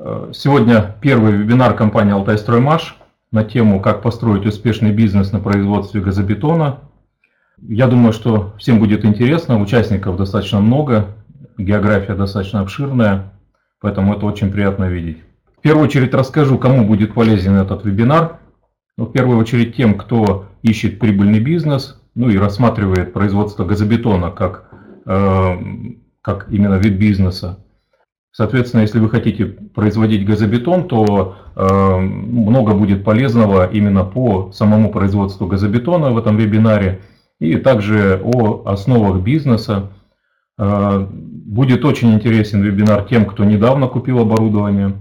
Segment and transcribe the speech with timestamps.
[0.00, 2.96] Э, сегодня первый вебинар компании «Алтайстроймаш»
[3.32, 6.78] на тему «Как построить успешный бизнес на производстве газобетона».
[7.60, 11.16] Я думаю, что всем будет интересно, участников достаточно много,
[11.56, 13.32] география достаточно обширная,
[13.80, 15.18] поэтому это очень приятно видеть.
[15.58, 18.38] В первую очередь расскажу, кому будет полезен этот вебинар.
[18.96, 24.70] Ну, в первую очередь тем, кто ищет прибыльный бизнес, ну и рассматривает производство газобетона как,
[25.06, 25.56] э,
[26.22, 27.58] как именно вид бизнеса.
[28.38, 35.48] Соответственно, если вы хотите производить газобетон, то э, много будет полезного именно по самому производству
[35.48, 37.00] газобетона в этом вебинаре
[37.40, 39.90] и также о основах бизнеса.
[40.56, 44.92] Э, будет очень интересен вебинар тем, кто недавно купил оборудование.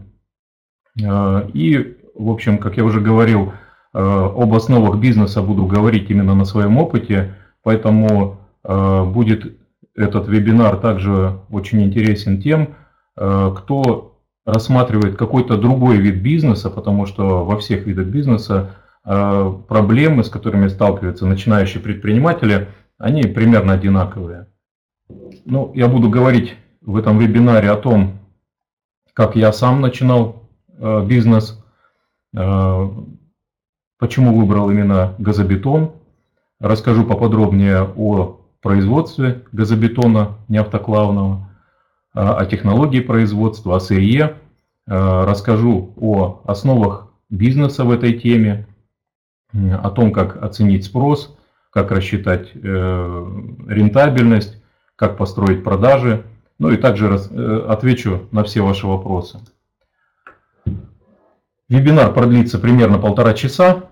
[1.00, 3.54] Э, и, в общем, как я уже говорил,
[3.94, 9.60] э, об основах бизнеса буду говорить именно на своем опыте, поэтому э, будет
[9.96, 12.70] этот вебинар также очень интересен тем,
[13.18, 14.18] кто
[14.48, 20.70] рассматривает какой-то другой вид бизнеса, потому что во всех видах бизнеса э, проблемы, с которыми
[20.70, 24.48] сталкиваются начинающие предприниматели, они примерно одинаковые.
[25.46, 28.20] Ну, я буду говорить в этом вебинаре о том,
[29.14, 31.62] как я сам начинал э, бизнес,
[34.00, 35.94] почему выбрал именно газобетон,
[36.60, 41.50] расскажу поподробнее о производстве газобетона неавтоклавного,
[42.18, 44.38] о технологии производства, о сырье,
[44.88, 48.66] расскажу о основах бизнеса в этой теме,
[49.54, 51.38] о том, как оценить спрос,
[51.72, 53.26] как рассчитать э,
[53.68, 54.62] рентабельность,
[54.96, 56.26] как построить продажи,
[56.58, 59.40] ну и также э, отвечу на все ваши вопросы.
[61.70, 63.90] Вебинар продлится примерно полтора часа,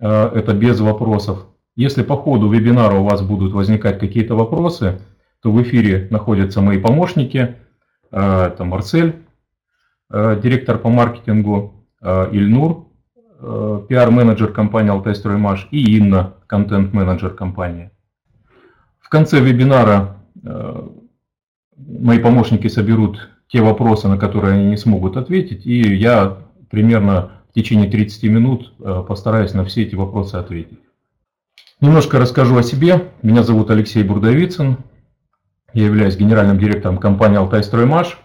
[0.00, 1.46] э, это без вопросов.
[1.76, 5.00] Если по ходу вебинара у вас будут возникать какие-то вопросы,
[5.40, 7.56] то в эфире находятся мои помощники–
[8.10, 9.26] это Марсель,
[10.10, 12.86] э, директор по маркетингу, э, Ильнур,
[13.40, 17.92] пиар-менеджер компании Алтайстроймаш и Инна, контент-менеджер компании.
[18.98, 20.16] В конце вебинара
[21.76, 26.38] мои помощники соберут те вопросы, на которые они не смогут ответить, и я
[26.68, 28.74] примерно в течение 30 минут
[29.06, 30.80] постараюсь на все эти вопросы ответить.
[31.80, 33.12] Немножко расскажу о себе.
[33.22, 34.78] Меня зовут Алексей Бурдовицын.
[35.78, 38.18] Я являюсь генеральным директором компании «Алтайстроймаш».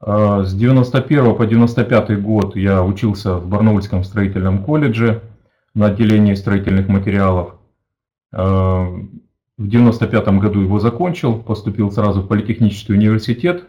[0.00, 5.22] А, с 91 по 95 год я учился в Барнаульском строительном колледже
[5.72, 7.54] на отделении строительных материалов.
[8.32, 8.88] А,
[9.56, 13.66] в 95 году его закончил, поступил сразу в Политехнический университет,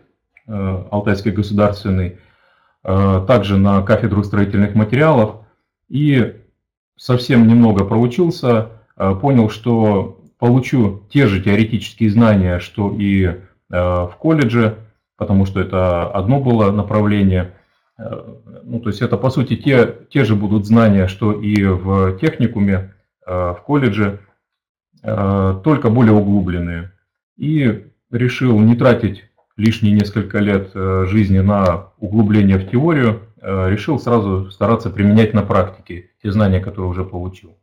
[0.48, 2.18] а, Алтайский государственный,
[2.82, 5.36] также на кафедру строительных материалов.
[5.90, 6.38] И
[6.96, 13.38] совсем немного проучился, понял, что получу те же теоретические знания, что и э,
[13.70, 14.80] в колледже,
[15.16, 17.54] потому что это одно было направление.
[18.00, 18.24] Э,
[18.64, 22.96] ну, то есть это, по сути, те, те же будут знания, что и в техникуме,
[23.28, 24.20] э, в колледже,
[25.04, 26.92] только более углубленные.
[27.36, 29.24] И решил не тратить
[29.58, 36.32] лишние несколько лет жизни на углубление в теорию, решил сразу стараться применять на практике те
[36.32, 37.58] знания, которые уже получил.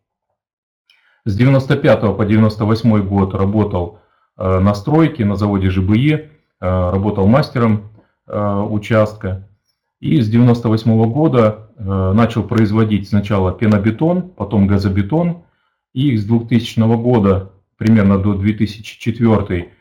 [1.29, 3.99] С 95 по 98 год работал
[4.39, 6.21] э, на стройке на заводе ЖБИ, э,
[6.61, 7.91] работал мастером
[8.27, 9.47] э, участка.
[10.01, 15.43] И с 98 года начал производить сначала пенобетон, потом газобетон.
[15.93, 19.73] И с 2000 года, примерно до 2004,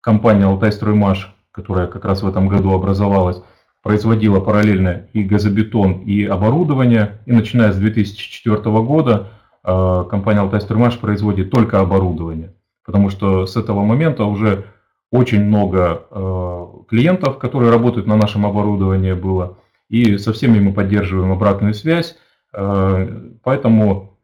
[0.00, 3.42] компания «Алтайстроймаш», которая как раз в этом году образовалась,
[3.84, 7.20] производила параллельно и газобетон, и оборудование.
[7.26, 9.28] И начиная с 2004 года
[9.62, 12.54] э, компания «Алтайстроймаш» производит только оборудование.
[12.84, 14.64] Потому что с этого момента уже
[15.12, 19.58] очень много э, клиентов, которые работают на нашем оборудовании было.
[19.90, 22.16] И со всеми мы поддерживаем обратную связь.
[22.54, 23.06] Э,
[23.42, 24.18] поэтому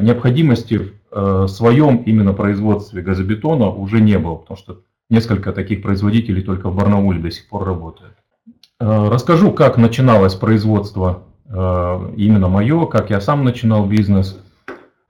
[0.00, 0.80] необходимости
[1.10, 4.34] в своем именно производстве газобетона уже не было.
[4.34, 8.15] Потому что несколько таких производителей только в Барнауле до сих пор работают.
[8.78, 14.38] Э, расскажу, как начиналось производство э, именно мое, как я сам начинал бизнес.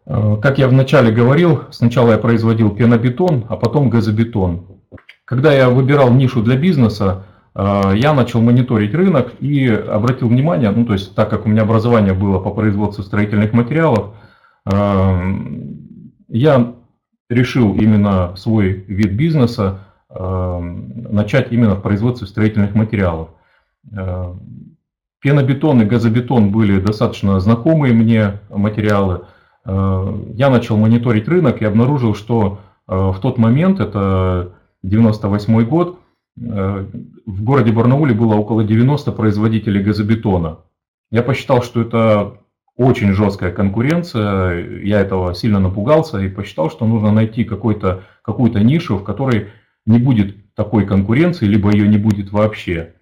[0.06, 4.66] Э, как я вначале говорил, сначала я производил пенобетон, а потом газобетон.
[5.24, 7.24] Когда я выбирал нишу для бизнеса,
[7.56, 12.12] я начал мониторить рынок и обратил внимание, ну то есть так как у меня образование
[12.12, 14.10] было по производству строительных материалов,
[14.66, 16.74] я
[17.30, 19.80] решил именно свой вид бизнеса
[20.10, 23.30] начать именно в производстве строительных материалов.
[23.94, 24.34] Э,
[25.20, 29.26] пенобетон и газобетон были достаточно знакомые мне материалы.
[29.64, 36.00] Э, я начал мониторить рынок и обнаружил, что э, в тот момент, это 98 год,
[36.36, 40.58] в городе Барнауле было около 90 производителей газобетона.
[41.10, 42.34] Я посчитал, что это
[42.76, 48.02] очень жесткая конкуренция, я этого сильно напугался и посчитал, что нужно найти какую-то
[48.60, 49.48] нишу, в которой
[49.86, 52.95] не будет такой конкуренции, либо ее не будет вообще.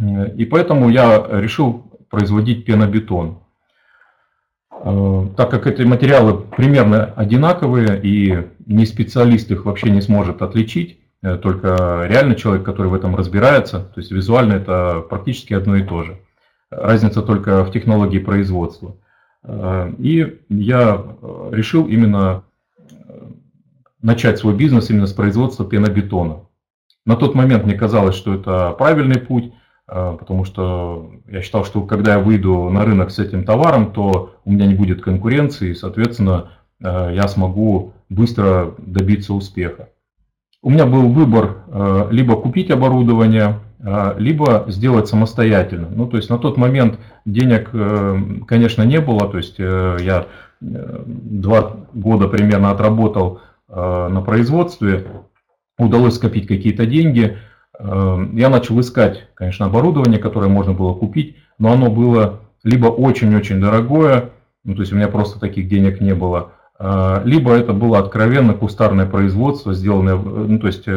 [0.00, 3.40] И поэтому я решил производить пенобетон.
[4.70, 11.00] Э, так как эти материалы примерно одинаковые и не специалист их вообще не сможет отличить,
[11.22, 15.82] э, только реально человек, который в этом разбирается, то есть визуально это практически одно и
[15.82, 16.18] то же.
[16.70, 18.96] Разница только в технологии производства.
[19.42, 21.04] Э, и я
[21.50, 22.44] решил именно
[24.00, 26.42] начать свой бизнес именно с производства пенобетона.
[27.04, 29.52] На тот момент мне казалось, что это правильный путь,
[29.88, 34.52] потому что я считал, что когда я выйду на рынок с этим товаром, то у
[34.52, 36.50] меня не будет конкуренции, и, соответственно,
[36.80, 39.88] э, я смогу быстро добиться успеха.
[40.62, 41.58] У меня был выбор
[42.10, 43.60] либо купить оборудование,
[44.16, 45.88] либо сделать самостоятельно.
[45.88, 47.70] Ну, то есть на тот момент денег,
[48.48, 50.26] конечно, не было, то есть я
[50.60, 53.40] два года примерно отработал
[53.70, 55.06] Э, на производстве,
[55.78, 57.36] удалось скопить какие-то деньги.
[57.78, 63.60] Э, я начал искать, конечно, оборудование, которое можно было купить, но оно было либо очень-очень
[63.60, 64.30] дорогое,
[64.64, 68.54] ну, то есть у меня просто таких денег не было, э, либо это было откровенно
[68.54, 70.88] кустарное производство, сделанное, ну, то есть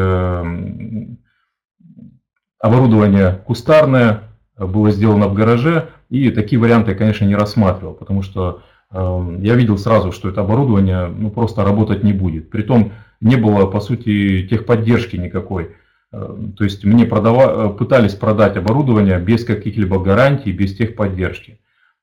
[2.59, 4.23] оборудование кустарное,
[4.57, 8.61] было сделано в гараже, и такие варианты я, конечно, не рассматривал, потому что
[8.93, 12.49] Эм, я видел сразу, что это оборудование ну, просто работать не будет.
[12.49, 12.91] Притом
[13.21, 15.75] не было, по сути, техподдержки никакой.
[16.11, 17.69] Эм, то есть мне продава...
[17.69, 21.59] пытались продать оборудование без каких-либо гарантий, без техподдержки.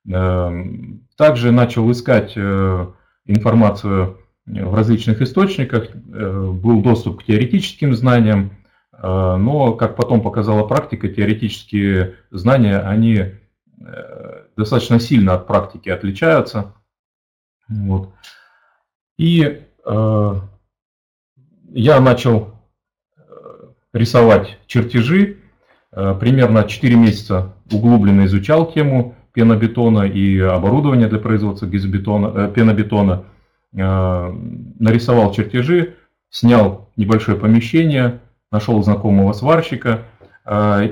[0.07, 2.87] Эм, также начал искать э,
[3.25, 8.57] информацию в различных источниках, э, был доступ к теоретическим знаниям,
[8.93, 13.33] э, но, как потом показала практика, теоретические знания, они
[14.57, 16.73] достаточно сильно от практики отличаются.
[17.69, 18.13] Вот.
[19.17, 20.33] И э,
[21.71, 22.58] я начал э,
[23.93, 25.37] рисовать чертежи.
[25.91, 33.25] Э, примерно 4 месяца углубленно изучал тему пенобетона и оборудование для производства гизобетона, э, пенобетона.
[33.73, 34.31] Э,
[34.79, 35.95] нарисовал чертежи,
[36.29, 38.19] снял небольшое помещение,
[38.51, 40.05] нашел знакомого сварщика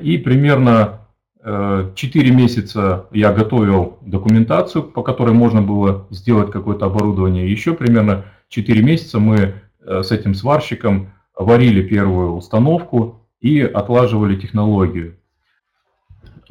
[0.04, 1.00] и примерно
[1.44, 7.50] 4 месяца я готовил документацию, по которой можно было сделать какое-то оборудование.
[7.52, 15.18] Еще примерно 4 месяца мы с этим сварщиком варили первую установку и отлаживали технологию.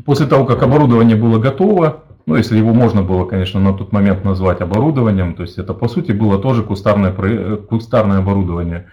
[0.04, 4.24] После того, как оборудование было готово, ну, если его можно было, конечно, на тот момент
[4.24, 7.12] назвать оборудованием, то есть это, по сути, было тоже кустарное,
[7.56, 8.90] кустарное оборудование.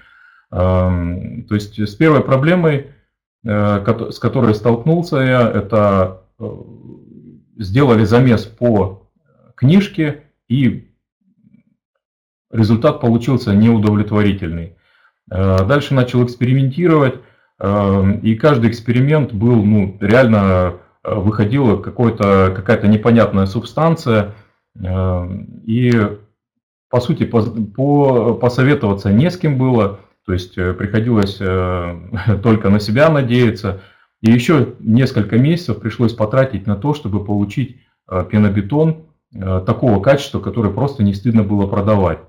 [0.49, 2.87] То есть с первой проблемой
[3.45, 6.45] Э, с которой столкнулся я, это э,
[7.57, 9.09] сделали замес по
[9.55, 10.93] книжке, и
[12.51, 14.77] результат получился неудовлетворительный.
[15.31, 17.15] Э, дальше начал экспериментировать,
[18.23, 24.33] и каждый эксперимент был, ну, реально выходила какая-то непонятная субстанция,
[24.75, 25.93] и,
[26.89, 31.99] по сути, по, по, посоветоваться не с кем было, то есть э, приходилось э,
[32.43, 33.81] только на себя надеяться.
[34.21, 39.07] И еще несколько месяцев пришлось потратить на то, чтобы получить э, пенобетон
[39.65, 42.19] такого качества, который просто не стыдно было продавать.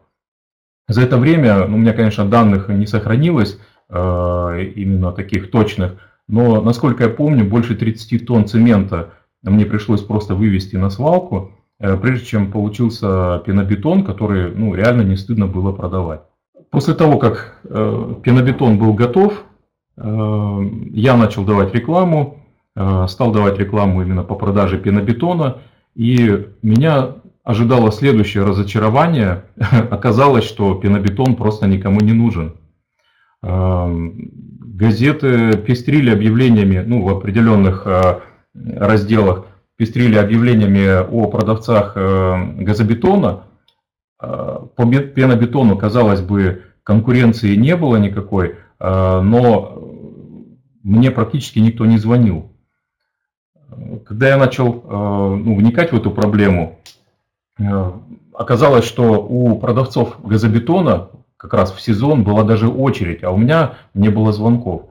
[0.88, 3.59] За это время, ну, у меня, конечно, данных не сохранилось,
[3.91, 5.93] именно таких точных,
[6.26, 9.11] но, насколько я помню, больше 30 тонн цемента
[9.43, 15.47] мне пришлось просто вывести на свалку, прежде чем получился пенобетон, который ну, реально не стыдно
[15.47, 16.23] было продавать.
[16.75, 19.45] После того, как э, пенобетон был готов,
[19.97, 20.61] э,
[20.91, 22.41] я начал давать рекламу,
[22.75, 25.59] э, стал давать рекламу именно по продаже пенобетона,
[25.95, 27.11] и меня
[27.45, 29.45] ожидало следующее разочарование.
[29.91, 32.57] Оказалось, что пенобетон просто никому не нужен.
[33.43, 37.87] Газеты пестрили объявлениями, ну, в определенных
[38.55, 39.47] разделах,
[39.77, 43.45] пестрили объявлениями о продавцах газобетона,
[44.19, 49.79] по пенобетону, казалось бы, конкуренции не было никакой, но
[50.83, 52.51] мне практически никто не звонил.
[54.07, 56.79] Когда я начал ну, вникать в эту проблему,
[58.32, 63.75] оказалось, что у продавцов газобетона как раз в сезон была даже очередь, а у меня
[63.92, 64.87] не было звонков.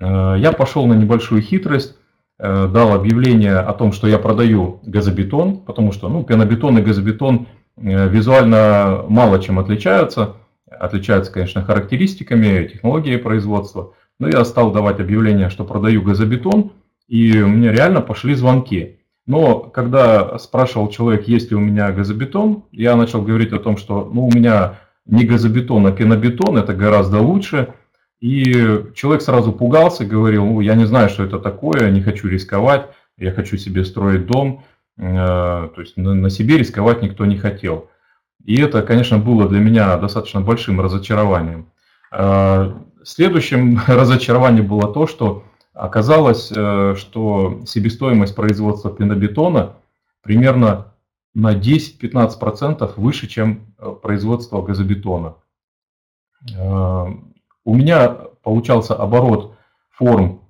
[0.00, 1.96] Я пошел на небольшую хитрость,
[2.38, 9.04] дал объявление о том, что я продаю газобетон, потому что ну, пенобетон и газобетон визуально
[9.08, 10.36] мало чем отличаются–
[10.78, 16.72] отличаются, конечно, характеристиками, технологией производства, Но я стал давать объявление, что продаю газобетон,
[17.08, 19.00] и мне реально пошли звонки.
[19.26, 24.10] Но когда спрашивал человек, есть ли у меня газобетон, я начал говорить о том, что
[24.12, 27.74] ну, у меня не газобетон, а пенобетон, это гораздо лучше.
[28.20, 28.52] И
[28.94, 32.88] человек сразу пугался, говорил, ну, я не знаю, что это такое, не хочу рисковать,
[33.18, 34.64] я хочу себе строить дом.
[34.98, 37.90] Э, то есть на себе рисковать никто не хотел.
[38.44, 41.66] И это, конечно, было для меня достаточно большим разочарованием.
[42.12, 42.72] Э,
[43.04, 49.76] следующим разочарованием было то, что оказалось, э, что себестоимость производства пенобетона
[50.22, 50.94] примерно
[51.34, 55.36] на 10-15% выше, чем производство газобетона.
[57.64, 58.08] У меня
[58.42, 59.56] получался оборот
[59.90, 60.42] форм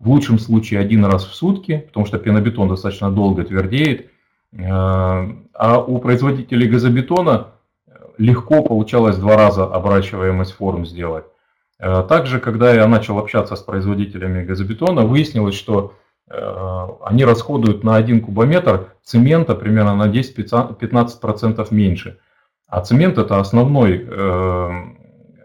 [0.00, 4.10] в лучшем случае один раз в сутки, потому что пенобетон достаточно долго твердеет.
[4.52, 7.48] Э, а у производителей газобетона
[8.18, 11.26] легко получалось два раза оборачиваемость форм сделать.
[11.80, 15.94] Э, также, когда я начал общаться с производителями газобетона, выяснилось, что
[16.28, 22.18] э, они расходуют на один кубометр цемента примерно на 10-15% меньше.
[22.68, 24.08] А цемент это основной,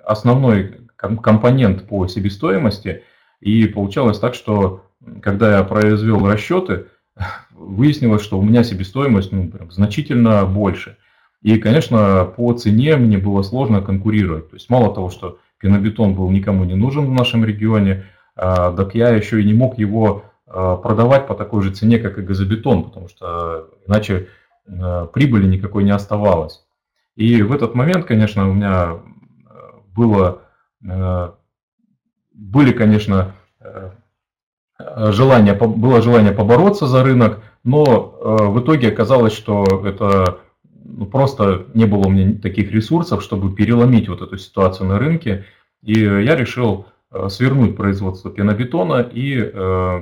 [0.06, 3.04] основной компонент по себестоимости–
[3.46, 4.86] и получалось так, что
[5.22, 6.88] когда я произвел расчеты,
[7.52, 10.98] выяснилось, что у меня себестоимость ну, прям значительно больше.
[11.42, 14.50] И, конечно, по цене мне было сложно конкурировать.
[14.50, 18.96] То есть мало того, что пенобетон был никому не нужен в нашем регионе, а, так
[18.96, 22.84] я еще и не мог его а, продавать по такой же цене, как и газобетон,
[22.84, 24.28] потому что иначе
[24.68, 26.66] а, прибыли никакой не оставалось.
[27.16, 29.00] И в этот момент, конечно, у меня
[29.96, 30.42] было
[32.34, 33.34] были, конечно,
[34.88, 40.40] желание, было желание побороться за рынок, но в итоге оказалось, что это
[40.98, 45.46] ну, просто не было у меня таких ресурсов, чтобы переломить вот эту ситуацию на рынке.
[45.82, 49.36] И я решил э, свернуть производство пенобетона и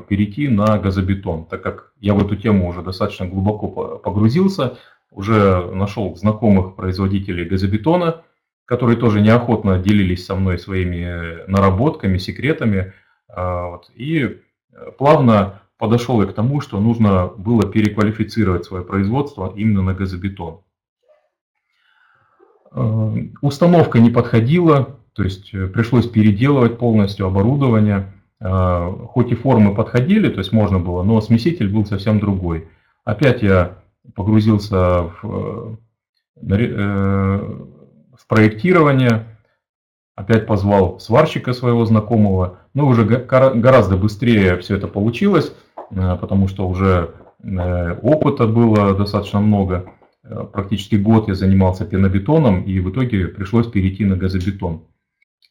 [0.07, 4.77] перейти на газобетон, так как я в эту тему уже достаточно глубоко погрузился,
[5.11, 8.21] уже нашел знакомых производителей газобетона–
[8.65, 12.93] которые тоже неохотно делились со мной своими наработками, секретами.
[13.27, 19.53] А, вот, и э, плавно подошел я к тому, что нужно было переквалифицировать свое производство
[19.55, 20.61] именно на газобетон.
[22.73, 28.13] А, установка не подходила, то есть э, пришлось переделывать полностью оборудование.
[28.39, 32.67] А, хоть и формы подходили, то есть можно было, но смеситель был совсем другой.
[33.05, 33.77] Опять я
[34.15, 35.77] погрузился в
[36.41, 37.39] э,
[38.17, 39.25] в проектирование,
[40.15, 45.53] опять позвал сварщика своего знакомого, но уже гораздо быстрее все это получилось,
[45.91, 47.11] э, потому что уже
[47.43, 49.85] э, опыта было достаточно много.
[50.53, 54.83] Практически год я занимался пенобетоном и в итоге пришлось перейти на газобетон.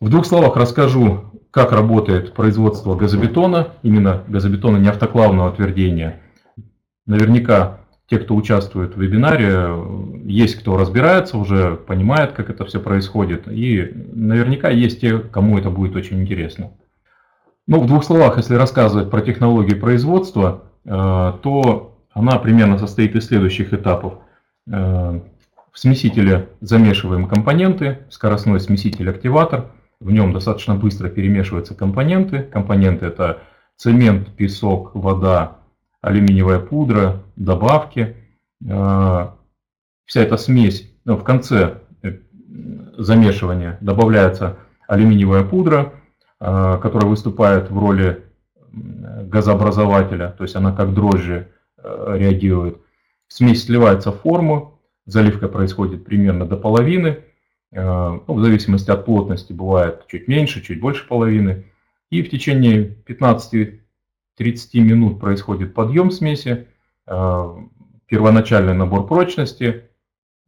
[0.00, 6.22] В двух словах расскажу, как работает производство газобетона, именно газобетона не автоклавного твердения.
[7.06, 9.70] Наверняка те, кто участвует в вебинаре,
[10.24, 13.48] есть кто разбирается уже, понимает, как это все происходит.
[13.48, 16.72] И наверняка есть те, кому это будет очень интересно.
[17.66, 23.26] Ну, в двух словах, если рассказывать про технологию производства, э, то она примерно состоит из
[23.26, 24.14] следующих этапов.
[24.70, 25.20] Э,
[25.72, 29.70] в смесителе замешиваем компоненты, скоростной смеситель-активатор.
[30.00, 32.42] В нем достаточно быстро перемешиваются компоненты.
[32.42, 33.40] Компоненты это
[33.76, 35.58] цемент, песок, вода,
[36.02, 38.16] алюминиевая пудра, добавки.
[38.68, 39.36] А,
[40.04, 42.18] вся эта смесь, ну, в конце э,
[42.98, 45.94] замешивания добавляется алюминиевая пудра,
[46.38, 48.24] которая выступает в роли
[48.72, 52.78] газообразователя, то есть она как дрожжи э, реагирует.
[53.34, 57.24] Смесь сливается в форму, заливка происходит примерно до половины,
[57.74, 61.64] а, ну, в зависимости от плотности бывает чуть меньше, чуть больше половины.
[62.10, 63.80] И в течение 15
[64.36, 66.68] 30 минут происходит подъем смеси,
[67.06, 67.56] э,
[68.06, 69.88] первоначальный набор прочности,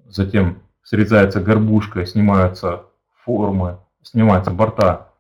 [0.05, 5.15] затем срезается горбушка, снимаются формы, снимаются борта,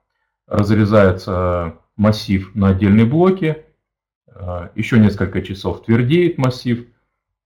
[0.47, 3.64] разрезается массив на отдельные блоки,
[4.26, 6.88] э, еще несколько часов твердеет массив,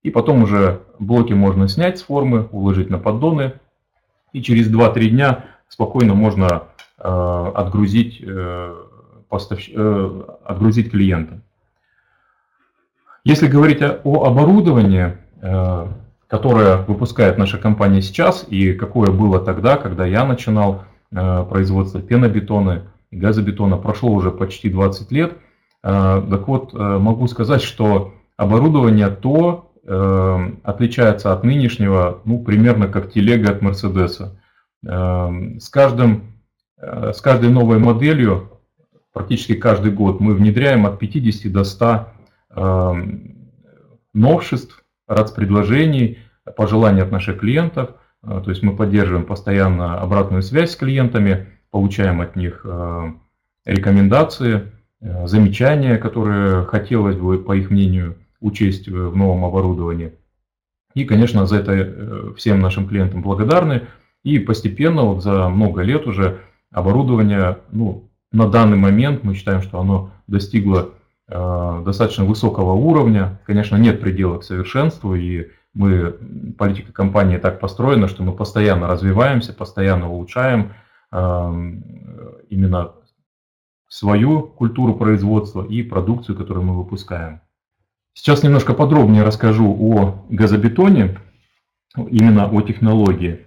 [0.03, 3.55] и потом уже блоки можно снять с формы, уложить на поддоны,
[4.33, 6.65] и через 2-3 дня спокойно можно
[6.99, 8.23] э, отгрузить
[9.29, 9.71] поставщ...
[9.75, 11.41] Э, отгрузить клиента.
[13.25, 15.87] Если говорить о оборудовании, э,
[16.27, 22.93] которое выпускает наша компания сейчас и какое было тогда, когда я начинал э, производство пенобетона
[23.11, 25.39] и газобетона, прошло уже почти 20 лет.
[25.81, 33.63] Так вот, могу сказать, что оборудование то отличается от нынешнего, ну, примерно как телега от
[33.63, 34.39] Мерседеса.
[34.85, 36.35] С, каждым,
[36.77, 38.51] с каждой новой моделью
[39.13, 42.07] практически каждый год мы внедряем от 50 до 100
[44.13, 46.19] новшеств, предложений,
[46.57, 47.91] пожеланий от наших клиентов.
[48.23, 52.67] То есть мы поддерживаем постоянно обратную связь с клиентами, получаем от них
[53.65, 60.13] рекомендации, замечания, которые хотелось бы, по их мнению, учесть в новом оборудовании.
[60.95, 63.83] И, конечно, за это э, всем нашим клиентам благодарны.
[64.25, 66.41] И постепенно, вот за много лет уже
[66.73, 70.91] оборудование, ну, на данный момент мы считаем, что оно достигло
[71.29, 73.41] э, достаточно высокого уровня.
[73.47, 76.11] Конечно, нет предела к совершенству, и мы,
[76.59, 80.73] политика компании так построена, что мы постоянно развиваемся, постоянно улучшаем
[81.13, 81.17] э,
[82.51, 82.93] именно
[83.89, 87.41] свою культуру производства и продукцию, которую мы выпускаем.
[88.19, 91.19] Сейчас немножко подробнее расскажу о газобетоне,
[91.97, 93.47] именно о технологии.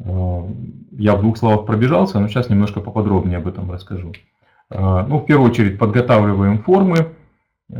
[0.00, 0.48] Э,
[0.90, 4.12] я в двух словах пробежался, но сейчас немножко поподробнее об этом расскажу.
[4.68, 7.14] Э, ну, в первую очередь подготавливаем формы,
[7.68, 7.74] э,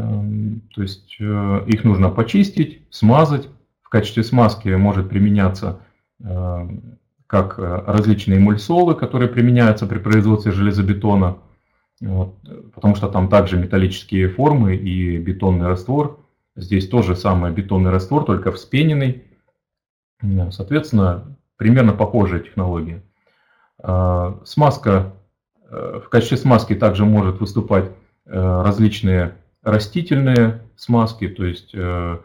[0.72, 3.48] то есть их нужно почистить, смазать.
[3.82, 5.80] В качестве смазки может применяться
[7.26, 11.38] как различные мульсолы, которые применяются при производстве железобетона–
[12.00, 16.19] потому что там также металлические формы и бетонный раствор.
[16.56, 19.24] Здесь тоже самое бетонный раствор, только вспененный.
[20.50, 23.02] Соответственно, примерно похожая технология.
[23.82, 25.12] А, смазка,
[25.70, 27.90] э, в качестве смазки также может выступать
[28.26, 32.18] э, различные растительные смазки, то есть э,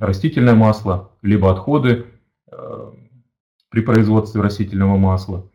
[0.00, 2.06] растительное масло, либо отходы
[3.70, 5.50] при производстве растительного масла.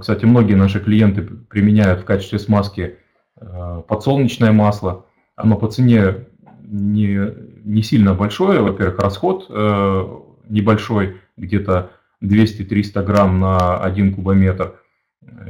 [0.00, 2.96] Кстати, многие наши клиенты применяют в качестве смазки
[3.34, 5.06] подсолнечное масло.
[5.36, 6.26] Оно по цене
[6.70, 7.34] не,
[7.64, 8.60] не сильно большое.
[8.60, 11.90] Во-первых, расход э, небольшой, где-то
[12.22, 14.80] 200-300 грамм на 1 кубометр.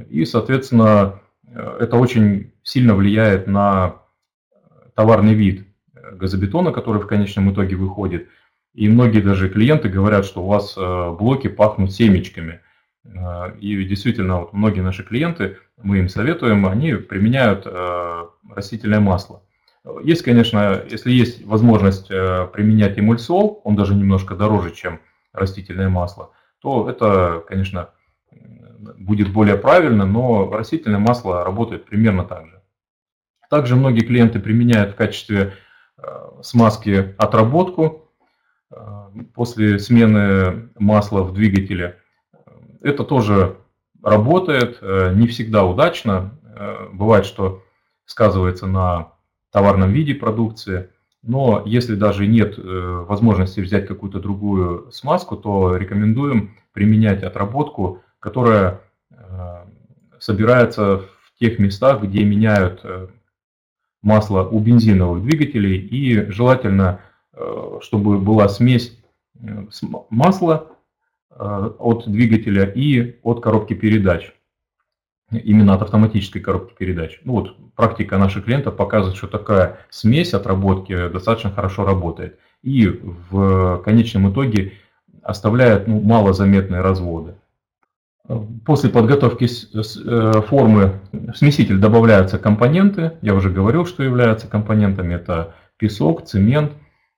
[0.09, 3.97] И, соответственно, это очень сильно влияет на
[4.95, 5.67] товарный вид
[6.13, 8.29] газобетона, который в конечном итоге выходит.
[8.75, 12.61] И многие даже клиенты говорят, что у вас блоки пахнут семечками–
[13.61, 19.43] и действительно, вот многие наши клиенты, мы им советуем, они применяют э, растительное масло.
[20.03, 25.01] Есть, конечно, если есть возможность э, применять эмульсол, он даже немножко дороже, чем
[25.33, 27.91] растительное масло, то это, конечно,
[28.99, 32.63] будет более правильно, но растительное масло работает примерно так же.
[33.51, 35.55] Также многие клиенты применяют в качестве
[35.97, 36.03] э,
[36.43, 38.05] смазки отработку
[39.35, 41.97] после смены масла в двигателе–
[42.83, 43.59] это тоже
[44.03, 46.39] работает, э, не всегда удачно.
[46.45, 47.63] Э, бывает, что
[48.05, 49.13] сказывается на
[49.59, 50.91] товарном виде продукции.
[51.23, 58.81] Но если даже нет э, возможности взять какую-то другую смазку, то рекомендуем применять отработку, которая
[60.21, 62.85] собирается в тех местах, где меняют
[64.03, 65.79] масло у бензиновых двигателей.
[65.79, 67.01] И желательно,
[67.81, 68.97] чтобы была смесь
[70.11, 70.79] масла
[71.41, 74.33] Э, от двигателя и от коробки передач.
[75.31, 77.21] Именно от автоматической коробки передач.
[77.25, 82.39] Ну вот практика наших клиентов показывает, что такая смесь отработки достаточно хорошо работает.
[82.63, 84.73] И в конечном итоге
[85.23, 87.35] оставляет ну, малозаметные разводы.
[88.65, 93.13] После подготовки э, формы в смеситель добавляются компоненты.
[93.21, 95.15] Я уже говорил, что являются компонентами.
[95.15, 96.73] Это песок, цемент,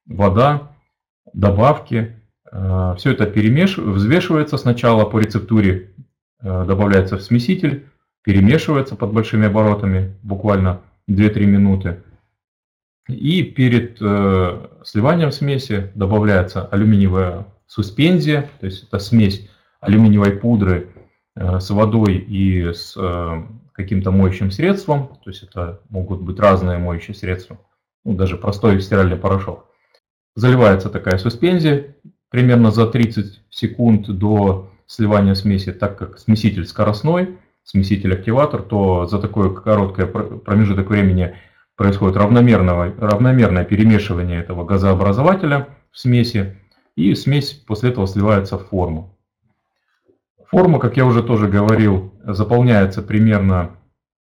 [0.07, 0.73] вода,
[1.33, 2.21] добавки,
[2.53, 3.79] Э, Все это перемеш...
[3.79, 5.91] взвешивается сначала по рецептуре,
[6.43, 7.87] э, добавляется в смеситель,
[8.23, 12.03] перемешивается под большими оборотами, буквально 2-3 минуты.
[13.09, 19.49] И перед э, сливанием смеси добавляется алюминиевая суспензия, то есть это смесь
[19.81, 20.91] алюминиевой пудры
[21.35, 22.95] с водой и с
[23.81, 27.59] каким-то моющим средством, то есть это могут быть разные моющие средства,
[28.05, 29.67] ну, даже простой стиральный порошок.
[30.37, 31.97] Заливается такая суспензия,
[32.29, 39.51] примерно за 30 секунд до сливания смеси, так как смеситель скоростной, смеситель-активатор, то за такое
[39.51, 41.37] короткое промежуток времени
[41.77, 46.57] происходит равномерное, равномерное перемешивание этого газообразователя в смеси,
[46.97, 49.17] и смесь после этого сливается в форму.
[50.51, 53.77] Форма, как я уже тоже говорил, заполняется примерно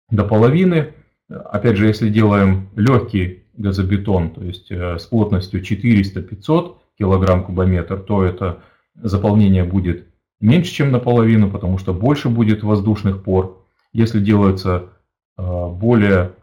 [0.09, 0.93] до половины.
[1.27, 8.23] Опять же, если делаем легкий газобетон, то есть э, с плотностью 400-500 килограмм кубометр, то
[8.23, 8.63] это
[8.95, 10.07] заполнение будет
[10.39, 13.65] меньше, чем наполовину, потому что больше будет воздушных пор.
[13.93, 14.89] Если делается
[15.37, 16.33] э, более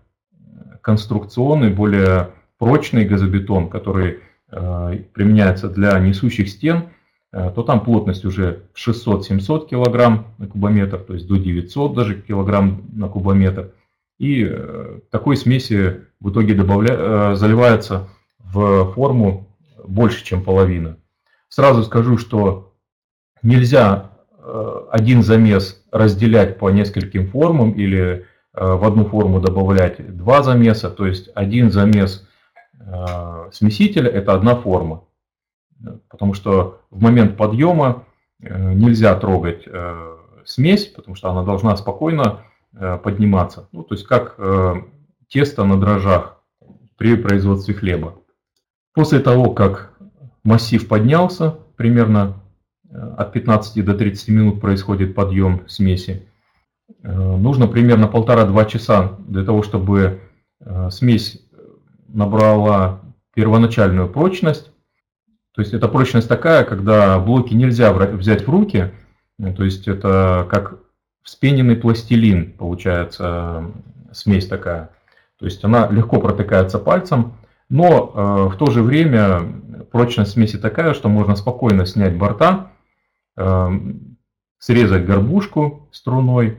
[0.80, 6.84] конструкционный, более прочный газобетон, который э, применяется для несущих стен,
[7.30, 13.08] то там плотность уже 600-700 килограмм на кубометр, то есть до 900 даже килограмм на
[13.08, 13.70] кубометр.
[14.18, 14.46] И
[15.10, 17.34] такой смеси в итоге добавля...
[17.34, 19.48] заливается в форму
[19.84, 20.98] больше, чем половина.
[21.48, 22.71] Сразу скажу, что
[23.42, 24.10] нельзя
[24.90, 31.30] один замес разделять по нескольким формам или в одну форму добавлять два замеса, то есть
[31.34, 32.26] один замес
[32.86, 35.04] Э, смесителя это одна форма.
[36.08, 38.04] Потому что в момент подъема
[38.40, 42.40] э, нельзя трогать э, смесь, потому что она должна спокойно
[43.04, 43.68] подниматься.
[43.72, 44.40] Ну, то есть как
[45.28, 46.42] тесто на дрожжах
[46.96, 48.14] при производстве хлеба.
[48.94, 49.92] После того, как
[50.42, 52.41] массив поднялся, примерно
[52.92, 56.28] от 15 до 30 минут происходит подъем смеси,
[57.02, 60.20] нужно примерно полтора-два часа для того, чтобы
[60.90, 61.40] смесь
[62.08, 63.00] набрала
[63.34, 64.70] первоначальную прочность.
[65.54, 68.90] То есть это прочность такая, когда блоки нельзя взять в руки.
[69.38, 70.78] Ну, то есть это как
[71.22, 73.70] вспененный пластилин, получается,
[74.12, 74.90] смесь такая.
[75.38, 77.34] То есть она легко протыкается пальцем,
[77.68, 79.40] но э, в то же время
[79.90, 82.71] прочность смеси такая, что можно спокойно снять борта, э,
[83.36, 86.58] срезать горбушку струной,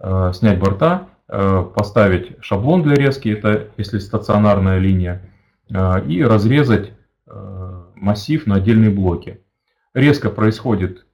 [0.00, 5.30] э, снять борта Э, поставить шаблон для резки, это если стационарная линия,
[5.70, 6.92] э, и разрезать
[7.94, 9.40] массив на отдельные блоки.
[9.94, 11.06] Резка происходит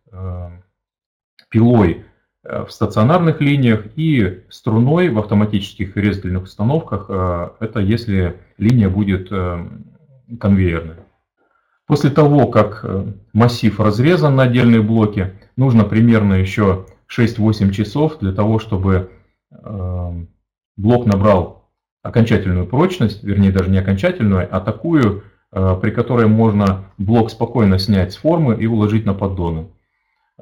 [1.49, 2.07] пилой
[2.42, 7.09] в стационарных линиях и струной в автоматических резательных установках,
[7.61, 9.29] это если линия будет
[10.40, 10.97] конвейерная.
[11.88, 12.85] После того, как
[13.33, 19.11] массив разрезан на отдельные блоки, нужно примерно еще 6-8 часов для того, чтобы
[19.51, 20.29] Эм,
[20.77, 21.70] блок набрал
[22.03, 28.12] окончательную прочность, вернее даже не окончательную, а такую, э, при которой можно блок спокойно снять
[28.12, 29.68] с формы и уложить на поддоны.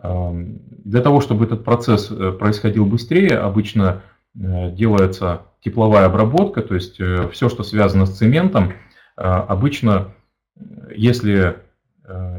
[0.03, 4.03] Эм, для того, чтобы этот процесс э, происходил быстрее, обычно
[4.35, 7.01] э, делается тепловая обработка, то есть
[7.33, 8.75] все, что связано с цементом,
[9.17, 10.15] обычно,
[10.95, 11.59] если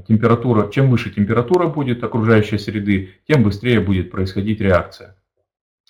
[0.08, 5.18] температура, чем выше температура будет окружающей среды, тем быстрее будет происходить реакция.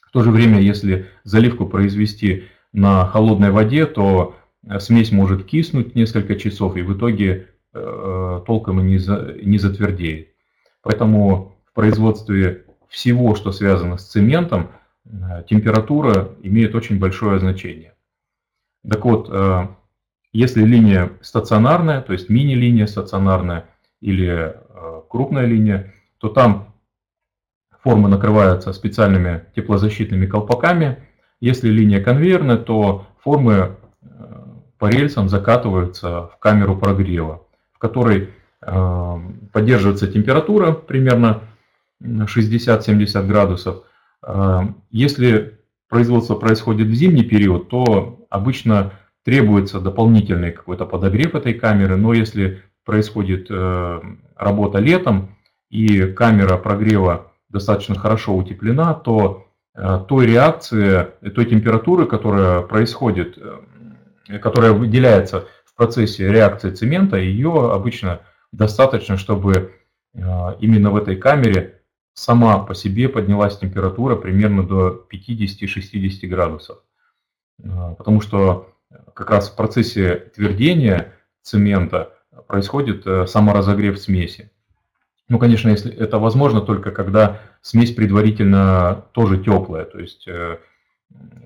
[0.08, 4.36] В то же время, если заливку произвести на холодной воде, то
[4.66, 9.58] э, смесь может киснуть несколько часов и в итоге э, толком и не, за, не
[9.58, 10.30] затвердеет.
[10.82, 14.72] Поэтому в производстве всего, что связано с цементом,
[15.06, 17.94] э, температура имеет очень большое значение.
[18.90, 19.68] Так вот, э,
[20.34, 23.66] если линия стационарная, то есть мини-линия стационарная
[24.02, 26.68] или э, крупная линия, то там
[27.88, 30.98] Формы накрываются специальными теплозащитными колпаками.
[31.40, 34.08] Если линия конвейерная, то формы э,
[34.78, 39.16] по рельсам закатываются в камеру прогрева, в которой э,
[39.54, 41.44] поддерживается температура примерно
[42.04, 43.84] 60-70 градусов.
[44.92, 48.92] Если производство происходит в зимний период, то обычно
[49.28, 53.52] требуется дополнительный какой-то подогрев этой камеры, но если происходит
[54.38, 55.36] работа летом
[55.70, 64.40] и камера прогрева достаточно хорошо утеплена, то э, той реакции, той температуры, которая происходит, э,
[64.40, 69.74] которая выделяется в процессе реакции цемента, ее обычно достаточно, чтобы
[70.14, 70.20] э,
[70.60, 71.82] именно в этой камере
[72.14, 76.80] сама по себе поднялась температура примерно до 50-60 градусов.
[77.98, 78.70] Потому что
[79.14, 82.14] как раз в процессе твердения цемента
[82.48, 84.52] происходит саморазогрев смеси.
[85.30, 89.84] Ну, конечно, если это возможно только когда смесь предварительно тоже теплая.
[89.84, 90.60] То есть, э,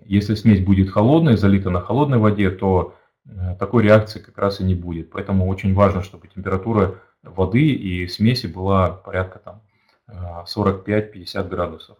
[0.06, 4.64] если смесь будет холодной, залита на холодной воде, то э, такой реакции как раз и
[4.64, 5.10] не будет.
[5.10, 9.62] Поэтому очень важно, чтобы температура воды и смеси была порядка там
[10.46, 11.98] 45-50 э, градусов.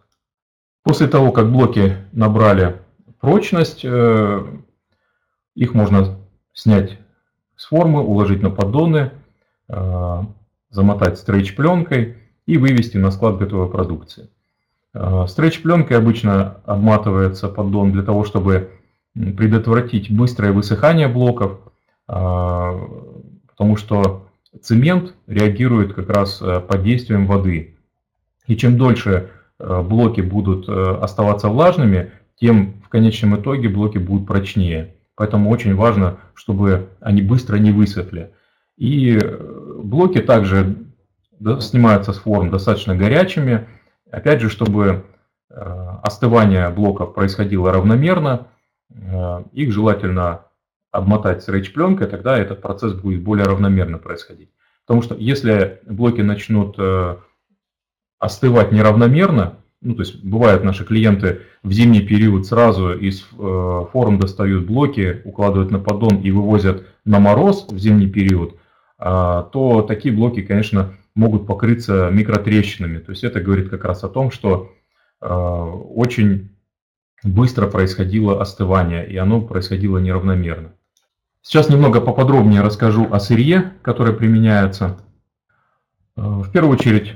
[0.84, 2.80] После того, как блоки набрали
[3.20, 3.84] прочность,
[5.54, 6.18] их можно
[6.52, 6.98] снять
[7.56, 9.10] с формы, уложить на поддоны,
[10.70, 14.28] замотать стрейч-пленкой и вывести на склад готовой продукции.
[14.94, 18.70] А, стрейч-пленкой обычно обматывается поддон для того, чтобы
[19.14, 21.58] предотвратить быстрое высыхание блоков,
[22.08, 22.78] а,
[23.46, 24.26] потому что
[24.60, 27.76] цемент реагирует как раз э, под действием воды.
[28.46, 34.26] И чем дольше э, блоки будут э, оставаться влажными, тем в конечном итоге блоки будут
[34.26, 34.94] прочнее.
[35.22, 38.34] Поэтому очень важно, чтобы они быстро не высохли.
[38.76, 39.16] И
[39.78, 40.74] блоки также
[41.60, 43.68] снимаются с форм достаточно горячими.
[44.10, 45.04] Опять же, чтобы
[45.48, 45.54] э,
[46.02, 48.48] остывание блоков происходило равномерно,
[48.90, 50.46] э, их желательно
[50.90, 54.50] обмотать с рейч-пленкой, тогда этот процесс будет более равномерно происходить.
[54.84, 56.76] Потому что если блоки начнут
[58.18, 64.18] остывать неравномерно, ну, то есть бывают наши клиенты в зимний период сразу из э, форм
[64.18, 68.56] достают блоки, укладывают на поддон и вывозят на мороз в зимний период,
[68.98, 72.98] э, то такие блоки, конечно, могут покрыться микротрещинами.
[72.98, 74.72] То есть это говорит как раз о том, что
[75.20, 76.50] э, очень
[77.24, 80.72] быстро происходило остывание, и оно происходило неравномерно.
[81.42, 84.98] Сейчас немного поподробнее расскажу о сырье, которое применяется.
[86.16, 87.14] Э, в первую очередь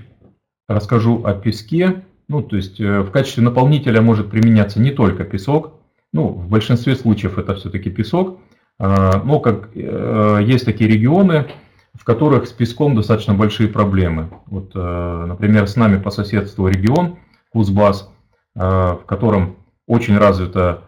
[0.68, 5.74] расскажу о песке, ну, то есть э, в качестве наполнителя может применяться не только песок,
[6.12, 8.40] ну, в большинстве случаев это все-таки песок,
[8.78, 11.46] а, но как э, есть такие регионы,
[11.94, 14.30] в которых с песком достаточно большие проблемы.
[14.46, 17.18] Вот, э, например, с нами по соседству регион
[17.50, 18.10] Кузбасс,
[18.54, 20.84] в котором очень развита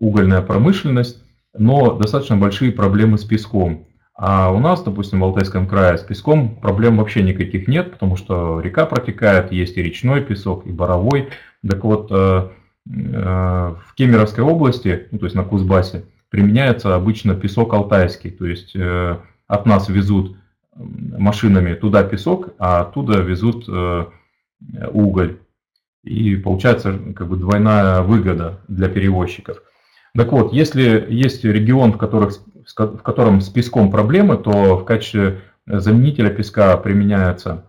[0.00, 1.22] угольная промышленность,
[1.56, 3.86] но достаточно большие проблемы с песком.
[4.24, 8.60] А у нас, допустим, в Алтайском крае с песком проблем вообще никаких нет, потому что
[8.60, 11.30] река протекает, есть и речной песок, и боровой.
[11.68, 17.74] Так вот, э, э, в Кемеровской области, ну, то есть на Кузбассе, применяется обычно песок
[17.74, 19.16] алтайский, то есть э,
[19.48, 20.36] от нас везут
[20.76, 23.68] машинами туда песок, а оттуда везут
[24.92, 25.38] уголь.
[26.04, 29.60] И получается как бы двойная выгода для перевозчиков.
[30.14, 32.34] Так вот, если есть регион, в которых
[32.66, 37.64] в котором с песком проблемы, то в качестве заменителя песка применяется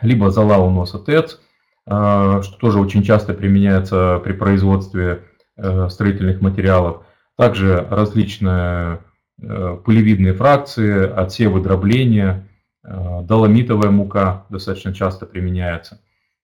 [0.00, 1.38] либо зола у носа ТЭЦ,
[1.86, 5.24] а, что тоже очень часто применяется при производстве
[5.56, 7.04] э, строительных материалов.
[7.36, 9.00] Также различные
[9.40, 12.46] э, пылевидные фракции, отсевы дробления,
[12.84, 16.00] э, доломитовая мука достаточно часто применяется.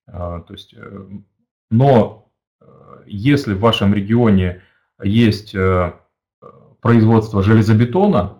[0.07, 0.75] А, то есть,
[1.69, 2.31] но
[3.05, 4.61] если в вашем регионе
[5.03, 5.55] есть
[6.85, 8.33] производство железобетона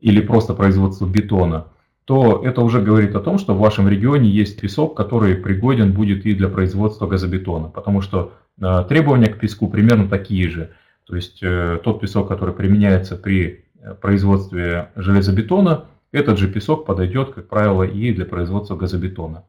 [0.00, 1.68] или просто производство бетона,
[2.06, 6.26] то это уже говорит о том, что в вашем регионе есть песок, который пригоден будет
[6.26, 10.72] и для производства газобетона, потому что э, требования к песку примерно такие же.
[11.06, 17.30] То есть э, тот песок, который применяется при э, производстве железобетона, этот же песок подойдет,
[17.30, 19.44] как правило, и для производства газобетона.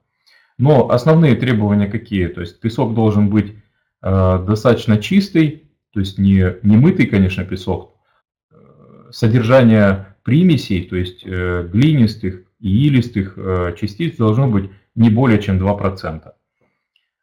[0.60, 2.28] Но основные требования какие?
[2.28, 3.56] То есть песок должен быть
[4.02, 5.63] достаточно чистый,
[5.94, 7.96] то есть не, не мытый, конечно, песок,
[9.12, 15.58] содержание примесей, то есть э, глинистых и илистых э, частиц должно быть не более чем
[15.58, 16.32] 2%.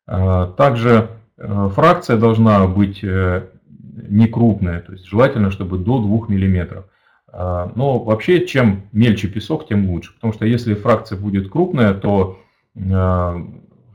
[0.08, 6.84] Э, также фракция должна быть не крупная, то есть желательно, чтобы до 2 мм.
[7.30, 10.14] Но вообще, чем мельче песок, тем лучше.
[10.14, 12.40] Потому что если фракция будет крупная, то
[12.74, 13.46] в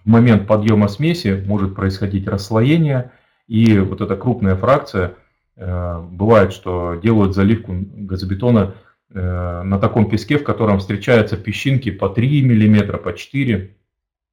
[0.06, 3.10] момент подъема смеси может происходить расслоение,
[3.48, 5.21] и вот эта крупная фракция Э,
[5.66, 8.76] бывает, что делают заливку газобетона
[9.14, 13.76] э, на таком песке, в котором встречаются песчинки по 3 мм, по 4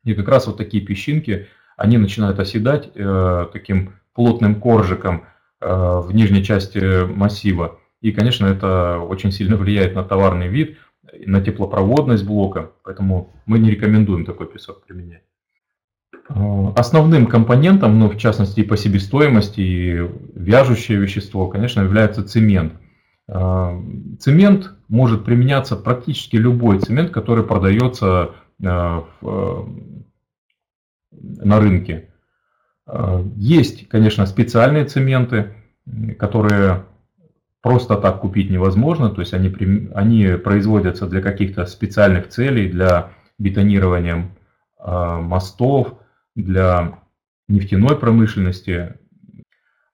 [0.05, 5.25] И как раз вот такие песчинки, они начинают оседать э, таким плотным коржиком
[5.61, 7.81] в нижней части массива.
[8.01, 10.79] И, конечно, это очень сильно влияет на товарный вид,
[11.27, 15.23] на теплопроводность блока, поэтому мы не рекомендуем такой песок применять.
[16.29, 22.75] Э, основным компонентом, ну, в частности, по себестоимости и вяжущее вещество, конечно, является цемент.
[23.29, 23.81] Э,
[24.18, 29.03] цемент может применяться практически любой цемент, который продается э,
[31.11, 32.11] на рынке.
[33.37, 35.55] Есть, конечно, специальные цементы,
[36.18, 36.87] которые
[37.61, 39.55] просто так купить невозможно, то есть они,
[39.94, 44.31] они производятся для каких-то специальных целей, для бетонирования
[44.83, 45.97] мостов,
[46.38, 47.01] для
[47.48, 48.94] нефтяной промышленности.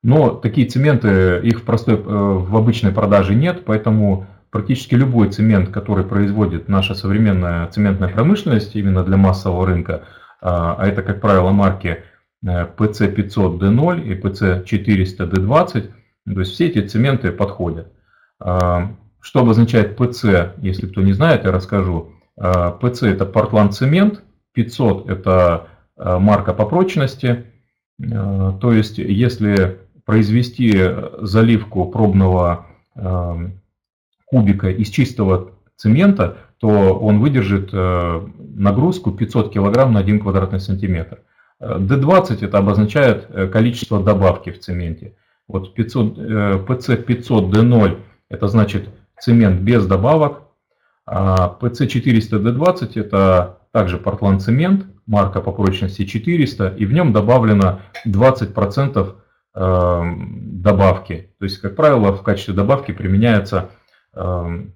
[0.02, 5.70] Но такие цементы, их в, простой, э, в обычной продаже нет, поэтому практически любой цемент,
[5.70, 10.04] который производит наша современная цементная промышленность именно для массового рынка,
[10.42, 12.04] а, а это, как правило, марки
[12.44, 15.90] PC500D0 э, и PC400D20,
[16.34, 17.90] то есть все эти цементы подходят.
[18.38, 22.12] А, что обозначает PC, если кто не знает, я расскажу.
[22.38, 27.44] PC а, это Portland цемент, 500 это марка по прочности.
[28.02, 30.72] Э, то есть, если произвести
[31.20, 33.50] заливку пробного э,
[34.26, 41.18] кубика из чистого цемента, то он выдержит нагрузку 500 кг на 1 квадратный сантиметр.
[41.60, 45.14] D20 это обозначает количество добавки в цементе.
[45.46, 46.18] Вот 500,
[46.68, 47.98] PC500D0
[48.30, 48.88] это значит
[49.20, 50.42] цемент без добавок,
[51.06, 59.14] а PC400D20 это также портланд цемент, марка по прочности 400, и в нем добавлено 20%
[59.54, 61.30] эм, добавки.
[61.38, 63.70] То есть, как правило, в качестве добавки применяется
[64.14, 64.74] эм,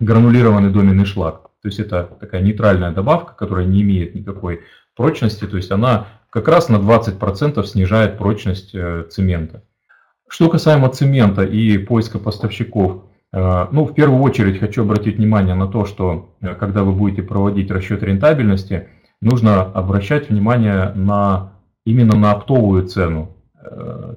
[0.00, 1.50] гранулированный доменный шлак.
[1.62, 4.62] То есть это такая нейтральная добавка, которая не имеет никакой
[4.96, 9.64] прочности, то есть она как раз на 20% снижает прочность э, цемента.
[10.28, 15.66] Что касаемо цемента и поиска поставщиков, э, ну, в первую очередь хочу обратить внимание на
[15.66, 18.88] то, что э, когда вы будете проводить расчет рентабельности,
[19.20, 21.52] нужно обращать внимание на,
[21.84, 23.34] именно на оптовую цену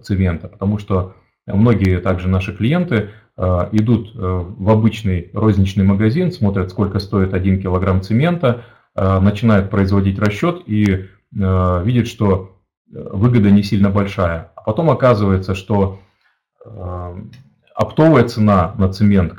[0.04, 7.34] цемента, потому что многие также наши клиенты идут в обычный розничный магазин, смотрят, сколько стоит
[7.34, 8.64] 1 килограмм цемента,
[8.96, 12.58] начинают производить расчет и Э, видит, что
[12.94, 14.52] э, выгода не сильно большая.
[14.56, 16.00] А потом оказывается, что
[16.66, 17.16] э,
[17.76, 19.34] оптовая цена на цемент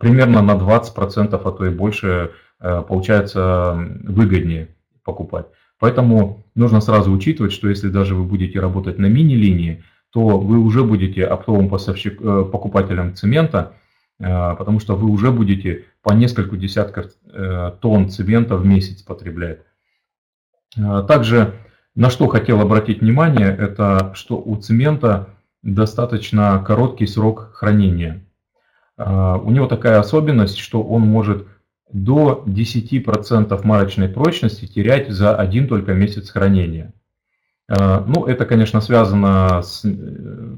[0.00, 4.68] примерно на 20%, а то и больше получается выгоднее
[5.04, 5.46] покупать.
[5.78, 10.82] Поэтому нужно сразу учитывать, что если даже вы будете работать на мини-линии, то вы уже
[10.82, 13.74] будете оптовым поставщик, покупателем цемента,
[14.18, 17.12] потому что вы уже будете по несколько десятков
[17.80, 19.60] тонн цемента в месяц потреблять.
[21.06, 21.54] Также
[21.94, 25.28] на что хотел обратить внимание, это что у цемента
[25.62, 28.24] достаточно короткий срок хранения.
[28.96, 31.46] У него такая особенность, что он может
[31.92, 36.92] до 10% марочной прочности терять за один только месяц хранения.
[37.68, 40.56] А, ну, это, конечно, связано с, э,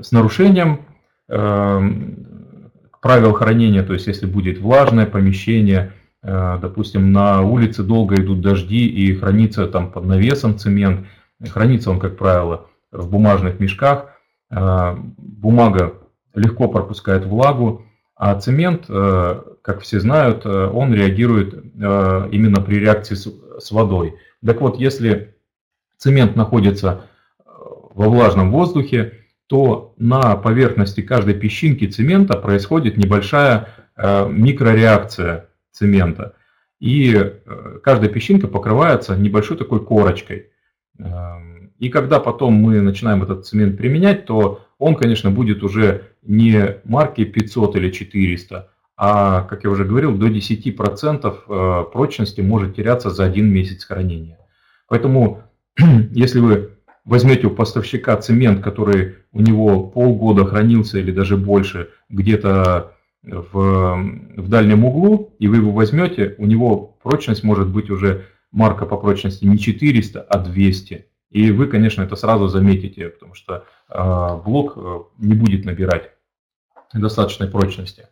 [0.00, 0.86] с нарушением
[1.28, 1.80] э,
[3.00, 8.86] правил хранения, то есть если будет влажное помещение, Э, допустим, на улице долго идут дожди
[8.86, 11.06] и хранится там под навесом цемент,
[11.48, 14.06] хранится он, как правило, в бумажных мешках,
[14.50, 15.94] э, бумага
[16.34, 23.70] легко пропускает влагу, а цемент, э, как все знают, он реагирует именно при реакции с
[23.70, 24.16] водой.
[24.44, 25.34] Так вот, если
[25.96, 27.02] цемент находится
[27.44, 36.34] во влажном воздухе, то на поверхности каждой песчинки цемента происходит небольшая микрореакция цемента.
[36.80, 40.48] И э, каждая песчинка покрывается небольшой такой корочкой.
[40.98, 46.78] Эм, и когда потом мы начинаем этот цемент применять, то он, конечно, будет уже не
[46.84, 48.70] марки 500 или 400,
[49.02, 54.38] а, как я уже говорил, до 10% э, прочности может теряться за один месяц хранения.
[54.88, 55.42] Поэтому,
[56.10, 56.72] если вы
[57.06, 64.04] возьмете у поставщика цемент, который у него полгода хранился или даже больше, где-то в,
[64.36, 68.98] в дальнем углу, и вы его возьмете, у него прочность может быть уже марка по
[68.98, 71.06] прочности не 400, а 200.
[71.30, 76.10] И вы, конечно, это сразу заметите, потому что э, блок э, не будет набирать
[76.92, 78.08] достаточной прочности.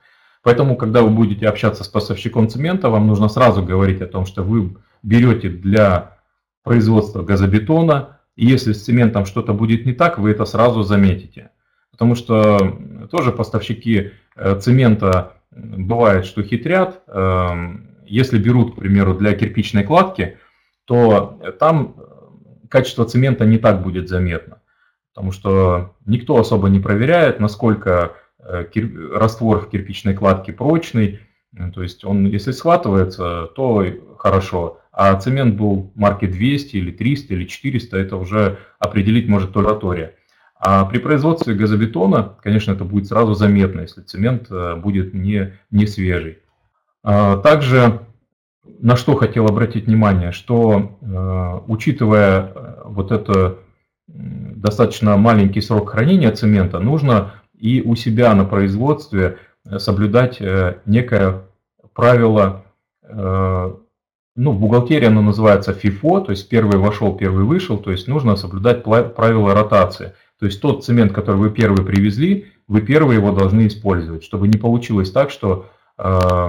[0.48, 4.42] Поэтому, когда вы будете общаться с поставщиком цемента, вам нужно сразу говорить о том, что
[4.42, 6.16] вы берете для
[6.64, 11.50] производства газобетона, и если с цементом что-то будет не так, вы это сразу заметите.
[11.90, 12.78] Потому что
[13.10, 17.02] тоже поставщики э, цемента бывает, что хитрят.
[17.08, 20.38] Эм, если берут, к примеру, для кирпичной кладки,
[20.86, 24.62] то там э, качество цемента не так будет заметно.
[25.12, 28.14] Потому что никто особо не проверяет, насколько
[28.48, 28.64] э,
[29.14, 31.20] раствор в кирпичной кладке прочный.
[31.74, 33.84] То есть он, если схватывается, то
[34.18, 34.80] хорошо.
[34.92, 40.14] А цемент был марки 200 или 300 или 400, это уже определить может только лаборатория.
[40.60, 45.86] А при производстве газобетона, конечно, это будет сразу заметно, если цемент э, будет не, не
[45.86, 46.38] свежий.
[47.04, 48.00] А также
[48.80, 53.58] на что хотел обратить внимание, что э, учитывая э, вот это
[54.08, 59.38] достаточно маленький срок хранения цемента, нужно и у себя на производстве
[59.78, 60.40] соблюдать
[60.86, 61.42] некое
[61.92, 62.64] правило,
[64.38, 68.36] ну, в бухгалтерии оно называется FIFO, то есть первый вошел, первый вышел, то есть нужно
[68.36, 70.14] соблюдать правила ротации.
[70.38, 74.56] То есть тот цемент, который вы первый привезли, вы первый его должны использовать, чтобы не
[74.56, 75.66] получилось так, что
[75.98, 76.48] э,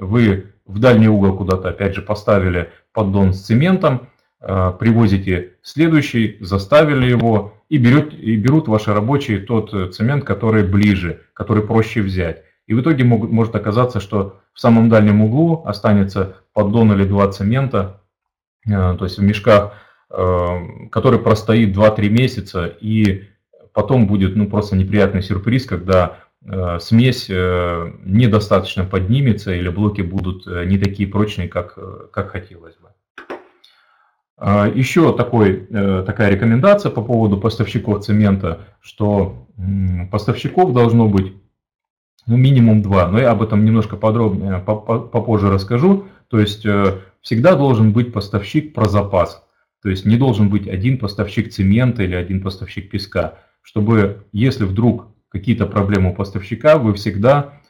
[0.00, 4.06] вы в дальний угол куда-то, опять же, поставили поддон с цементом, э,
[4.40, 11.62] привозите следующий, заставили его и, берет, и берут ваши рабочие тот цемент, который ближе, который
[11.62, 12.42] проще взять.
[12.66, 17.30] И в итоге могут, может оказаться, что в самом дальнем углу останется поддон или два
[17.32, 18.02] цемента,
[18.66, 19.72] э, то есть в мешках
[20.08, 23.24] который простоит 2-3 месяца, и
[23.72, 30.46] потом будет ну, просто неприятный сюрприз, когда э, смесь э, недостаточно поднимется или блоки будут
[30.46, 32.88] э, не такие прочные, как, как хотелось бы.
[34.38, 35.66] А, еще такой,
[36.04, 39.46] такая рекомендация по поводу поставщиков цемента, что
[40.10, 41.32] поставщиков должно быть
[42.26, 46.06] ну, минимум два, но я об этом немножко подробнее попозже расскажу.
[46.28, 46.66] То есть
[47.22, 49.42] всегда должен быть поставщик про запас.
[49.82, 55.06] То есть не должен быть один поставщик цемента или один поставщик песка, чтобы если вдруг
[55.28, 57.60] какие-то проблемы у поставщика, вы всегда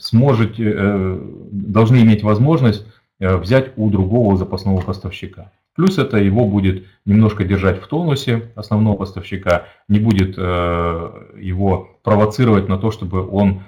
[0.00, 1.18] сможете,
[1.52, 2.86] должны иметь возможность
[3.18, 5.52] взять у другого запасного поставщика.
[5.74, 12.78] Плюс это его будет немножко держать в тонусе основного поставщика, не будет его провоцировать на
[12.78, 13.62] то, чтобы он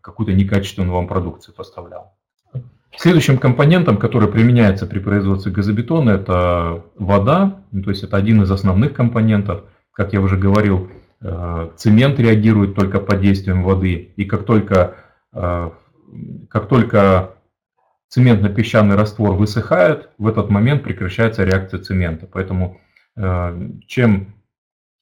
[0.00, 2.14] какую-то некачественную вам продукцию поставлял.
[2.96, 8.50] Следующим компонентом, который применяется при производстве газобетона, это вода, ну, то есть это один из
[8.50, 9.64] основных компонентов.
[9.92, 10.88] Как я уже говорил,
[11.20, 14.96] э, цемент реагирует только под действием воды, и как только,
[15.32, 15.70] э,
[16.48, 17.34] как только
[18.08, 22.26] цементно-песчаный раствор высыхает, в этот момент прекращается реакция цемента.
[22.26, 22.80] Поэтому
[23.16, 24.34] э, чем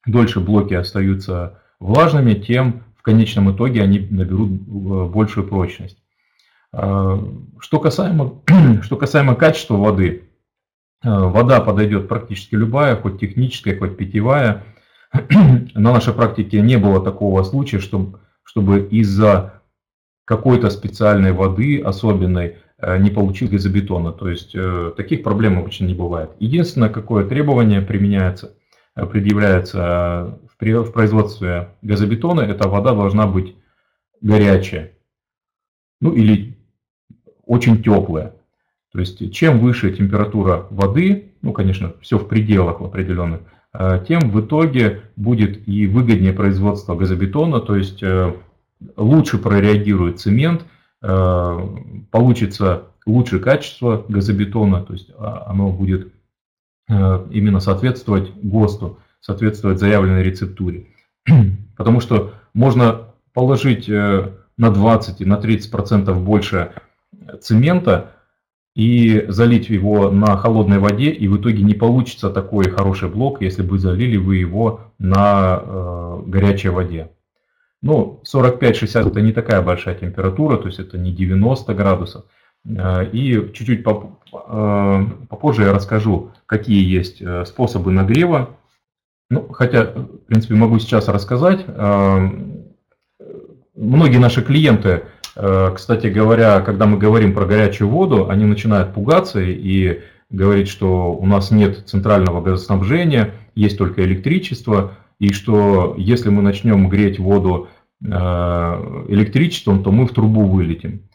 [0.06, 5.98] дольше блоки остаются влажными, тем в конечном итоге они наберут большую прочность.
[6.72, 7.18] А,
[7.60, 8.42] что касаемо,
[8.82, 10.24] что касаемо качества воды,
[11.02, 14.64] вода подойдет практически любая, хоть техническая, хоть питьевая.
[15.30, 19.62] На нашей практике не было такого случая, что, чтобы из-за
[20.24, 24.12] какой-то специальной воды особенной э, не получил газобетона.
[24.12, 26.30] То есть э, таких проблем обычно не бывает.
[26.38, 28.54] Единственное, какое требование применяется,
[28.94, 33.56] э, предъявляется в производстве газобетона, эта вода должна быть
[34.20, 34.92] горячая.
[36.00, 36.56] Ну или
[37.44, 38.34] очень теплая.
[38.92, 43.40] То есть чем выше температура воды, ну, конечно, все в пределах определенных,
[43.72, 48.34] э, тем в итоге будет и выгоднее производство газобетона, то есть э,
[48.96, 50.64] лучше прореагирует цемент, э,
[52.10, 56.12] получится лучшее качество газобетона, то есть а, оно будет
[56.88, 60.86] именно соответствовать ГОСТу, соответствовать заявленной рецептуре.
[61.76, 66.72] Потому что можно положить на 20 и на 30 процентов больше
[67.40, 68.12] цемента
[68.76, 73.62] и залить его на холодной воде, и в итоге не получится такой хороший блок, если
[73.62, 77.10] бы залили вы его на э, горячей воде.
[77.82, 82.24] Ну, 45-60 это не такая большая температура, то есть это не 90 градусов.
[82.66, 88.56] Э, и чуть-чуть э, попозже я расскажу, какие есть э, способы нагрева.
[89.30, 91.66] Ну, хотя, в принципе, могу сейчас рассказать.
[93.74, 95.02] Многие наши клиенты
[95.74, 100.00] кстати говоря, когда мы говорим про горячую воду, они начинают пугаться и
[100.30, 106.88] говорить, что у нас нет центрального газоснабжения, есть только электричество, и что если мы начнем
[106.88, 107.68] греть воду
[108.04, 111.08] э, электричеством, то мы в трубу вылетим.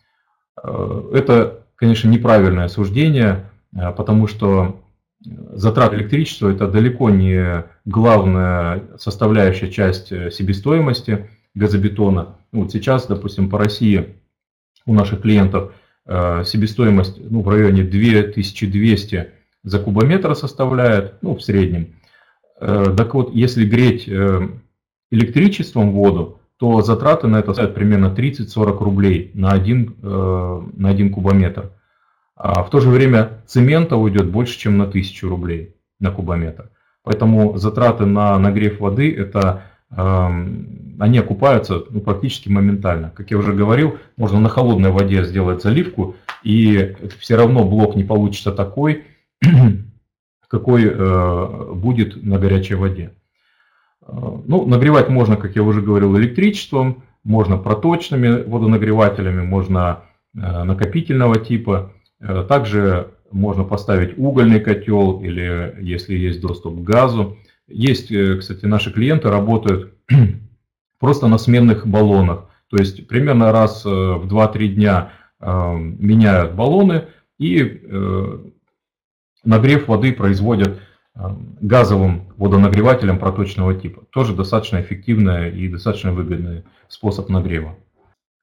[0.64, 4.82] Э, это, конечно, неправильное суждение, потому что
[5.22, 12.38] затрат электричества– это далеко не главная составляющая часть себестоимости– газобетона.
[12.52, 14.16] Вот сейчас, допустим, по России
[14.86, 15.74] у наших клиентов
[16.06, 19.32] э, себестоимость ну, в районе 2200
[19.64, 21.95] за кубометр составляет, ну, в среднем.
[22.62, 24.47] Э, так вот, если греть э,
[25.12, 31.72] электричеством воду, то затраты на это составят примерно 30-40 рублей на один, на один кубометр.
[32.36, 36.70] А в то же время цемента уйдет больше, чем на 1000 рублей на кубометр.
[37.01, 39.64] Поэтому затраты на нагрев воды это
[41.01, 43.12] они окупаются ну, практически моментально.
[43.16, 48.03] Как я уже говорил, можно на холодной воде сделать заливку, и все равно блок не
[48.03, 49.05] получится такой,
[50.52, 53.14] какой э, будет на горячей воде.
[54.02, 54.12] Э,
[54.45, 60.04] ну, нагревать можно, как я уже говорил, электричеством, можно проточными водонагревателями, можно
[60.36, 61.93] э, накопительного типа.
[62.49, 67.38] Также можно поставить угольный котел или если есть доступ к газу.
[67.68, 69.95] Есть, кстати, наши клиенты работают
[70.99, 72.45] просто на сменных баллонах.
[72.70, 77.06] То есть примерно раз в 2-3 дня меняют баллоны
[77.39, 77.82] и
[79.44, 80.80] нагрев воды производят
[81.16, 84.04] газовым водонагревателем проточного типа.
[84.12, 87.76] Тоже достаточно эффективный и достаточно выгодный способ нагрева.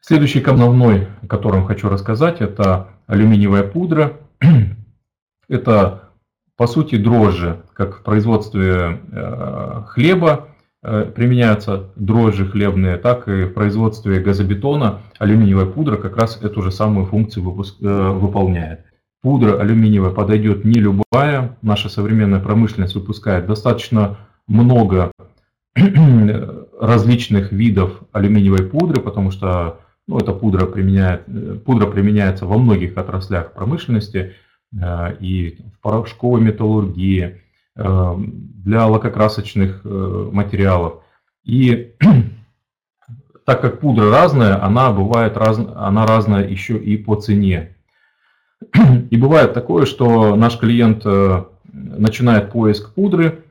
[0.01, 4.19] Следующий основной, о котором хочу рассказать, это алюминиевая пудра.
[5.49, 6.11] Это
[6.59, 10.49] по сути дрожжи, как в производстве э, хлеба
[10.83, 16.71] э, применяются дрожжи хлебные, так и в производстве газобетона алюминиевая пудра как раз эту же
[16.71, 18.88] самую функцию э, выполняет.
[19.23, 25.11] Пудра алюминиевая подойдет не любая, наша современная промышленность выпускает достаточно много
[26.81, 31.25] различных видов алюминиевой пудры, потому что ну, эта пудра, применяет,
[31.65, 34.35] пудра применяется во многих отраслях промышленности,
[34.77, 37.41] Э, и в порошковой металлургии,
[37.77, 41.03] э, для лакокрасочных э, материалов.
[41.45, 41.95] И
[43.47, 47.77] так как пудра разная, она бывает раз, она разная еще и по цене.
[49.11, 51.05] И бывает такое, что наш клиент
[51.73, 53.45] начинает поиск пудры,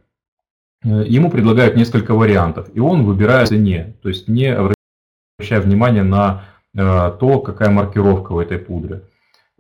[0.84, 6.44] ему предлагают несколько вариантов, и он выбирает цене, то есть не обращая внимание на
[6.74, 9.04] то, какая маркировка у этой пудры.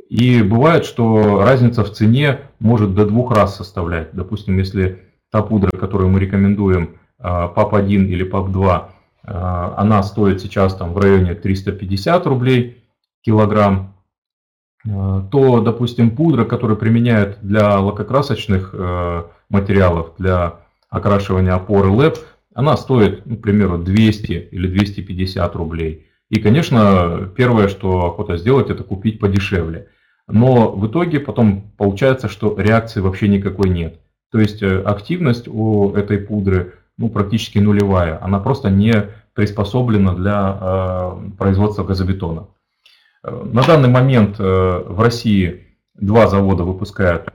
[0.09, 4.09] И бывает, что разница в цене может до двух раз составлять.
[4.13, 8.85] Допустим, если та пудра, которую мы рекомендуем, ПАП-1 или ПАП-2,
[9.23, 12.83] она стоит сейчас там в районе 350 рублей
[13.21, 13.95] килограмм,
[14.83, 22.17] то, допустим, пудра, которую применяют для лакокрасочных э, материалов, для окрашивания опоры ЛЭП,
[22.53, 26.07] она стоит, ну, к примеру, 200 или 250 рублей.
[26.29, 29.89] И, конечно, первое, что охота сделать, это купить подешевле.
[30.27, 33.99] Но в итоге потом получается, что реакции вообще никакой нет.
[34.31, 38.21] То есть э, активность у этой пудры ну, практически нулевая.
[38.21, 42.47] Она просто не приспособлена для э, производства газобетона.
[43.27, 47.33] Э, на данный момент э, в России два завода выпускают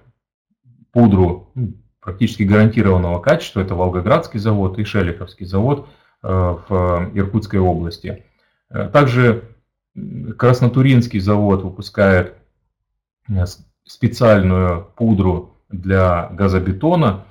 [0.91, 3.61] пудру ну, практически гарантированного качества.
[3.61, 5.89] Это Волгоградский завод и Шелиховский завод
[6.23, 8.25] в Иркутской области.
[8.93, 9.57] Также
[10.39, 12.37] Краснотуринский завод выпускает
[13.83, 17.25] специальную пудру для газобетона,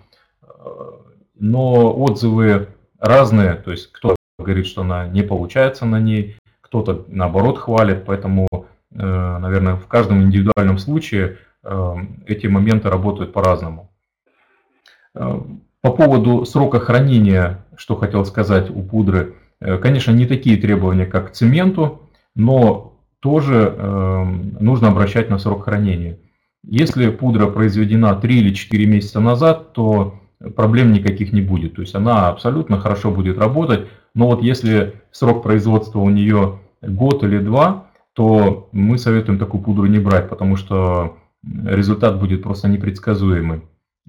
[1.35, 2.67] но отзывы
[2.99, 6.35] разные, то есть кто говорит, что она не получается на ней,
[6.71, 8.57] кто-то наоборот хвалит, поэтому, э,
[8.95, 11.95] наверное, в каждом индивидуальном случае э,
[12.27, 13.91] эти моменты работают по-разному.
[15.13, 15.41] Э,
[15.81, 21.33] по поводу срока хранения, что хотел сказать у пудры, конечно, не такие требования, как к
[21.33, 23.75] цементу, но тоже
[24.59, 26.19] нужно обращать на срок хранения.
[26.63, 30.19] Если пудра произведена 3 или 4 месяца назад, то
[30.55, 31.75] проблем никаких не будет.
[31.75, 33.87] То есть она абсолютно хорошо будет работать.
[34.13, 39.85] Но вот если срок производства у нее год или два, то мы советуем такую пудру
[39.85, 43.61] не брать, потому что результат будет просто непредсказуемый.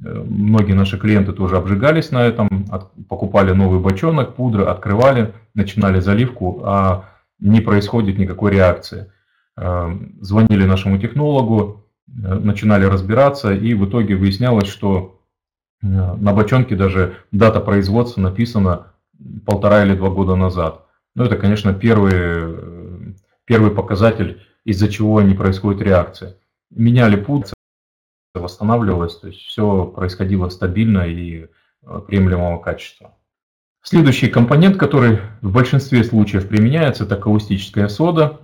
[0.05, 2.67] Э, многие наши клиенты тоже обжигались на этом,
[3.09, 7.05] покупали новый бочонок пудры, открывали, начинали заливку, а
[7.39, 9.13] не происходит никакой реакции.
[9.57, 15.19] Э, звонили нашему технологу, э, начинали разбираться, и в итоге выяснялось, что
[15.85, 18.93] на бочонке даже дата производства написана
[19.45, 20.87] полтора или два года назад.
[21.15, 26.37] Ну, это, конечно, первый, первый показатель, из-за чего не происходит реакция.
[26.71, 27.53] Меняли путь,
[28.35, 31.47] восстанавливалось, то есть все происходило стабильно и
[31.83, 33.15] э, приемлемого качества.
[33.83, 38.41] Следующий компонент, который в большинстве случаев применяется, это каустическая сода.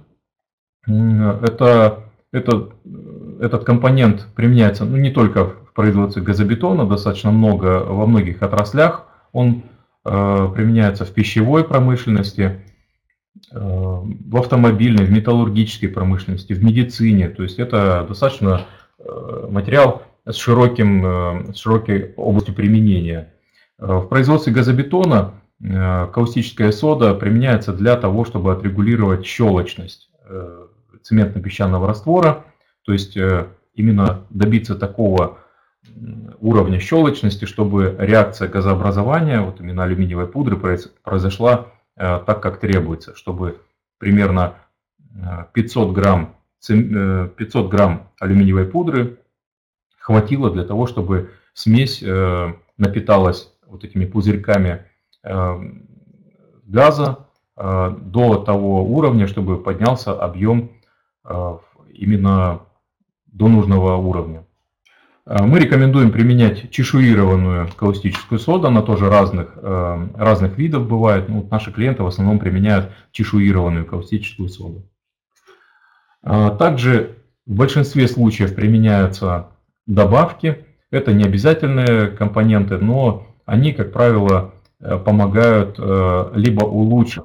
[0.84, 2.70] Это, это,
[3.40, 9.06] этот компонент применяется ну, не только в производстве газобетона, достаточно много во многих отраслях.
[9.32, 9.62] Он
[10.10, 12.62] Э, применяется в пищевой промышленности,
[13.52, 17.28] э, в автомобильной, в металлургической промышленности, в медицине.
[17.28, 18.62] То есть это достаточно
[18.98, 23.34] э, материал с, широким, с широкой областью применения.
[23.78, 30.10] В производстве газобетона каустическая сода применяется для того, чтобы отрегулировать щелочность
[31.02, 32.44] цементно-песчаного раствора,
[32.84, 33.16] то есть
[33.74, 35.38] именно добиться такого
[36.40, 40.56] уровня щелочности, чтобы реакция газообразования, вот именно алюминиевой пудры,
[41.02, 43.60] произошла э, так, как требуется, чтобы
[43.98, 44.54] примерно
[45.54, 46.36] 500 э, грамм,
[46.66, 49.18] 500 э, грамм алюминиевой пудры
[49.98, 52.02] хватило для того, чтобы смесь
[52.78, 54.84] напиталась вот этими пузырьками
[56.64, 57.26] газа
[57.56, 60.70] до того уровня, чтобы поднялся объем
[61.92, 62.60] именно
[63.26, 64.47] до нужного уровня.
[65.28, 71.28] Э, мы рекомендуем применять чешуированную каустическую соду, она тоже разных, э, разных видов бывает.
[71.28, 74.88] Ну, наши клиенты в основном применяют чешуированную каустическую соду.
[76.22, 79.50] Э, также в большинстве случаев применяются
[79.86, 80.64] добавки.
[80.90, 85.78] Это не обязательные компоненты, но они, как правило, помогают
[86.36, 87.24] либо улучшить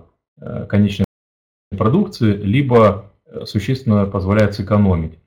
[0.67, 1.05] конечной
[1.77, 3.11] продукции, либо
[3.45, 5.19] существенно позволяют сэкономить.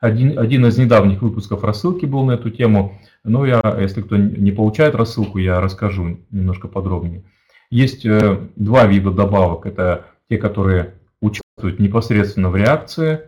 [0.00, 2.98] Один, один из недавних выпусков рассылки был на эту тему.
[3.24, 7.24] Но я, если кто не получает рассылку, я расскажу немножко подробнее.
[7.70, 9.66] Есть э, два вида добавок.
[9.66, 13.20] Это те, которые участвуют непосредственно в реакции,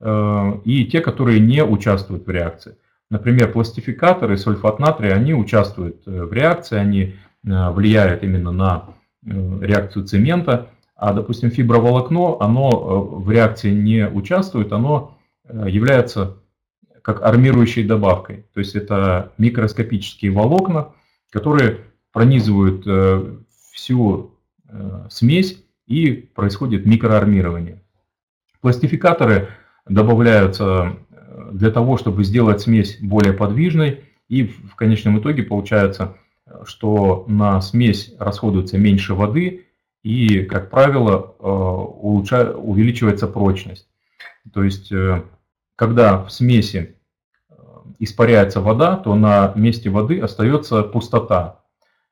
[0.00, 2.76] э, и те, которые не участвуют в реакции.
[3.08, 7.14] Например, пластификаторы, сульфат натрия, они участвуют э, в реакции, они
[7.44, 8.88] влияют именно на
[9.22, 10.66] реакцию цемента,
[10.96, 15.15] а, допустим, фиброволокно, оно в реакции не участвует, оно
[15.48, 16.38] Э, является
[17.02, 18.46] как армирующей добавкой.
[18.52, 20.92] То есть это микроскопические волокна,
[21.30, 21.82] которые
[22.12, 23.36] пронизывают э,
[23.72, 24.34] всю
[24.68, 27.80] э, смесь и происходит микроармирование.
[28.60, 29.50] Пластификаторы
[29.88, 30.96] добавляются
[31.52, 36.16] для того, чтобы сделать смесь более подвижной, и в конечном итоге получается,
[36.64, 39.66] что на смесь расходуется меньше воды,
[40.02, 43.86] и, как правило, увеличивается прочность.
[44.52, 44.90] То есть,
[45.76, 46.96] когда в смеси
[47.98, 51.60] испаряется вода, то на месте воды остается пустота.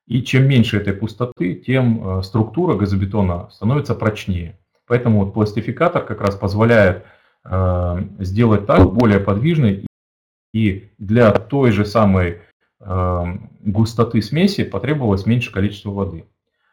[0.07, 4.59] И чем меньше этой пустоты, тем структура газобетона становится прочнее.
[4.87, 7.05] Поэтому вот пластификатор как раз позволяет
[7.45, 9.87] э, сделать так более подвижной
[10.53, 12.43] и для той же самой
[12.81, 13.25] э,
[13.61, 16.27] густоты смеси потребовалось меньше количества воды.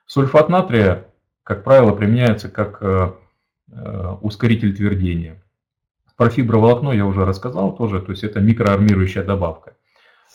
[0.05, 1.07] Сульфат натрия,
[1.43, 3.13] как правило, применяется как э,
[3.71, 5.41] э ускоритель твердения.
[6.21, 9.73] Про фиброволокно я уже рассказал тоже, то есть это микроармирующая добавка.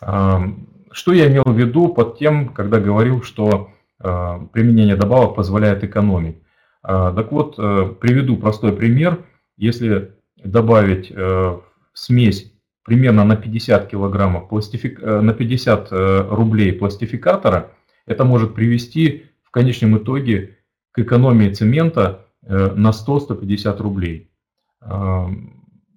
[0.01, 3.71] Что я имел в виду под тем, когда говорил, что
[4.01, 6.39] э, применение добавок позволяет экономить?
[6.83, 9.27] А, так вот, э, приведу простой пример.
[9.57, 10.11] Если
[10.43, 11.63] добавить э, в
[11.93, 15.01] смесь примерно на 50 килограммов пластифик...
[15.01, 15.93] Э, на 50
[16.33, 17.71] рублей пластификатора,
[18.07, 20.59] это может привести в конечном итоге
[20.91, 24.33] к экономии цемента на 100-150 рублей.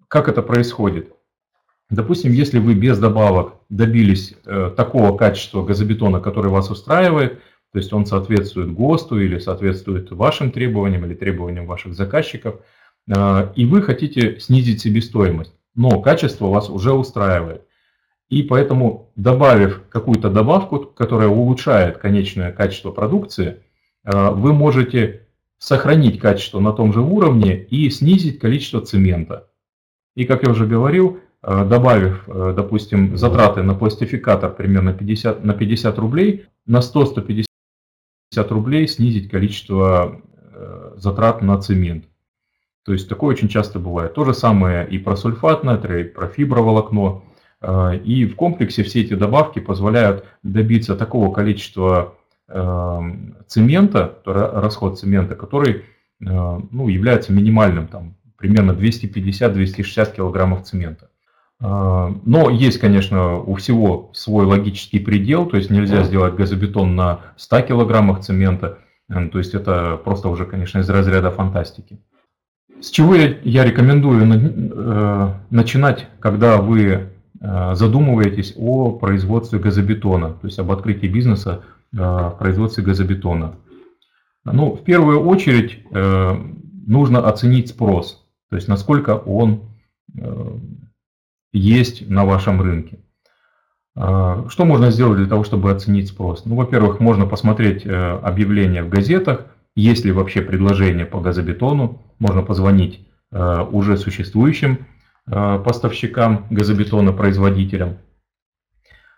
[0.10, 1.14] Как это происходит?
[1.90, 4.36] Допустим, если вы без добавок добились
[4.76, 7.40] такого качества газобетона, который вас устраивает,
[7.72, 12.62] то есть он соответствует ГОСТу или соответствует вашим требованиям или требованиям ваших заказчиков,
[13.12, 17.64] а, и вы хотите снизить себестоимость, но качество вас уже устраивает.
[18.30, 23.62] И поэтому, добавив какую-то добавку, которая улучшает конечное качество продукции,
[24.04, 25.28] а, вы можете
[25.60, 29.49] сохранить качество на том же уровне и снизить количество цемента.
[30.20, 35.98] И, как я уже говорил, а, добавив, допустим, затраты на пластификатор примерно 50, на 50
[35.98, 37.46] рублей, на 100-150
[38.32, 40.22] 50 рублей снизить количество
[40.54, 42.06] э, затрат на цемент.
[42.86, 44.14] То есть такое очень часто бывает.
[44.14, 47.22] То же самое и про сульфат натрия, и про фиброволокно.
[47.62, 52.16] Э, и в комплексе все эти добавки позволяют добиться такого количества
[52.48, 53.00] э,
[53.48, 55.86] цемента, расход цемента, который
[56.22, 61.10] ну, является минимальным, там, примерно 250-260 килограммов цемента.
[61.62, 67.20] А, но есть, конечно, у всего свой логический предел, то есть нельзя сделать газобетон на
[67.38, 72.00] 100 килограммах цемента, то есть это просто уже, конечно, из разряда фантастики.
[72.80, 77.10] С чего я рекомендую э, начинать, когда вы
[77.42, 83.56] э, задумываетесь о производстве газобетона, то есть об открытии бизнеса э, в производстве газобетона?
[84.46, 88.19] Ну, в первую очередь нужно оценить спрос,
[88.50, 89.64] то есть насколько он
[91.52, 93.00] есть на вашем рынке.
[93.96, 96.46] А, что можно сделать для того, чтобы оценить спрос?
[96.46, 99.46] Ну, во-первых, можно посмотреть э, объявления в газетах,
[99.76, 104.88] есть ли вообще предложение по газобетону, можно позвонить э, уже существующим
[105.28, 107.98] э, поставщикам газобетона, производителям.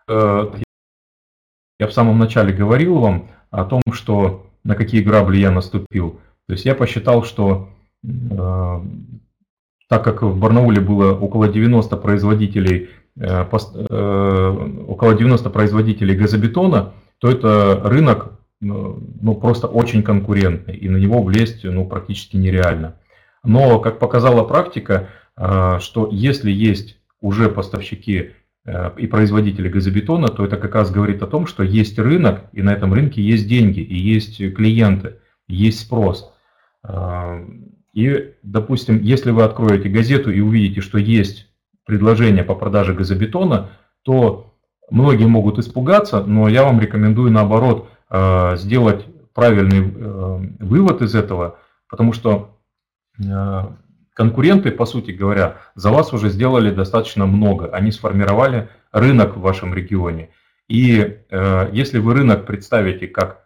[0.07, 6.19] Я в самом начале говорил вам о том, что на какие грабли я наступил.
[6.47, 7.69] То есть я посчитал, что
[9.91, 17.29] так как в Барнауле было около 90 производителей, э, э, около 90 производителей газобетона, то
[17.29, 22.95] это рынок ну, просто очень конкурентный, и на него влезть ну, практически нереально.
[23.43, 28.31] Но, как показала практика, э, что если есть уже поставщики
[28.97, 32.71] и производители газобетона, то это как раз говорит о том, что есть рынок, и на
[32.71, 36.31] этом рынке есть деньги, и есть клиенты, есть спрос.
[37.93, 41.47] И, допустим, если вы откроете газету и увидите, что есть
[41.85, 43.71] предложение по продаже газобетона,
[44.03, 44.53] то
[44.89, 51.59] многие могут испугаться, но я вам рекомендую наоборот э, сделать правильный э, вывод из этого,
[51.89, 52.57] потому что
[53.19, 53.61] э,
[54.13, 57.67] конкуренты, по сути говоря, за вас уже сделали достаточно много.
[57.73, 60.29] Они сформировали рынок в вашем регионе.
[60.67, 61.17] И
[61.73, 63.45] если вы рынок представите как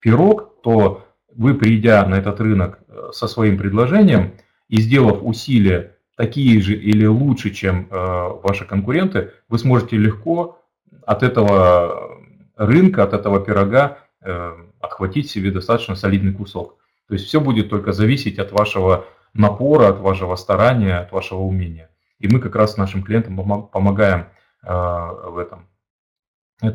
[0.00, 4.34] пирог, то вы, придя на этот рынок э, со своим предложением
[4.68, 10.58] и сделав усилия такие же или лучше, чем э, ваши конкуренты, вы сможете легко
[11.06, 12.18] от этого
[12.56, 16.76] рынка, от этого пирога э, отхватить себе достаточно солидный кусок.
[17.08, 21.90] То есть все будет только зависеть от вашего напора, от вашего старания, от вашего умения.
[22.18, 23.36] И мы как раз нашим клиентам
[23.68, 24.26] помогаем
[24.62, 25.66] в этом.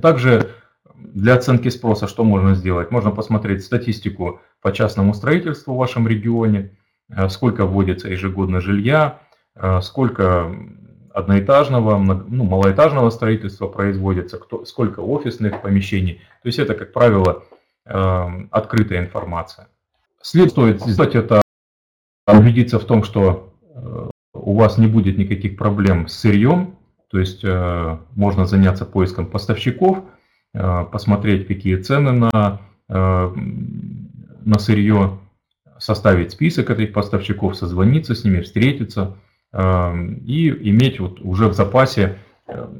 [0.01, 0.51] Также
[0.98, 2.91] для оценки спроса что можно сделать?
[2.91, 6.72] Можно посмотреть статистику по частному строительству в вашем регионе,
[7.10, 9.20] э, сколько вводится ежегодно жилья,
[9.56, 10.52] э, сколько
[11.14, 16.22] одноэтажного, ну, малоэтажного строительства производится, кто, сколько офисных помещений.
[16.43, 17.43] То есть это, как правило,
[17.86, 19.68] э, открытая информация.
[20.22, 21.41] Следует сделать это,
[22.28, 23.54] убедиться в том, что
[24.34, 26.76] у вас не будет никаких проблем с сырьем,
[27.10, 27.41] то есть
[28.16, 30.04] можно заняться поиском поставщиков,
[30.91, 35.20] посмотреть, какие цены на на сырье,
[35.78, 39.18] составить список этих поставщиков, созвониться с ними, встретиться
[39.53, 42.18] и иметь вот уже в запасе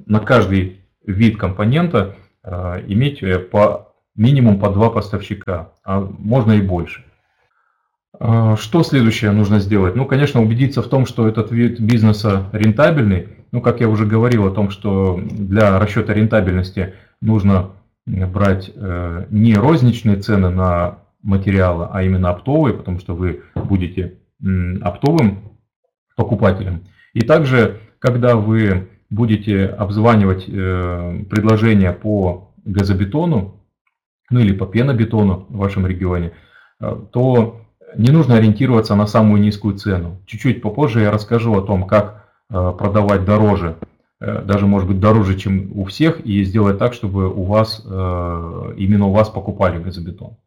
[0.05, 7.03] на каждый вид компонента иметь по минимум по два поставщика, а можно и больше.
[8.19, 9.95] Что следующее нужно сделать?
[9.95, 13.28] Ну, конечно, убедиться в том, что этот вид бизнеса рентабельный.
[13.51, 17.71] Ну, как я уже говорил о том, что для расчета рентабельности нужно
[18.05, 24.19] брать э, не розничные цены на материалы, а именно оптовые, потому что вы будете
[24.81, 25.39] оптовым
[26.15, 26.83] покупателем.
[27.13, 33.63] И также, когда вы будете обзванивать э, предложения по газобетону,
[34.29, 36.33] ну или по пенобетону в вашем регионе,
[36.79, 37.61] э, то
[37.95, 40.21] не нужно ориентироваться на самую низкую цену.
[40.25, 43.75] Чуть-чуть попозже я расскажу о том, как продавать дороже,
[44.19, 48.73] э, даже может быть дороже, чем у всех, и сделать так, чтобы у вас, э,
[48.77, 50.37] именно у вас покупали газобетон.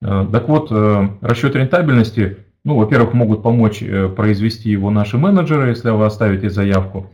[0.00, 0.72] Так вот,
[1.20, 3.84] расчет рентабельности, ну, во-первых, могут помочь
[4.16, 7.12] произвести его наши менеджеры, если вы оставите заявку.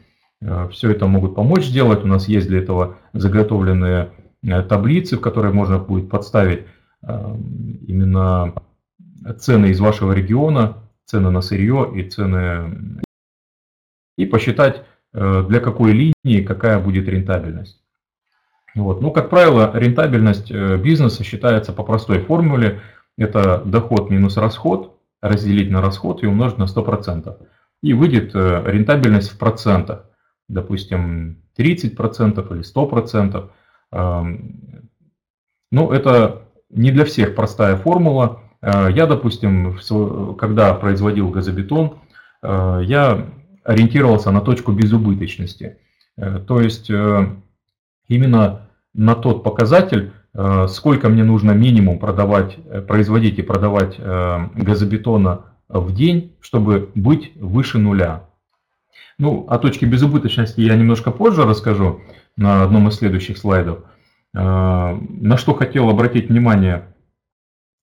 [0.71, 2.03] Все это могут помочь сделать.
[2.03, 4.09] У нас есть для этого заготовленные
[4.71, 6.61] таблицы, в которые можно будет подставить
[7.03, 8.55] именно
[9.39, 13.03] цены из вашего региона, цены на сырье и цены
[14.19, 14.83] и посчитать,
[15.15, 17.81] э, для какой линии какая будет рентабельность.
[18.75, 19.01] Вот.
[19.01, 22.81] Ну, как правило, рентабельность э, бизнеса считается по простой формуле.
[23.17, 27.37] Это доход минус расход, разделить на расход и умножить на 100%.
[27.83, 30.05] И выйдет э, рентабельность в процентах.
[30.49, 33.51] Допустим, 30% или 100%.
[33.93, 34.91] Эм,
[35.71, 38.41] ну, это не для всех простая формула.
[38.61, 39.79] Я, допустим,
[40.37, 41.99] когда производил газобетон,
[42.43, 43.29] я
[43.69, 45.79] ориентировался на точку безубыточности.
[46.17, 46.91] Э, то есть
[48.09, 50.13] именно на тот показатель,
[50.69, 52.57] сколько мне нужно минимум продавать,
[52.87, 58.25] производить и продавать газобетона в день, чтобы быть выше нуля.
[59.19, 62.01] Ну, о точке безубыточности я немножко позже расскажу
[62.37, 63.81] на одном из следующих слайдов.
[64.33, 66.85] На что хотел обратить внимание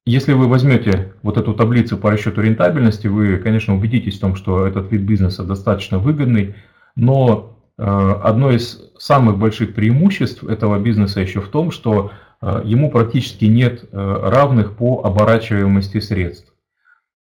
[0.05, 4.67] если вы возьмете вот эту таблицу по расчету рентабельности, вы, конечно, убедитесь в том, что
[4.67, 6.55] этот вид бизнеса достаточно выгодный,
[6.95, 12.91] но э, одно из самых больших преимуществ этого бизнеса еще в том, что э, ему
[12.91, 16.51] практически нет э, равных по оборачиваемости средств.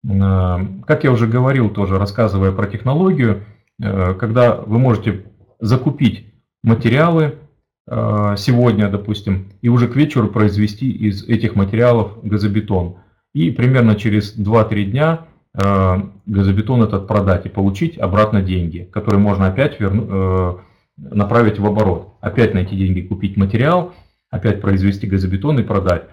[0.06, 3.42] Как я уже говорил, тоже рассказывая про технологию,
[3.78, 5.24] когда вы можете
[5.60, 6.26] закупить
[6.62, 7.38] материалы,
[7.86, 12.96] сегодня, допустим, и уже к вечеру произвести из этих материалов газобетон.
[13.34, 19.48] И примерно через 2-3 дня э, газобетон этот продать и получить обратно деньги, которые можно
[19.48, 20.56] опять верну, э,
[20.96, 22.16] направить в оборот.
[22.20, 23.92] Опять на эти деньги купить материал,
[24.30, 26.04] опять произвести газобетон и продать.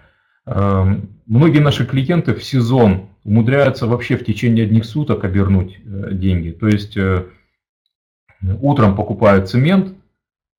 [0.46, 6.50] Многие наши клиенты в сезон умудряются вообще в течение одних суток обернуть деньги.
[6.50, 6.98] То есть
[8.60, 9.94] утром покупают цемент,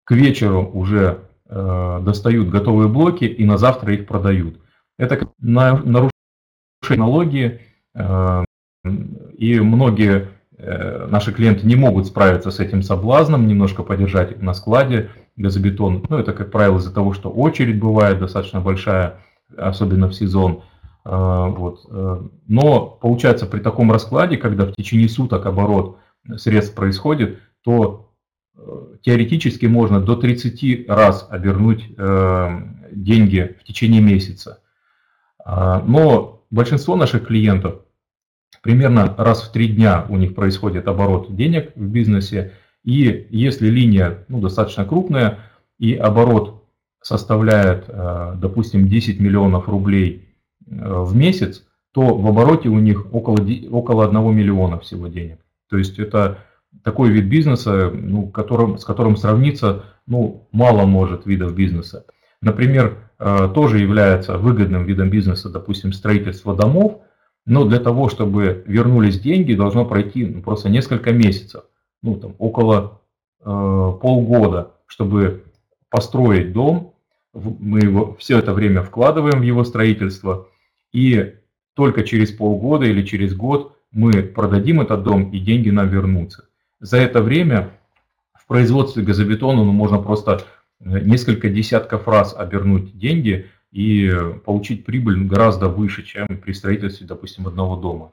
[0.05, 4.61] к вечеру уже э, достают готовые блоки и на завтра их продают.
[4.99, 6.11] Это нарушение
[6.83, 7.61] технологии,
[7.95, 8.45] э,
[9.39, 10.29] и многие
[10.59, 16.05] э, наши клиенты не могут справиться с этим соблазном, немножко подержать на складе газобетон.
[16.09, 19.19] Ну, это, как правило, из-за того, что очередь бывает достаточно большая,
[19.57, 20.63] особенно в сезон.
[21.05, 21.87] Э, вот.
[21.91, 25.99] Э, но получается при таком раскладе, когда в течение суток оборот
[26.37, 28.02] средств происходит, то
[29.03, 32.49] теоретически можно до 30 раз обернуть э,
[32.93, 34.63] деньги в течение месяца.
[35.45, 37.81] А, но большинство наших клиентов
[38.63, 42.53] примерно раз в три дня у них происходит оборот денег в бизнесе.
[42.85, 45.39] И если линия ну, достаточно крупная
[45.79, 46.65] и оборот
[47.01, 50.29] составляет, э, допустим, 10 миллионов рублей
[50.67, 53.39] э, в месяц, то в обороте у них около,
[53.71, 55.41] около 1 миллиона всего денег.
[55.69, 56.39] То есть это
[56.83, 62.05] такой вид бизнеса, ну, которым, с которым сравниться ну, мало может видов бизнеса.
[62.41, 67.01] Например, э, тоже является выгодным видом бизнеса, допустим, строительство домов,
[67.47, 71.65] но для того, чтобы вернулись деньги, должно пройти ну, просто несколько месяцев,
[72.03, 73.01] ну, там, около
[73.41, 75.45] э, полгода, чтобы
[75.89, 76.95] построить дом.
[77.33, 80.49] Мы его все это время вкладываем в его строительство,
[80.93, 81.35] и
[81.75, 86.49] только через полгода или через год мы продадим этот дом, и деньги нам вернутся.
[86.83, 87.71] За это время
[88.35, 90.43] в производстве газобетона ну, можно просто
[90.81, 94.13] э, несколько десятков раз обернуть деньги и
[94.45, 98.11] получить прибыль гораздо выше, чем при строительстве, допустим, одного дома.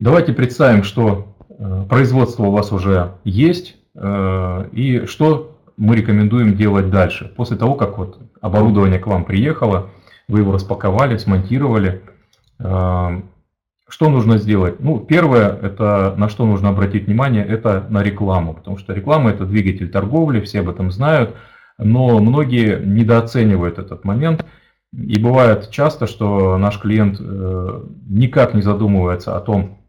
[0.00, 6.90] Давайте представим, что э, производство у вас уже есть, э, и что мы рекомендуем делать
[6.90, 7.32] дальше.
[7.36, 9.90] После того, как вот оборудование к вам приехало,
[10.26, 12.02] вы его распаковали, смонтировали,
[13.92, 14.80] Что нужно сделать?
[14.80, 19.44] Ну, первое, это на что нужно обратить внимание, это на рекламу, потому что реклама это
[19.44, 21.36] двигатель торговли, все об этом знают,
[21.76, 24.46] но многие недооценивают этот момент.
[24.94, 29.84] И бывает часто, что наш клиент э, никак не задумывается о том,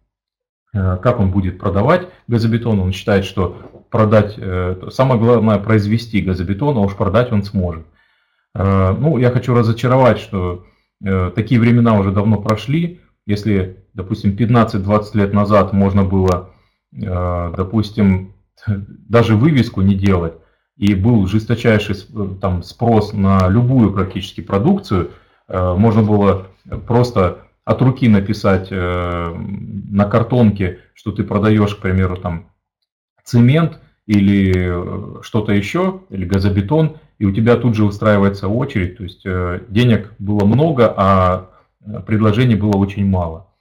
[0.73, 2.81] э, как он будет продавать газобетон.
[2.81, 7.85] Он считает, что продать, э, самое главное произвести газобетон, а уж продать он сможет.
[8.53, 10.65] Ну, я хочу разочаровать, что
[11.01, 12.99] такие времена уже давно прошли.
[13.25, 16.49] Если допустим, 15-20 лет назад можно было,
[16.93, 18.33] э, допустим,
[18.67, 20.33] даже вывеску не делать,
[20.77, 21.95] и был жесточайший
[22.41, 25.11] там, спрос на любую практически продукцию,
[25.47, 26.47] э, можно было
[26.87, 29.35] просто от руки написать э,
[29.89, 32.49] на картонке, что ты продаешь, к примеру, там
[33.23, 39.23] цемент или что-то еще, или газобетон, и у тебя тут же устраивается очередь, то есть
[39.71, 41.49] денег было много, а
[42.05, 43.52] предложений было очень мало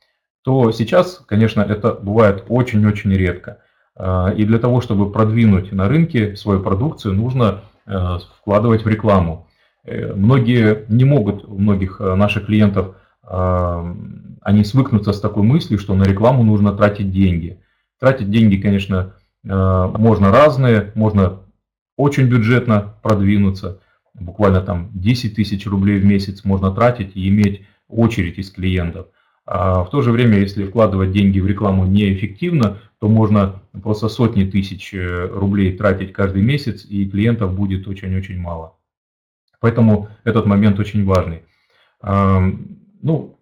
[0.42, 3.58] то сейчас, конечно, это бывает очень-очень редко.
[3.94, 9.48] А, и для того, чтобы продвинуть на рынке свою продукцию, нужно э, вкладывать в рекламу.
[9.84, 13.94] Э, многие не могут, у многих э, наших клиентов, а,
[14.40, 17.60] они свыкнутся с такой мыслью, что на рекламу нужно тратить деньги.
[18.00, 19.14] Тратить деньги, конечно,
[19.44, 21.40] можно разные, можно
[21.96, 23.80] очень бюджетно продвинуться,
[24.14, 29.06] буквально там 10 тысяч рублей в месяц можно тратить и иметь очередь из клиентов–
[29.44, 34.44] а в то же время, если вкладывать деньги в рекламу неэффективно, то можно просто сотни
[34.44, 38.76] тысяч э, рублей тратить каждый месяц, и клиентов будет очень-очень мало.
[39.60, 41.42] Поэтому этот момент очень важный.
[42.02, 43.38] Ну,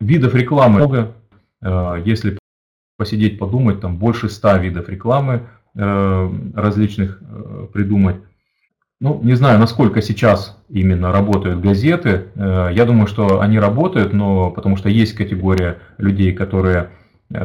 [0.00, 1.14] видов рекламы много.
[1.62, 2.38] А, если
[2.96, 8.16] посидеть, подумать, там больше ста видов рекламы э, различных э, придумать.
[9.02, 12.26] Ну, не знаю, насколько сейчас именно работают газеты.
[12.34, 16.90] Э, я думаю, что они работают, но потому что есть категория людей, которые
[17.30, 17.38] э,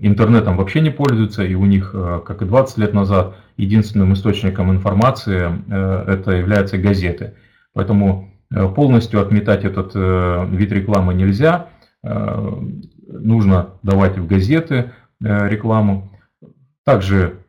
[0.00, 4.72] интернетом вообще не пользуются, и у них, э, как и 20 лет назад, единственным источником
[4.72, 7.34] информации это являются газеты.
[7.74, 8.32] Поэтому
[8.74, 11.66] полностью отметать этот вид рекламы нельзя.
[12.02, 16.10] Нужно давать в газеты рекламу.
[16.86, 17.39] Также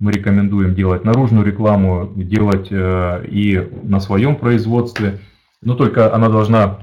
[0.00, 5.20] мы рекомендуем делать наружную рекламу, делать э, и на своем производстве,
[5.62, 6.78] но только она должна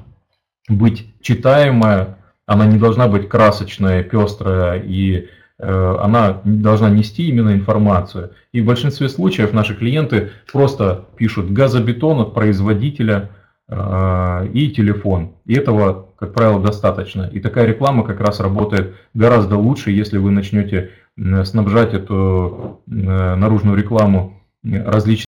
[0.69, 8.31] быть читаемая, она не должна быть красочная, пестрая, и э, она должна нести именно информацию.
[8.53, 13.31] И в большинстве случаев наши клиенты просто пишут газобетон от производителя
[13.67, 15.33] э, и телефон.
[15.45, 17.23] И этого, как правило, достаточно.
[17.33, 22.91] И такая реклама как раз работает гораздо лучше, если вы начнете снабжать эту э,
[23.35, 25.25] наружную рекламу различными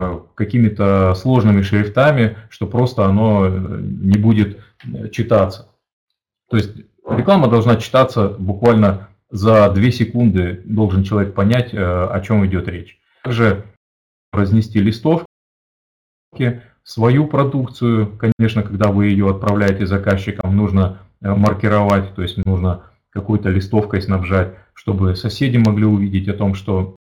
[0.00, 4.60] э, какими-то сложными шрифтами, что просто оно не будет
[5.10, 5.68] читаться.
[6.50, 6.72] То есть
[7.08, 13.00] реклама должна читаться буквально за 2 секунды, должен человек понять, о чем идет речь.
[13.24, 13.64] Также
[14.30, 15.26] разнести листовки,
[16.84, 22.82] свою продукцию, конечно, когда вы ее отправляете заказчикам, нужно маркировать, то есть нужно
[23.12, 26.96] какой-то листовкой снабжать, чтобы соседи могли увидеть о том, что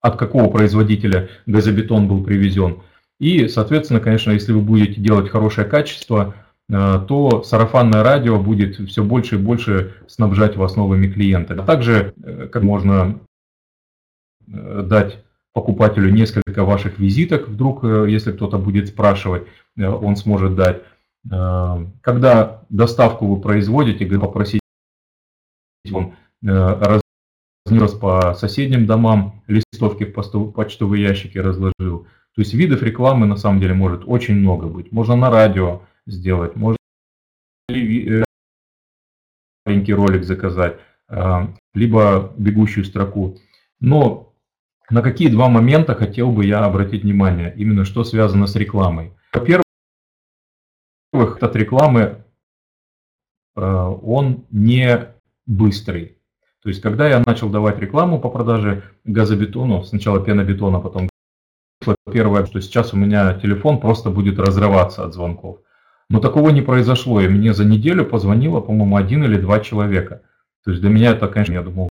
[0.00, 2.82] от какого производителя газобетон был привезен.
[3.18, 6.34] И, соответственно, конечно, если вы будете делать хорошее качество,
[6.68, 11.62] э, то сарафанное радио будет все больше и больше снабжать вас новыми клиентами.
[11.62, 13.20] А также, э, как можно
[14.46, 19.44] э, дать покупателю несколько ваших визиток, вдруг, если кто-то будет спрашивать,
[19.78, 20.82] он сможет дать.
[22.00, 24.60] Когда доставку вы производите, попросить
[25.90, 27.00] вам э,
[27.66, 32.06] разнес по соседним домам, листовки в почтовые ящики разложил.
[32.34, 34.92] То есть видов рекламы на самом деле может очень много быть.
[34.92, 36.78] Можно на радио сделать, можно
[37.68, 38.24] э,
[39.66, 40.78] маленький ролик заказать,
[41.08, 43.38] э, либо бегущую строку.
[43.80, 44.32] Но
[44.90, 49.12] на какие два момента хотел бы я обратить внимание, именно что связано с рекламой.
[49.32, 49.64] Во-первых,
[51.12, 52.20] от рекламы
[53.56, 55.13] он не
[55.46, 56.18] быстрый.
[56.62, 61.10] То есть, когда я начал давать рекламу по продаже газобетону, сначала пенобетона, потом
[62.10, 65.58] первое, что сейчас у меня телефон просто будет разрываться от звонков.
[66.08, 70.22] Но такого не произошло, и мне за неделю позвонило, по-моему, один или два человека.
[70.64, 71.88] То есть для меня это, конечно, я думал,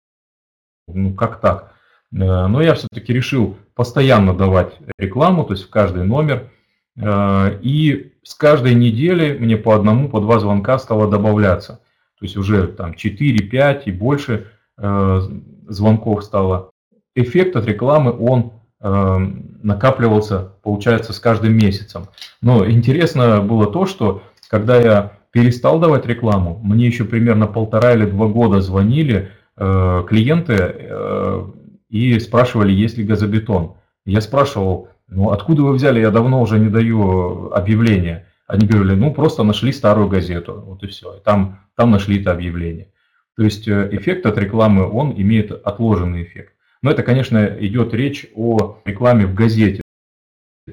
[0.87, 1.75] ну как так?
[2.13, 6.51] Э, но я все-таки решил постоянно давать рекламу, то есть в каждый номер.
[6.97, 11.81] Э, и с каждой недели мне по одному, по два звонка стало добавляться
[12.21, 14.47] то есть уже там 4, 5 и больше
[14.79, 15.21] э,
[15.69, 16.71] звонков стало.
[17.15, 19.19] Эффект от рекламы, он э,
[19.63, 22.09] накапливался, получается, с каждым месяцем.
[22.43, 26.61] Но интересно было то, что когда я перестал давать рекламу.
[26.63, 31.45] Мне еще примерно полтора или два года звонили э, клиенты э,
[31.89, 33.75] и спрашивали, есть ли газобетон.
[34.05, 38.27] Я спрашивал, ну откуда вы взяли, я давно уже не даю объявления.
[38.51, 41.15] Они говорили, ну просто нашли старую газету, вот и все.
[41.15, 42.91] И там, там нашли это объявление.
[43.37, 46.55] То есть э, эффект от рекламы, он имеет отложенный эффект.
[46.83, 49.83] Но это, конечно, идет речь о рекламе в газете.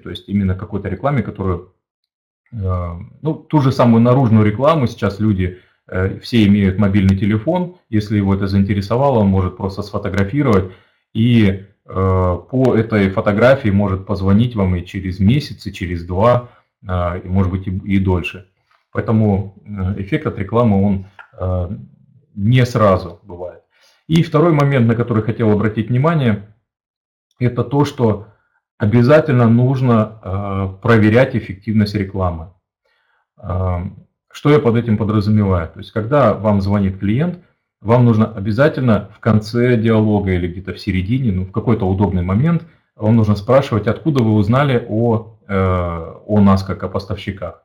[0.04, 1.76] То есть именно какой-то рекламе, которую,
[2.52, 8.18] э, ну, ту же самую наружную рекламу сейчас люди э, все имеют мобильный телефон, если
[8.18, 10.72] его это заинтересовало, он может просто сфотографировать
[11.14, 16.50] и по этой фотографии может позвонить вам и через месяц, и через два,
[16.82, 18.50] может быть и дольше.
[18.92, 19.56] Поэтому
[19.98, 21.06] эффект от рекламы, он
[22.36, 23.62] не сразу бывает.
[24.08, 26.56] И второй момент, на который хотел обратить внимание,
[27.40, 28.28] это то, что
[28.78, 32.54] обязательно нужно э, проверять эффективность рекламы.
[33.38, 33.80] Э,
[34.32, 35.68] что я под этим подразумеваю?
[35.70, 37.40] То есть, когда вам звонит клиент,
[37.82, 42.64] вам нужно обязательно в конце диалога или где-то в середине, ну, в какой-то удобный момент,
[42.96, 47.64] вам нужно спрашивать, откуда вы узнали о, э, о нас как о поставщиках.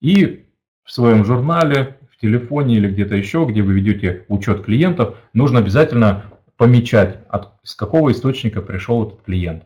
[0.00, 0.46] И
[0.84, 6.24] в своем журнале, телефоне или где-то еще, где вы ведете учет клиентов, нужно обязательно
[6.56, 9.64] помечать, от, с какого источника пришел этот клиент.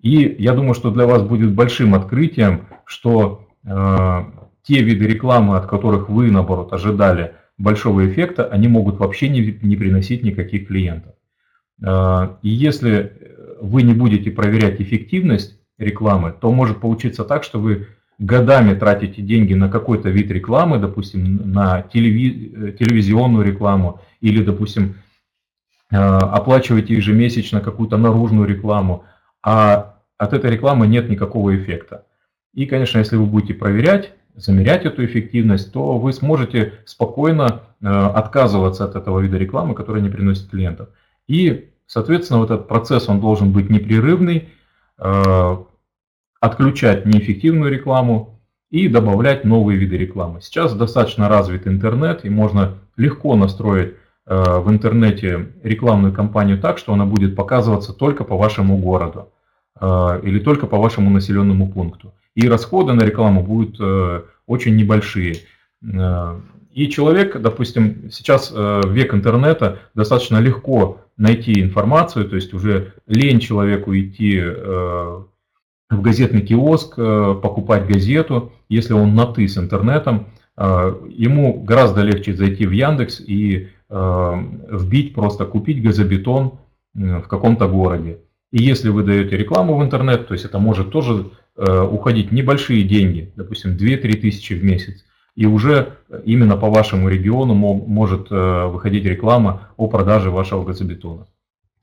[0.00, 4.24] И я думаю, что для вас будет большим открытием, что э,
[4.62, 9.76] те виды рекламы, от которых вы, наоборот, ожидали большого эффекта, они могут вообще не, не
[9.76, 11.12] приносить никаких клиентов.
[11.84, 13.12] Э, и если
[13.60, 17.86] вы не будете проверять эффективность рекламы, то может получиться так, что вы
[18.18, 24.96] годами тратите деньги на какой-то вид рекламы, допустим, на телеви телевизионную рекламу или, допустим,
[25.90, 29.04] э, оплачиваете ежемесячно какую-то наружную рекламу,
[29.42, 32.04] а от этой рекламы нет никакого эффекта.
[32.54, 38.84] И, конечно, если вы будете проверять, замерять эту эффективность, то вы сможете спокойно э, отказываться
[38.84, 40.88] от этого вида рекламы, которая не приносит клиентов.
[41.28, 44.57] И, соответственно, вот этот процесс, он должен быть непрерывный, э,
[46.40, 48.38] отключать неэффективную рекламу
[48.70, 50.40] и добавлять новые виды рекламы.
[50.40, 53.94] Сейчас достаточно развит интернет и можно легко настроить
[54.26, 59.30] э, в интернете рекламную кампанию так, что она будет показываться только по вашему городу
[59.80, 62.12] э, или только по вашему населенному пункту.
[62.34, 65.36] И расходы на рекламу будут э, очень небольшие.
[66.72, 73.96] И человек, допустим, сейчас век интернета, достаточно легко найти информацию, то есть уже лень человеку
[73.96, 74.40] идти
[75.90, 82.02] в газетный киоск, э, покупать газету, если он на «ты» с интернетом, э, ему гораздо
[82.02, 86.58] легче зайти в Яндекс и э, вбить просто купить газобетон
[86.94, 88.18] в каком-то городе.
[88.50, 93.32] И если вы даете рекламу в интернет, то есть это может тоже уходить небольшие деньги,
[93.36, 95.04] допустим, 2-3 тысячи в месяц,
[95.38, 95.92] и уже
[96.24, 101.26] именно по вашему региону может выходить реклама о продаже вашего газобетона.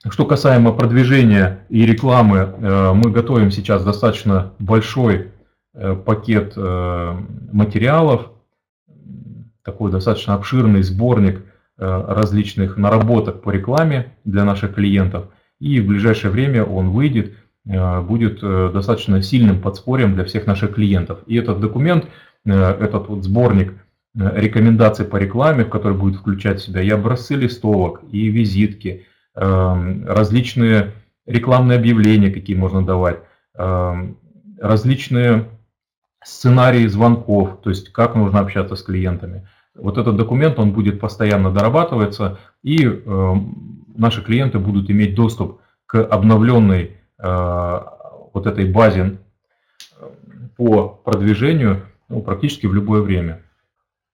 [0.10, 5.32] Что касаемо продвижения и рекламы, э, мы готовим сейчас достаточно большой
[5.74, 7.18] э, пакет э,
[7.51, 8.32] материалов,
[9.64, 11.43] такой достаточно обширный сборник
[11.78, 15.26] различных наработок по рекламе для наших клиентов.
[15.60, 17.34] И в ближайшее время он выйдет,
[17.66, 21.20] будет достаточно сильным подспорьем для всех наших клиентов.
[21.26, 22.06] И этот документ,
[22.46, 23.74] этот вот сборник
[24.14, 30.06] рекомендаций по рекламе, в который будет включать в себя и образцы листовок, и визитки, Эм,
[30.08, 30.93] различные
[31.26, 33.20] рекламные объявления, какие можно давать,
[33.56, 34.18] эм,
[34.58, 35.50] различные
[36.24, 39.46] сценарии звонков, то есть как нужно общаться с клиентами.
[39.76, 46.02] Вот этот документ, он будет постоянно дорабатываться, и эм, наши клиенты будут иметь доступ к
[46.02, 47.80] обновленной э,
[48.34, 49.18] вот этой базе
[50.56, 51.82] по продвижению
[52.16, 53.41] ну, практически в любое время.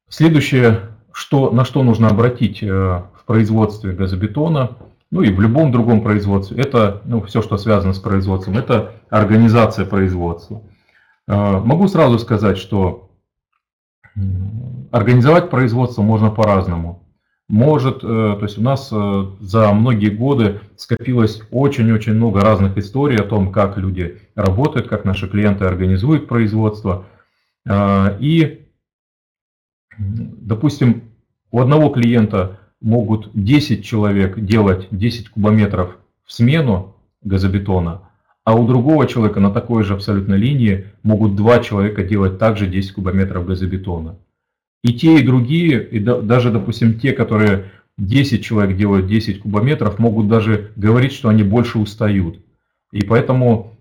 [0.10, 0.82] Следующее,
[1.14, 4.78] что, на что нужно обратить э, в производстве газобетона–
[5.12, 9.86] ну и в любом другом производстве, это ну, все, что связано с производством, это организация
[9.86, 10.64] производства.
[11.28, 13.12] А, могу сразу сказать, что
[14.92, 17.06] организовать производство можно по-разному.
[17.48, 23.18] Может, э, то есть у нас э, за многие годы скопилось очень-очень много разных историй
[23.18, 27.06] о том, как люди работают, как наши клиенты организуют производство.
[27.68, 28.68] А, и,
[29.98, 31.04] допустим,
[31.52, 38.10] у одного клиента могут 10 человек делать 10 кубометров в смену газобетона,
[38.44, 42.94] а у другого человека на такой же абсолютно линии могут два человека делать также 10
[42.94, 44.18] кубометров газобетона.
[44.84, 47.66] И те, и другие, и даже, допустим, те, которые
[48.00, 52.40] 10 человек делают 10 кубометров, могут даже говорить, что они больше устают.
[52.92, 53.78] И поэтому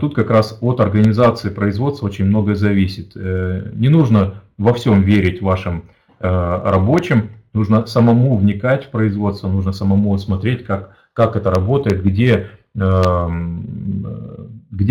[0.00, 3.12] тут как раз от организации производства очень многое зависит.
[3.14, 5.84] Э, не нужно во всем верить вашим
[6.18, 12.98] рабочим, нужно самому вникать в производство, нужно самому смотреть, как, как это работает, где, где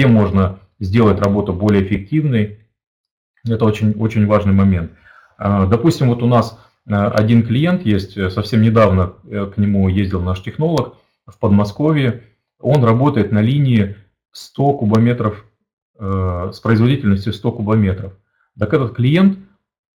[0.07, 2.57] можно сделать работу более эффективной.
[3.47, 4.93] Это очень, очень важный момент.
[5.37, 6.57] Допустим, вот у нас
[6.87, 10.95] один клиент есть, совсем недавно к нему ездил наш технолог
[11.27, 12.23] в Подмосковье,
[12.59, 13.95] он работает на линии
[14.39, 15.45] 100 кубометров
[15.99, 18.13] э, с производительностью 100 кубометров.
[18.57, 19.39] Так этот клиент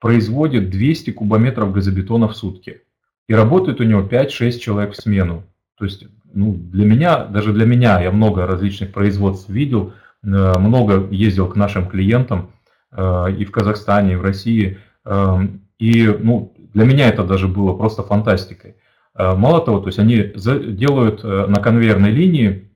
[0.00, 2.82] производит 200 кубометров газобетона в сутки.
[3.26, 5.44] И работает у него 5-6 человек в смену.
[5.78, 9.92] То есть ну, для меня, даже для меня, я много различных производств видел,
[10.22, 12.50] э, много ездил к нашим клиентам
[12.92, 14.78] э, и в Казахстане, и в России.
[15.04, 15.38] Э,
[15.78, 18.76] и ну, для меня это даже было просто фантастикой.
[19.16, 22.68] Э, мало того, то есть они делают э, на конвейерной линии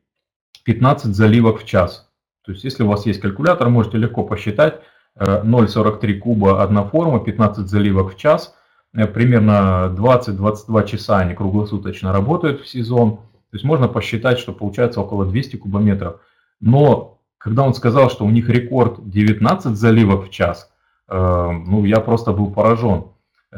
[0.68, 2.10] 15 заливок в час.
[2.44, 4.82] То есть если у вас есть калькулятор, можете легко посчитать
[5.18, 8.54] 0,43 э, куба одна форма, 15 заливок в час.
[8.92, 13.16] Примерно 20-22 часа они круглосуточно работают в сезон.
[13.16, 16.20] То есть можно посчитать, что получается около 200 кубометров.
[16.60, 20.70] Но когда он сказал, что у них рекорд 19 заливок в час,
[21.08, 23.04] ну я просто был поражен.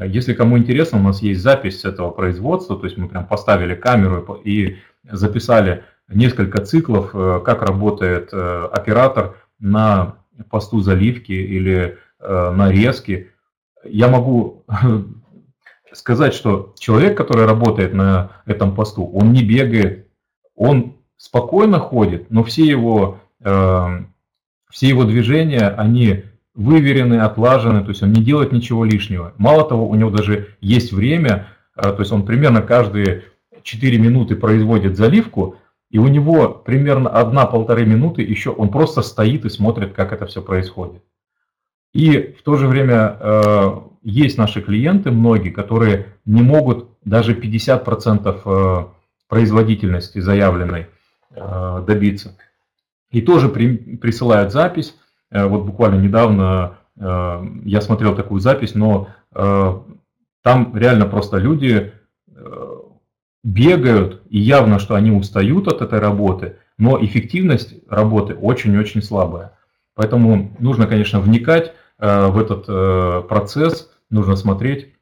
[0.00, 4.40] Если кому интересно, у нас есть запись этого производства, то есть мы прям поставили камеру
[4.44, 4.76] и
[5.10, 10.16] записали несколько циклов, э, как работает э, оператор на
[10.50, 13.30] посту заливки или э, нарезки.
[13.84, 14.64] Я могу
[15.92, 20.08] сказать, что человек, который работает на этом посту, он не бегает,
[20.54, 28.12] он спокойно ходит, но все его, все его движения, они выверены, отлажены, то есть он
[28.12, 29.34] не делает ничего лишнего.
[29.36, 33.24] Мало того, у него даже есть время, то есть он примерно каждые
[33.62, 35.56] 4 минуты производит заливку,
[35.90, 40.40] и у него примерно 1-1,5 минуты еще он просто стоит и смотрит, как это все
[40.42, 41.02] происходит.
[41.92, 48.40] И в то же время э, есть наши клиенты, многие, которые не могут даже 50%
[48.44, 48.86] э,
[49.28, 50.86] производительности заявленной
[51.34, 52.38] э, добиться.
[53.10, 54.94] И тоже при, присылают запись,
[55.30, 59.80] Э, вот буквально недавно э, я смотрел такую запись, но э,
[60.42, 61.92] там реально просто люди
[63.42, 69.58] бегают, и явно, что они устают от этой работы, но эффективность работы очень-очень слабая.
[69.94, 74.94] Поэтому нужно, конечно, вникать в этот процесс, нужно смотреть,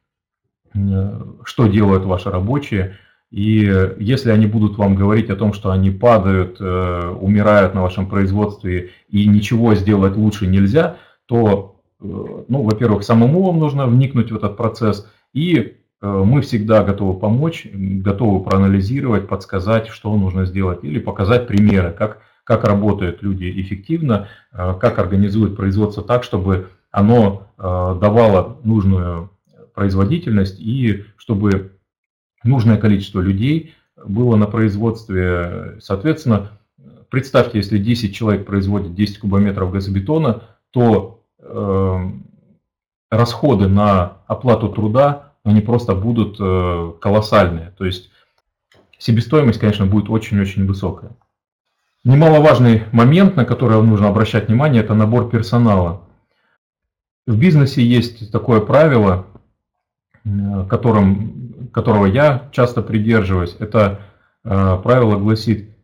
[1.45, 2.97] что делают ваши рабочие,
[3.31, 8.09] и если они будут вам говорить о том, что они падают, э, умирают на вашем
[8.09, 14.37] производстве и ничего сделать лучше нельзя, то, э, ну, во-первых, самому вам нужно вникнуть в
[14.37, 20.99] этот процесс, и э, мы всегда готовы помочь, готовы проанализировать, подсказать, что нужно сделать, или
[20.99, 29.31] показать примеры, как, как работают люди эффективно, как организуют производство так, чтобы оно давало нужную
[29.75, 31.79] производительность и чтобы
[32.45, 33.75] нужное количество людей
[34.05, 35.79] было на производстве.
[35.81, 36.59] Соответственно,
[37.11, 42.11] представьте, если 10 человек производит 10 кубометров газобетона, то э,
[43.11, 47.73] расходы на оплату труда, они просто будут э, колоссальные.
[47.79, 48.11] То есть
[48.99, 51.13] себестоимость, конечно, будет очень-очень высокая.
[52.05, 56.03] Немаловажный момент, на который нужно обращать внимание, это набор персонала.
[57.27, 59.27] В бизнесе есть такое правило,
[60.25, 64.01] э, которым которого я часто придерживаюсь, это
[64.45, 65.77] э, правило гласит,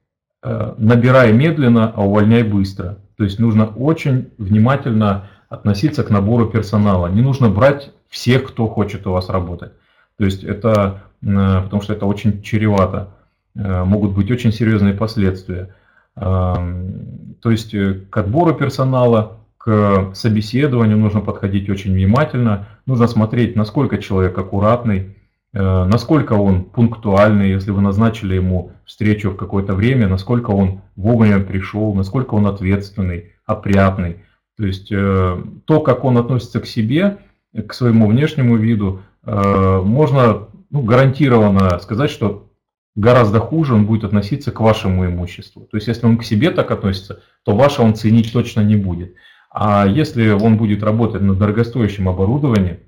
[0.42, 2.98] набирай медленно, а увольняй быстро.
[3.16, 7.06] То есть нужно очень внимательно относиться к набору персонала.
[7.08, 9.72] Не нужно брать всех, кто хочет у вас работать.
[10.18, 13.10] То есть это, э, потому что это очень чревато,
[13.56, 15.76] могут быть очень серьезные последствия.
[16.16, 16.58] То
[17.44, 25.14] есть к отбору персонала, к собеседованию нужно подходить очень внимательно, нужно смотреть, насколько человек аккуратный,
[25.54, 31.40] Э, насколько он пунктуальный, если вы назначили ему встречу в какое-то время, насколько он вовремя
[31.40, 34.16] пришел, насколько он ответственный, опрятный.
[34.56, 37.18] То есть э, то, как он относится к себе,
[37.66, 42.50] к своему внешнему виду, э, можно ну, гарантированно сказать, что
[42.94, 45.68] гораздо хуже он будет относиться к вашему имуществу.
[45.70, 49.14] То есть если он к себе так относится, то ваше он ценить точно не будет.
[49.50, 52.80] А если он будет работать на дорогостоящем оборудовании,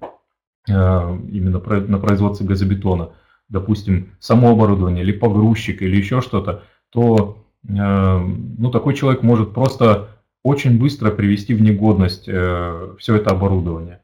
[0.68, 3.10] Э, именно на производстве газобетона,
[3.48, 10.15] допустим, само оборудование или погрузчик или еще что-то, то ну, такой человек может просто
[10.46, 14.00] очень быстро привести в негодность э, все это оборудование.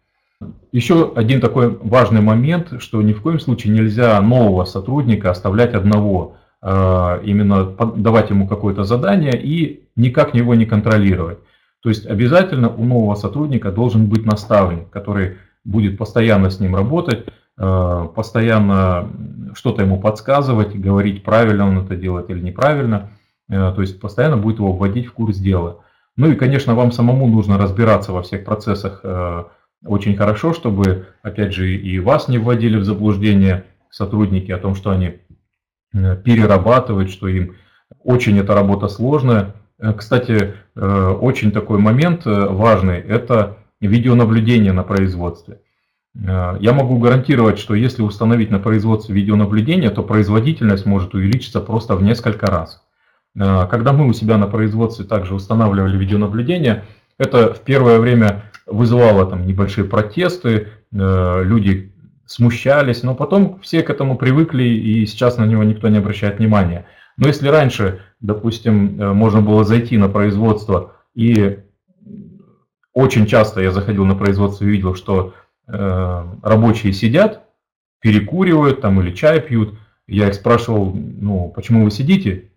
[0.73, 6.37] Еще один такой важный момент, что ни в коем случае нельзя нового сотрудника оставлять одного,
[6.63, 7.65] именно
[7.97, 11.39] давать ему какое-то задание и никак его не контролировать.
[11.83, 17.27] То есть обязательно у нового сотрудника должен быть наставник, который будет постоянно с ним работать,
[17.57, 19.11] постоянно
[19.55, 23.11] что-то ему подсказывать, говорить, правильно он это делает или неправильно.
[23.49, 25.79] То есть постоянно будет его вводить в курс дела.
[26.17, 29.05] Ну и, конечно, вам самому нужно разбираться во всех процессах
[29.85, 34.91] очень хорошо, чтобы, опять же, и вас не вводили в заблуждение сотрудники о том, что
[34.91, 35.19] они
[35.93, 37.57] э, перерабатывают, что им
[38.03, 39.55] очень эта работа сложная.
[39.79, 45.61] Э, кстати, э, очень такой момент важный– это видеонаблюдение на производстве.
[46.15, 52.03] Я могу гарантировать, что если установить на производстве видеонаблюдение, то производительность может увеличиться просто в
[52.03, 52.85] несколько раз.
[53.35, 56.85] Когда мы у себя на производстве также устанавливали видеонаблюдение,
[57.19, 61.93] это в первое время вызывало там небольшие протесты, э, люди
[62.27, 66.87] смущались, но потом все к этому привыкли, и сейчас на него никто не обращает внимания.
[67.17, 71.59] Но если раньше, допустим, э, можно было зайти на производство, и
[72.95, 75.35] очень часто я заходил на производство и видел, что
[75.69, 77.43] э, рабочие сидят,
[78.01, 82.52] перекуривают там или чай пьют, я их спрашивал, ну, почему вы сидите?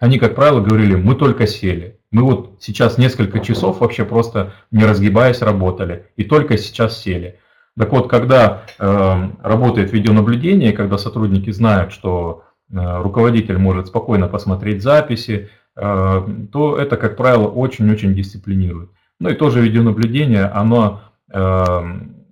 [0.00, 1.98] Они, как правило, говорили, мы только сели.
[2.10, 7.38] Мы вот сейчас несколько часов вообще просто не разгибаясь работали и только сейчас сели.
[7.76, 14.82] Так вот, когда э, работает видеонаблюдение, когда сотрудники знают, что э, руководитель может спокойно посмотреть
[14.82, 18.90] записи, э, то это, как правило, очень-очень дисциплинирует.
[19.20, 21.02] Ну и тоже видеонаблюдение, оно,
[21.32, 21.82] э,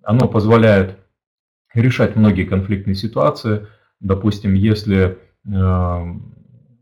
[0.02, 0.98] оно позволяет
[1.74, 3.68] решать многие конфликтные ситуации.
[4.01, 6.14] Допустим, если э,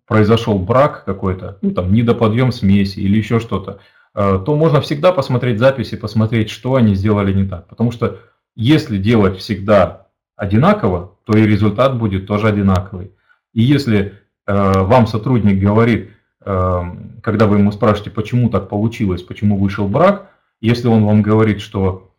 [0.06, 3.80] произошел брак какой-то, ну там недоподъем смеси или еще что-то,
[4.14, 7.66] э, то можно всегда посмотреть записи, посмотреть, что они сделали не так.
[7.68, 8.18] Потому что
[8.54, 13.12] если делать всегда одинаково, то и результат будет тоже одинаковый.
[13.52, 14.14] И если
[14.46, 16.10] э, вам сотрудник говорит,
[16.44, 16.82] э,
[17.22, 22.10] когда вы ему спрашиваете, почему так получилось, почему вышел брак, если он вам говорит, что,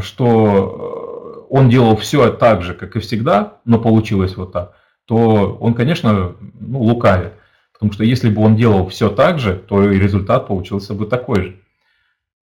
[0.00, 4.74] что он делал все так же, как и всегда, но получилось вот так,
[5.06, 7.32] то он, конечно, ну, лукавит.
[7.72, 11.42] Потому что если бы он делал все так же, то и результат получился бы такой
[11.42, 11.56] же.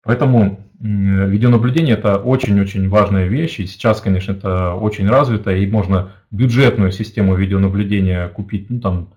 [0.03, 3.59] Поэтому видеонаблюдение это очень-очень важная вещь.
[3.59, 5.55] И сейчас, конечно, это очень развито.
[5.55, 9.13] И можно бюджетную систему видеонаблюдения купить ну, там,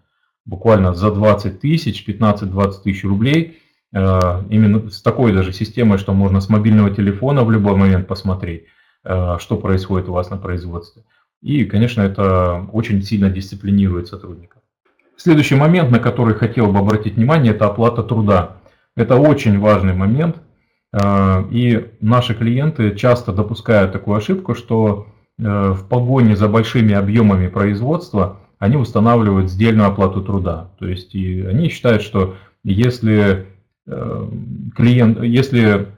[0.47, 3.59] буквально за 20 тысяч, 15-20 тысяч рублей.
[3.93, 8.65] Э, именно с такой даже системой, что можно с мобильного телефона в любой момент посмотреть,
[9.05, 11.03] э, что происходит у вас на производстве.
[11.43, 14.63] И, конечно, это очень сильно дисциплинирует сотрудников.
[15.17, 18.59] Следующий момент, на который хотел бы обратить внимание, это оплата труда.
[18.97, 20.37] Это очень важный момент.
[20.93, 25.09] Э, и наши клиенты часто допускают такую ошибку, что
[25.39, 25.43] э,
[25.73, 30.71] в погоне за большими объемами производства они устанавливают сдельную оплату труда.
[30.79, 33.47] То есть и они считают, что если
[33.87, 34.29] э,
[34.75, 35.89] клиент, если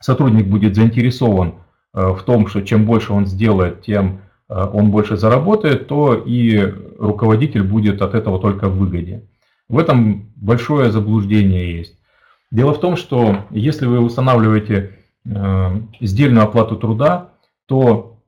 [0.00, 1.54] сотрудник будет заинтересован
[1.94, 6.58] в том, что чем больше он сделает, тем он больше заработает, то и
[6.98, 9.26] руководитель будет от этого только в выгоде.
[9.68, 11.98] В этом большое заблуждение есть.
[12.50, 17.30] Дело в том, что если вы устанавливаете э, сдельную оплату труда,
[17.66, 18.20] то,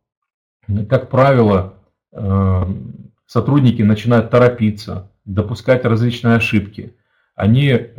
[0.88, 1.74] как правило,
[2.12, 2.64] э,
[3.26, 6.94] сотрудники начинают торопиться, допускать различные ошибки.
[7.34, 7.90] Они,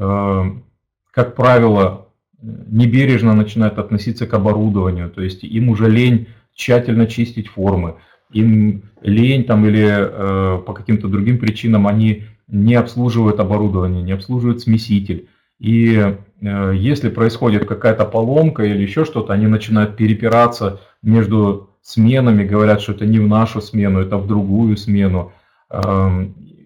[1.11, 2.07] как правило,
[2.41, 7.95] небережно начинают относиться к оборудованию, то есть им уже лень тщательно чистить формы,
[8.32, 14.62] им лень там или э, по каким-то другим причинам они не обслуживают оборудование, не обслуживают
[14.62, 15.28] смеситель.
[15.60, 15.95] И
[16.41, 22.91] э, если происходит какая-то поломка или еще что-то, они начинают перепираться между сменами, говорят, что
[22.91, 25.32] это не в нашу смену, это в другую смену.
[25.70, 26.26] Э,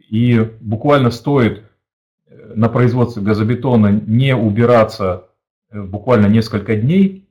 [0.10, 1.64] и буквально стоит
[2.28, 5.28] э, на производстве газобетона не убираться
[5.70, 7.28] э, буквально несколько дней,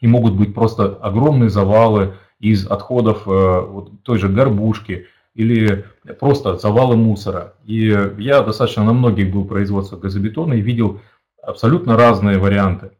[0.00, 2.14] и могут быть просто огромные завалы,
[2.44, 5.86] из отходов э, вот, той же горбушки или
[6.20, 7.54] просто завалы мусора.
[7.64, 7.86] И
[8.18, 11.00] я достаточно на многих был производствах газобетона и видел
[11.42, 12.90] абсолютно разные варианты.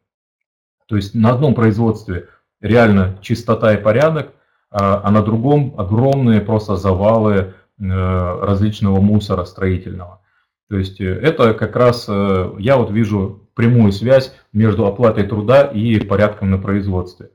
[0.87, 2.29] То есть на одном производстве
[2.61, 4.33] реально чистота и порядок,
[4.71, 7.45] а, а на другом огромные просто завалы э,
[7.79, 10.23] различного мусора строительного.
[10.71, 16.01] То есть э, это как раз я вот вижу прямую связь между оплатой труда и
[16.01, 17.31] порядком на производстве.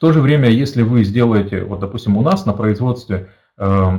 [0.00, 3.28] В то же время, если вы сделаете, вот допустим, у нас на производстве
[3.58, 3.98] э,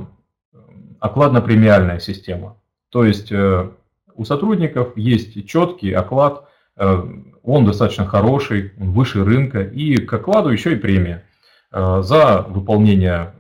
[1.00, 2.58] окладно-премиальная система,
[2.90, 3.70] то есть э,
[4.16, 6.46] у сотрудников есть четкий оклад,
[6.76, 7.04] э,
[7.44, 11.24] он достаточно хороший, он выше рынка, и к окладу еще и премия
[11.72, 13.36] за выполнение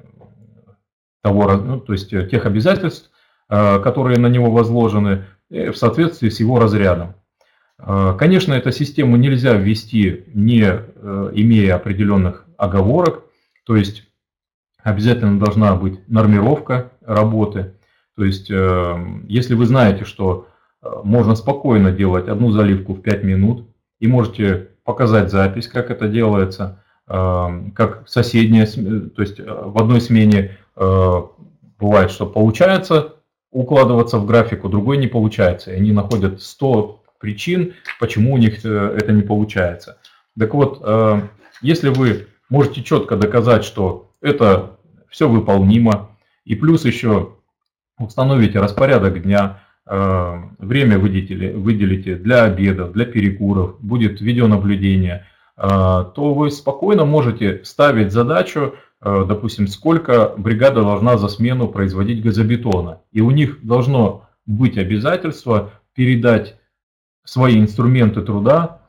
[1.23, 3.09] того, ну, то есть тех обязательств,
[3.49, 7.15] которые на него возложены в соответствии с его разрядом.
[7.77, 10.61] Конечно, эту систему нельзя ввести, не
[11.33, 13.23] имея определенных оговорок,
[13.65, 14.03] то есть
[14.83, 17.73] обязательно должна быть нормировка работы.
[18.15, 20.47] То есть, если вы знаете, что
[21.03, 23.67] можно спокойно делать одну заливку в 5 минут
[23.99, 32.11] и можете показать запись, как это делается, как соседняя, то есть в одной смене бывает,
[32.11, 33.15] что получается
[33.51, 35.71] укладываться в графику, другой не получается.
[35.71, 39.97] И они находят 100 причин, почему у них э, это не получается.
[40.39, 41.21] Так вот, э,
[41.61, 44.77] если вы можете четко доказать, что это
[45.09, 46.11] все выполнимо,
[46.45, 47.37] и плюс еще
[47.97, 55.25] установите распорядок дня, э, время выделите, выделите для обедов, для перекуров, будет видеонаблюдение,
[55.57, 58.73] то вы спокойно можете ставить задачу
[59.03, 63.01] Э, допустим, сколько бригада должна за смену производить газобетона.
[63.11, 66.57] И у них должно быть обязательство передать
[67.23, 68.81] свои инструменты труда,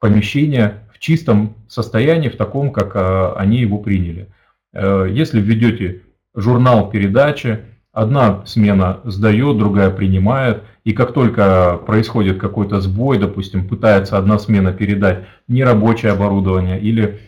[0.00, 4.28] помещения чистом состоянии, в таком, как э, они его приняли.
[4.72, 6.02] Э, если введете
[6.36, 14.16] журнал передачи, одна смена сдает, другая принимает, и как только происходит какой-то сбой, допустим, пытается
[14.16, 17.18] одна смена передать нерабочее оборудование или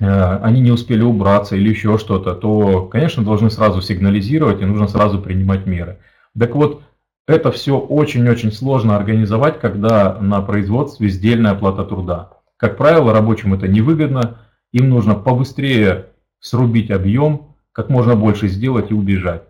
[0.00, 4.88] Э, они не успели убраться или еще что-то, то, конечно, должны сразу сигнализировать и нужно
[4.88, 5.98] сразу принимать меры.
[6.38, 6.82] Так вот,
[7.28, 12.30] это все очень-очень сложно организовать, когда на производстве сдельная оплата труда.
[12.60, 14.38] Как правило, рабочим это невыгодно,
[14.70, 16.08] им нужно побыстрее
[16.40, 19.44] срубить объем, как можно больше сделать и убежать.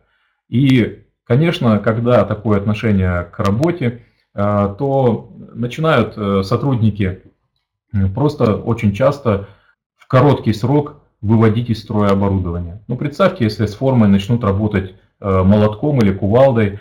[0.49, 4.05] И, конечно, когда такое отношение к работе,
[4.35, 7.23] э, то начинают э, сотрудники
[8.15, 9.49] просто очень часто
[10.09, 12.81] короткий срок выводить из строя оборудование.
[12.87, 16.79] Ну, представьте, если с формой начнут работать э, молотком или кувалдой,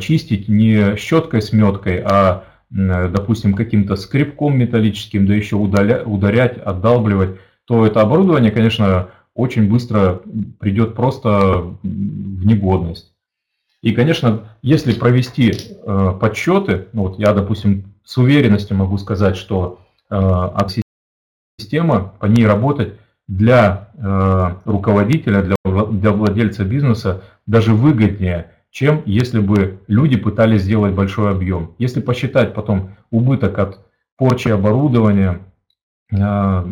[0.00, 2.44] чистить не щеткой с меткой, а,
[2.74, 10.22] допустим, каким-то скребком металлическим, да еще удаля, ударять, отдалбливать, то это оборудование, конечно, очень быстро
[10.58, 11.28] придет просто
[11.82, 13.12] в негодность.
[13.82, 19.78] И, конечно, если провести э, подсчеты, ну вот я, допустим, с уверенностью могу сказать, что
[20.10, 20.48] э,
[21.58, 22.94] система, по ней работать
[23.28, 30.94] для э, руководителя, для, для владельца бизнеса даже выгоднее, чем если бы люди пытались сделать
[30.94, 31.76] большой объем.
[31.78, 33.78] Если посчитать потом убыток от
[34.16, 35.42] порчи оборудования,
[36.12, 36.66] э,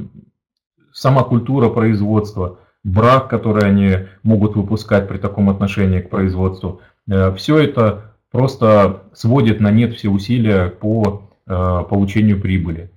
[0.93, 7.59] сама культура производства, брак, который они могут выпускать при таком отношении к производству, э, все
[7.59, 12.91] это просто сводит на нет все усилия по э, получению прибыли.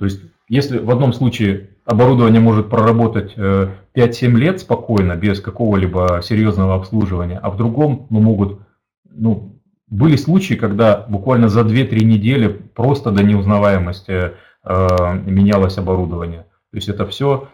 [0.00, 6.20] То есть если в одном случае оборудование может проработать 5-7 э, лет спокойно, без какого-либо
[6.22, 8.60] серьезного обслуживания, а в другом ну, могут,
[9.08, 9.56] ну,
[9.86, 14.32] были случаи, когда буквально за 2-3 недели просто до неузнаваемости
[14.64, 14.88] э,
[15.24, 16.42] менялось оборудование.
[16.72, 17.48] То есть это все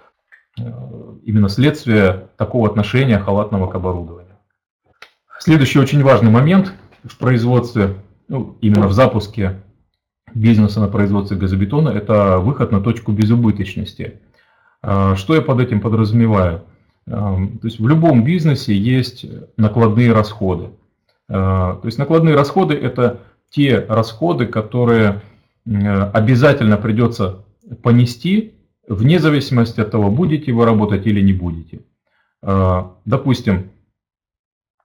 [0.58, 0.62] э,
[1.24, 4.38] именно следствие такого отношения халатного к оборудованию.
[5.38, 6.72] Следующий очень важный момент
[7.04, 7.96] в производстве,
[8.28, 9.60] ну, именно в запуске
[10.34, 14.20] бизнеса на производстве газобетона– это выход на точку безубыточности.
[14.82, 16.62] А, что я под этим подразумеваю?
[17.06, 19.26] А, то есть в любом бизнесе есть
[19.56, 20.70] накладные расходы.
[21.28, 25.22] А, то есть накладные расходы– это те расходы, которые
[25.64, 27.44] обязательно придется
[27.82, 28.54] понести
[28.88, 31.82] вне зависимости от того, будете вы работать или не будете.
[33.04, 33.70] Допустим,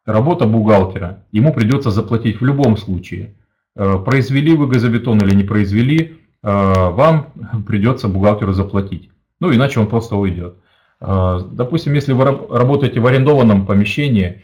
[0.05, 3.33] работа бухгалтера, ему придется заплатить в любом случае–
[3.77, 7.33] произвели вы газобетон или не произвели, э, вам
[7.67, 9.09] придется бухгалтеру заплатить.
[9.39, 10.55] Ну, иначе он просто уйдет.
[10.99, 14.41] Э, допустим, если вы работаете в арендованном помещении,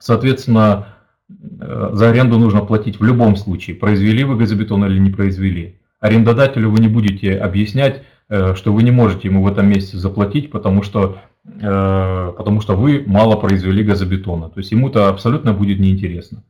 [0.00, 0.96] соответственно,
[1.28, 5.80] за аренду нужно платить в любом случае, произвели вы газобетон или не произвели.
[6.00, 10.82] Арендодателю вы не будете объяснять, что вы не можете ему в этом месяце заплатить, потому
[10.82, 14.50] что, потому что вы мало произвели газобетона.
[14.50, 16.42] То есть ему это абсолютно будет неинтересно.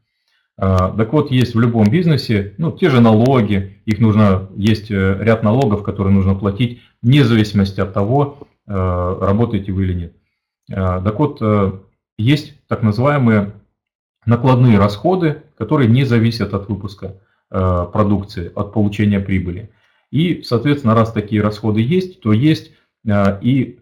[0.58, 5.18] А, так вот, есть в любом бизнесе, ну, те же налоги, их нужно, есть э,
[5.20, 10.16] ряд налогов, которые нужно платить, вне зависимости от того, э, работаете вы или нет.
[10.72, 11.72] А, так вот, э,
[12.16, 13.52] есть так называемые
[14.24, 17.16] накладные расходы, которые не зависят от выпуска
[17.48, 19.70] продукции, от получения прибыли.
[20.10, 22.72] И, соответственно, раз такие расходы есть, то есть
[23.06, 23.78] и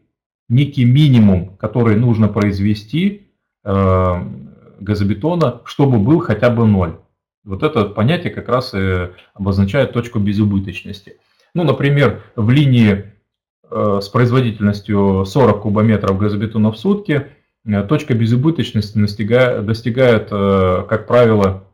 [0.51, 3.29] некий минимум, который нужно произвести
[4.81, 6.99] газобетона, чтобы был хотя бы ноль.
[7.45, 11.19] Вот это понятие как раз и обозначает точку безубыточности.
[11.55, 13.13] Ну, например, в линии
[13.71, 17.29] э, с производительностью 40 кубометров газобетона в сутки
[17.67, 21.65] э, точка безубыточности достигает, достигает э, как правило,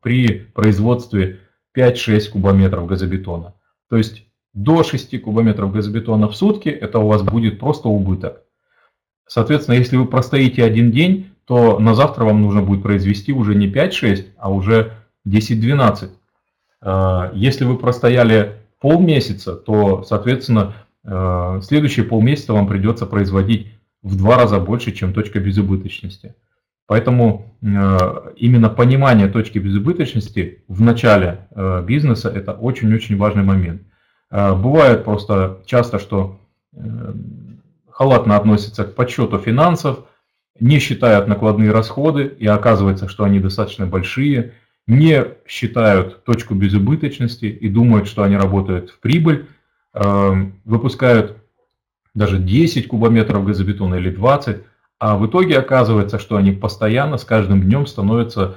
[0.00, 1.40] при производстве
[1.76, 3.54] 5-6 кубометров газобетона.
[3.90, 8.42] То есть до 6 кубометров газобетона в сутки это у вас будет просто убыток.
[9.30, 13.70] Соответственно, если вы простоите один день, то на завтра вам нужно будет произвести уже не
[13.70, 14.94] 5-6, а уже
[15.24, 16.10] 10-12.
[16.80, 20.74] А, если вы простояли полмесяца, то, соответственно,
[21.04, 23.68] а, следующие полмесяца вам придется производить
[24.02, 26.34] в два раза больше, чем точка безубыточности.
[26.88, 31.46] Поэтому а, именно понимание точки безубыточности в начале
[31.84, 33.82] бизнеса– это очень-очень важный момент.
[34.28, 36.40] Бывает просто часто, что
[38.00, 40.04] халатно относятся к подсчету финансов,
[40.58, 44.54] не считают накладные расходы, и оказывается, что они достаточно большие,
[44.86, 49.48] не считают точку безубыточности и думают, что они работают в прибыль,
[49.92, 51.36] эм, выпускают
[52.14, 54.62] даже 10 кубометров газобетона или 20,
[54.98, 58.56] а в итоге оказывается, что они постоянно с каждым днем становятся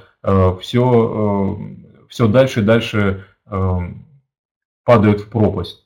[0.62, 1.60] все,
[2.00, 4.06] э, все дальше и дальше эм,
[4.86, 5.83] падают в пропасть.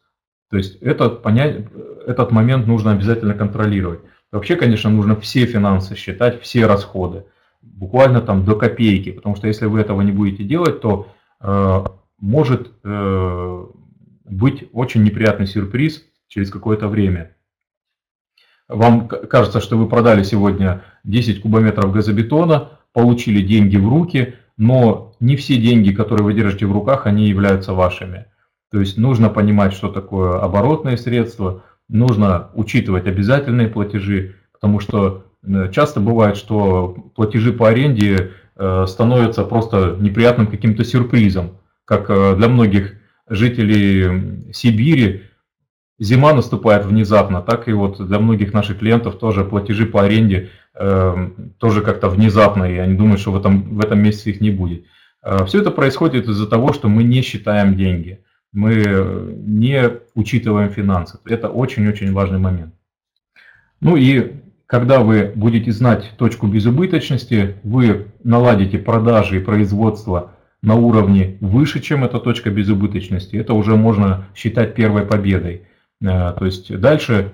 [0.50, 1.66] То есть этот, понять,
[2.06, 4.00] этот момент нужно обязательно контролировать.
[4.32, 7.26] Вообще, конечно, нужно все финансы считать, все расходы,
[7.62, 11.08] буквально там до копейки, потому что если вы этого не будете делать, то
[11.42, 11.86] э,
[12.20, 13.66] может э,
[14.26, 17.36] быть очень неприятный сюрприз через какое-то время.
[18.68, 25.38] Вам кажется, что вы продали сегодня 10 кубометров газобетона, получили деньги в руки, но не
[25.38, 28.26] все деньги, которые вы держите в руках, они являются вашими.
[28.72, 35.72] То есть нужно понимать, что такое оборотные средства, нужно учитывать обязательные платежи, потому что э,
[35.72, 42.50] часто бывает, что платежи по аренде э, становятся просто неприятным каким-то сюрпризом, как э, для
[42.50, 42.96] многих
[43.30, 45.24] жителей Сибири
[45.98, 50.50] зима наступает внезапно, так и вот для многих наших клиентов тоже платежи по аренде
[51.58, 54.86] тоже как-то внезапно, и они думают, что в этом, в этом месяце их не будет.
[55.48, 58.20] Все это происходит из-за того, что мы не считаем деньги
[58.54, 61.20] мы не учитываем финансы.
[61.26, 62.74] Это очень-очень важный момент.
[63.80, 64.34] Ну и
[64.66, 72.04] когда вы будете знать точку безубыточности, вы наладите продажи и производство на уровне выше, чем
[72.04, 73.36] эта точка безубыточности.
[73.36, 75.68] Это уже можно считать первой победой.
[76.02, 77.32] Э, то есть дальше,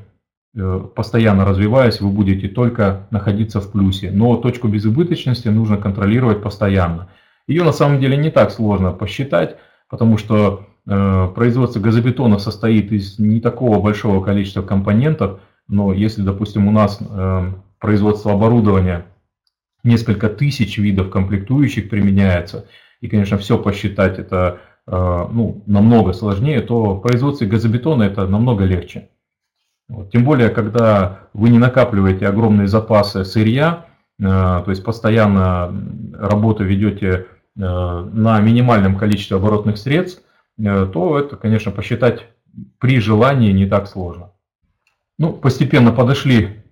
[0.56, 4.12] э, постоянно развиваясь, вы будете только находиться в плюсе.
[4.12, 7.10] Но точку безубыточности нужно контролировать постоянно.
[7.48, 9.58] Ее на самом деле не так сложно посчитать,
[9.90, 16.68] потому что Э, производство газобетона состоит из не такого большого количества компонентов, но если, допустим,
[16.68, 19.06] у нас э, производство оборудования
[19.84, 22.68] несколько тысяч видов комплектующих применяется,
[23.00, 28.66] и, конечно, все посчитать это э, ну, намного сложнее, то в производстве газобетона это намного
[28.66, 29.10] легче.
[29.88, 30.12] Вот.
[30.12, 33.86] Тем более, когда вы не накапливаете огромные запасы сырья,
[34.20, 35.74] то есть постоянно
[36.14, 42.28] работу ведете на минимальном количестве оборотных средств, Э, то это, конечно, посчитать
[42.80, 44.32] при желании не так сложно.
[45.18, 46.64] Ну, постепенно подошли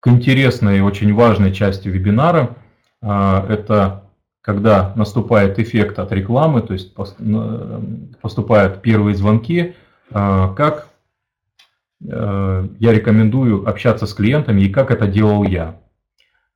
[0.00, 2.56] к интересной и очень важной части вебинара.
[3.02, 4.10] А, это
[4.40, 9.74] когда наступает эффект от рекламы, то есть поступают первые звонки,
[10.10, 10.88] как
[12.08, 15.80] э, я рекомендую общаться с клиентами и как это делал я.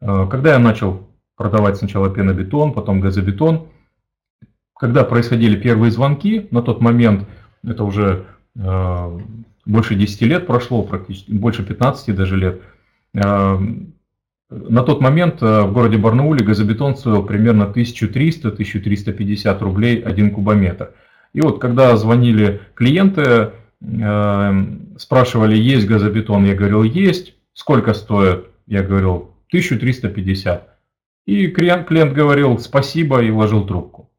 [0.00, 3.68] Э, когда я начал продавать сначала пенобетон, потом газобетон,
[4.80, 7.28] когда происходили первые звонки, на тот момент,
[7.62, 8.24] это уже
[8.56, 9.18] э,
[9.66, 12.62] больше 10 лет прошло, практически больше 15 даже лет,
[13.12, 13.58] э,
[14.50, 20.94] на тот момент э, в городе Барнауле газобетон стоил примерно 1300-1350 рублей один кубометр.
[21.34, 23.50] И вот когда звонили клиенты,
[23.82, 24.66] э,
[24.96, 27.34] спрашивали, есть газобетон, я говорил, есть.
[27.52, 28.46] Сколько стоит?
[28.66, 30.68] Я говорил, 1350.
[31.26, 34.09] И клиент, клиент говорил, спасибо и вложил трубку.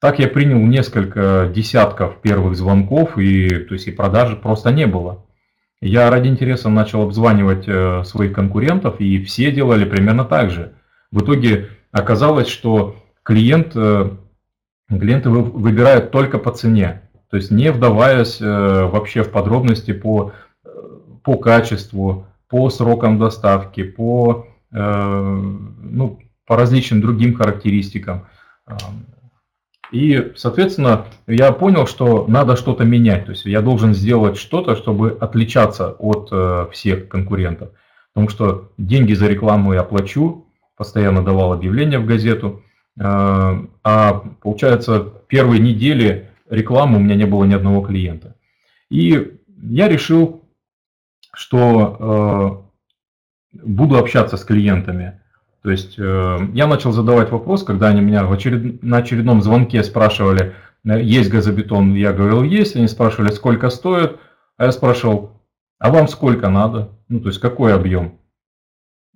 [0.00, 5.26] Так я принял несколько десятков первых звонков, и, то есть и продажи просто не было.
[5.82, 10.72] Я ради интереса начал обзванивать э, своих конкурентов, и все делали примерно так же.
[11.10, 14.10] В итоге оказалось, что клиент, э,
[14.88, 20.32] клиенты выбирают только по цене, то есть не вдаваясь э, вообще в подробности по,
[21.22, 28.26] по качеству, по срокам доставки, по, ну, по различным другим характеристикам.
[29.92, 33.26] И, соответственно, я понял, что надо что-то менять.
[33.26, 37.70] То есть я должен сделать что-то, чтобы отличаться от э, всех конкурентов.
[38.12, 40.46] Потому что деньги за рекламу я плачу,
[40.76, 42.62] постоянно давал объявления в газету.
[42.98, 48.36] Э, а получается, первые недели рекламы у меня не было ни одного клиента.
[48.90, 50.44] И я решил,
[51.32, 52.64] что
[53.52, 55.19] э, буду общаться с клиентами.
[55.62, 58.82] То есть я начал задавать вопрос, когда они меня в очеред...
[58.82, 60.54] на очередном звонке спрашивали,
[60.84, 64.16] есть газобетон, я говорил, есть, они спрашивали, сколько стоит,
[64.56, 65.42] а я спрашивал,
[65.78, 68.20] а вам сколько надо, ну то есть какой объем.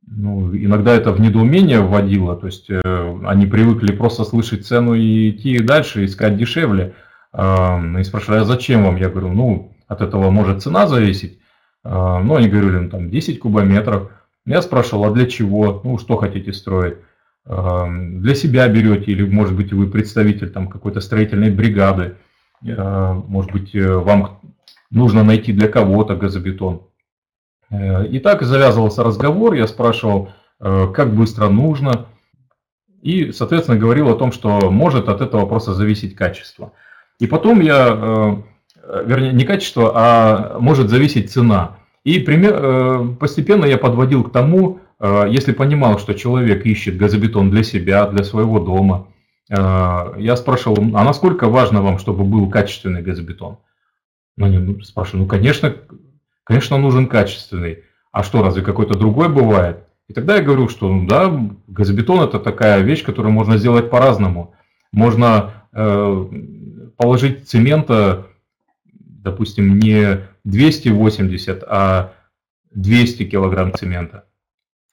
[0.06, 2.80] Ну, иногда это в недоумение вводило, то есть э,
[3.26, 6.94] они привыкли просто слышать цену и идти дальше, искать дешевле.
[7.32, 8.96] Э, и спрашивали, а зачем вам?
[8.96, 11.38] Я говорю, ну, от этого может цена зависеть.
[11.84, 14.10] Э, ну, они говорили, ну, там 10 кубометров.
[14.46, 15.80] Я спрашивал, а для чего?
[15.84, 16.96] Ну, что хотите строить?
[17.46, 22.16] Э, для себя берете или, может быть, вы представитель там какой-то строительной бригады.
[22.66, 24.40] Э, может быть, э, вам
[24.90, 26.82] нужно найти для кого-то газобетон.
[27.70, 30.30] Э, и так завязывался разговор, я спрашивал,
[30.60, 32.06] как быстро нужно,
[33.02, 36.72] и, соответственно, говорил о том, что может от этого просто зависеть качество.
[37.18, 38.38] И потом я,
[39.04, 41.78] вернее, не качество, а может зависеть цена.
[42.05, 48.06] И пример, постепенно я подводил к тому, если понимал, что человек ищет газобетон для себя,
[48.06, 49.09] для своего дома,
[49.48, 53.59] я спрашивал, а насколько важно вам, чтобы был качественный газобетон?
[54.36, 55.74] Ну, они спрашивают, ну, конечно,
[56.44, 57.85] конечно, нужен качественный.
[58.12, 59.85] А что, разве какой-то другой бывает?
[60.09, 61.32] И тогда я говорю, что ну, да,
[61.66, 64.55] газобетон это такая вещь, которую можно сделать по-разному.
[64.93, 66.26] Можно э,
[66.97, 68.26] положить цемента,
[68.93, 72.12] допустим, не 280, а
[72.70, 74.24] 200 килограмм цемента.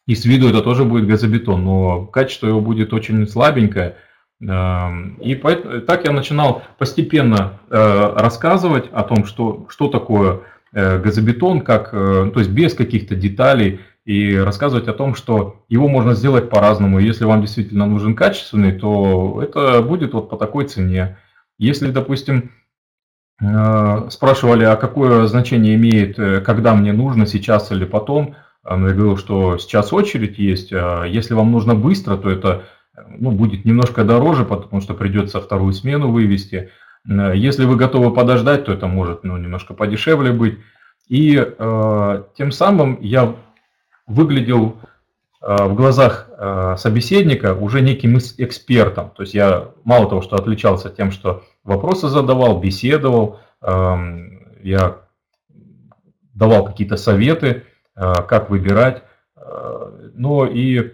[0.07, 3.97] И с виду это тоже будет газобетон, но качество его будет очень слабенькое.
[4.41, 10.41] Эм, и так я начинал постепенно э, рассказывать о том, что, что такое
[10.73, 15.89] Э, газобетон, как, э, то есть без каких-то деталей, и рассказывать о том, что его
[15.89, 16.99] можно сделать по-разному.
[16.99, 21.17] Если вам действительно нужен качественный, то это будет вот по такой цене.
[21.59, 22.51] Если, допустим,
[23.41, 26.15] спрашивали, а какое значение имеет,
[26.45, 30.71] когда мне нужно, сейчас или потом, я говорил, что сейчас очередь есть.
[30.71, 32.63] А если вам нужно быстро, то это
[33.17, 36.69] ну, будет немножко дороже, потому что придется вторую смену вывести.
[37.07, 40.59] Э, если вы готовы подождать, то это может ну, немножко подешевле быть.
[41.07, 43.35] И э, тем самым я
[44.07, 44.87] выглядел э,
[45.41, 49.11] в глазах э, собеседника уже неким экспертом.
[49.15, 53.95] То есть я мало того, что отличался тем, что вопросы задавал, беседовал, э,
[54.61, 54.97] я
[56.35, 57.63] давал какие-то советы,
[57.95, 59.03] э, как выбирать,
[59.35, 60.91] э, но и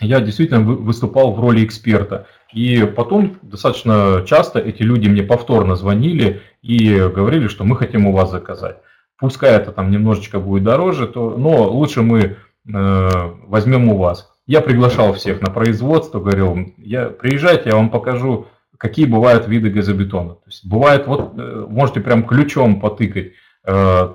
[0.00, 2.26] я действительно выступал в роли эксперта.
[2.52, 8.12] И потом достаточно часто эти люди мне повторно звонили и говорили, что мы хотим у
[8.12, 8.78] вас заказать.
[9.18, 12.34] Пускай это там немножечко будет дороже, то, но лучше мы э,
[12.66, 14.34] возьмем у вас.
[14.46, 18.46] Я приглашал всех на производство, говорил, я, приезжайте, я вам покажу,
[18.76, 20.34] какие бывают виды газобетона.
[20.34, 23.32] То есть бывает, вот э, можете прям ключом потыкать
[23.66, 24.14] э,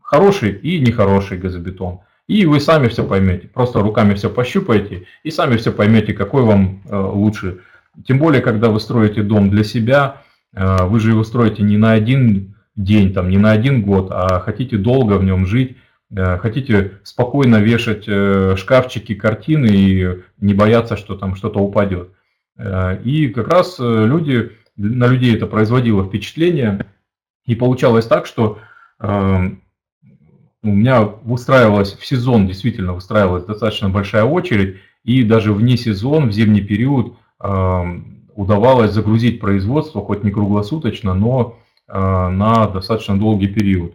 [0.00, 2.00] хороший и нехороший газобетон.
[2.28, 3.48] И вы сами все поймете.
[3.48, 7.62] Просто руками все пощупаете и сами все поймете, какой вам э, лучше.
[8.06, 10.22] Тем более, когда вы строите дом для себя,
[10.54, 14.38] э, вы же его строите не на один день, там, не на один год, а
[14.38, 15.81] хотите долго в нем жить, э,
[16.14, 18.04] хотите спокойно вешать
[18.58, 22.10] шкафчики, картины и не бояться, что там что-то упадет.
[23.04, 26.86] И как раз люди, на людей это производило впечатление,
[27.46, 28.58] и получалось так, что
[30.62, 36.32] у меня выстраивалась в сезон, действительно выстраивалась достаточно большая очередь, и даже вне сезон, в
[36.32, 37.84] зимний период э,
[38.34, 41.58] удавалось загрузить производство, хоть не круглосуточно, но
[41.88, 43.94] э, на достаточно долгий период.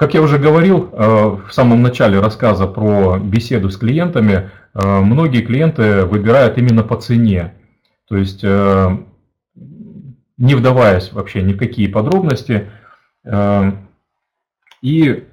[0.00, 5.42] Как я уже говорил э, в самом начале рассказа про беседу с клиентами, э, многие
[5.42, 7.52] клиенты выбирают именно по цене.
[8.08, 8.96] То есть, э,
[10.38, 12.70] не вдаваясь вообще ни в какие подробности,
[14.80, 15.24] и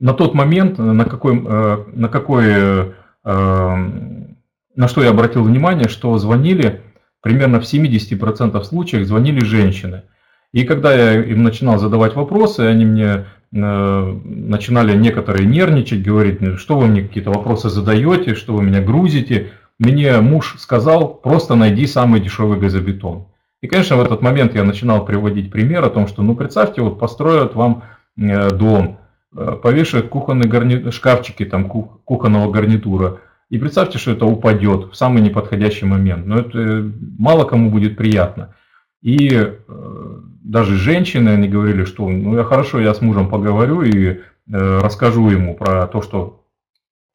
[0.00, 6.80] на тот момент, на какой, на какой, на что я обратил внимание, что звонили
[7.20, 10.04] примерно в 70% случаев звонили женщины.
[10.52, 16.86] И когда я им начинал задавать вопросы, они мне начинали некоторые нервничать, говорить, что вы
[16.86, 19.50] мне какие-то вопросы задаете, что вы меня грузите.
[19.78, 23.26] Мне муж сказал, просто найди самый дешевый газобетон.
[23.60, 26.98] И, конечно, в этот момент я начинал приводить пример о том, что, ну, представьте, вот
[26.98, 27.82] построят вам
[28.16, 29.00] дом,
[29.36, 30.90] Э, повешают кухонные гарни...
[30.90, 33.20] шкафчики там, кухонного гарнитура.
[33.48, 36.26] И представьте, что это упадет в самый неподходящий момент.
[36.26, 38.54] Но это э, мало кому будет приятно.
[39.02, 44.06] И э, даже женщины, они говорили, что ну я хорошо, я с мужем поговорю и
[44.06, 46.44] э, расскажу ему про то, что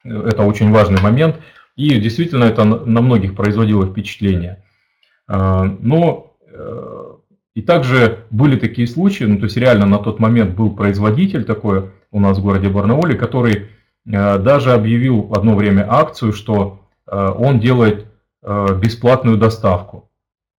[0.04, 1.36] это очень важный момент.
[1.76, 4.64] И действительно это на многих производило впечатление.
[5.28, 7.12] Э, но э,
[7.54, 11.90] и также были такие случаи, ну то есть реально на тот момент был производитель такой,
[12.10, 13.66] у нас в городе Барнауле, который
[14.04, 18.06] даже объявил одно время акцию, что он делает
[18.40, 20.05] бесплатную доставку.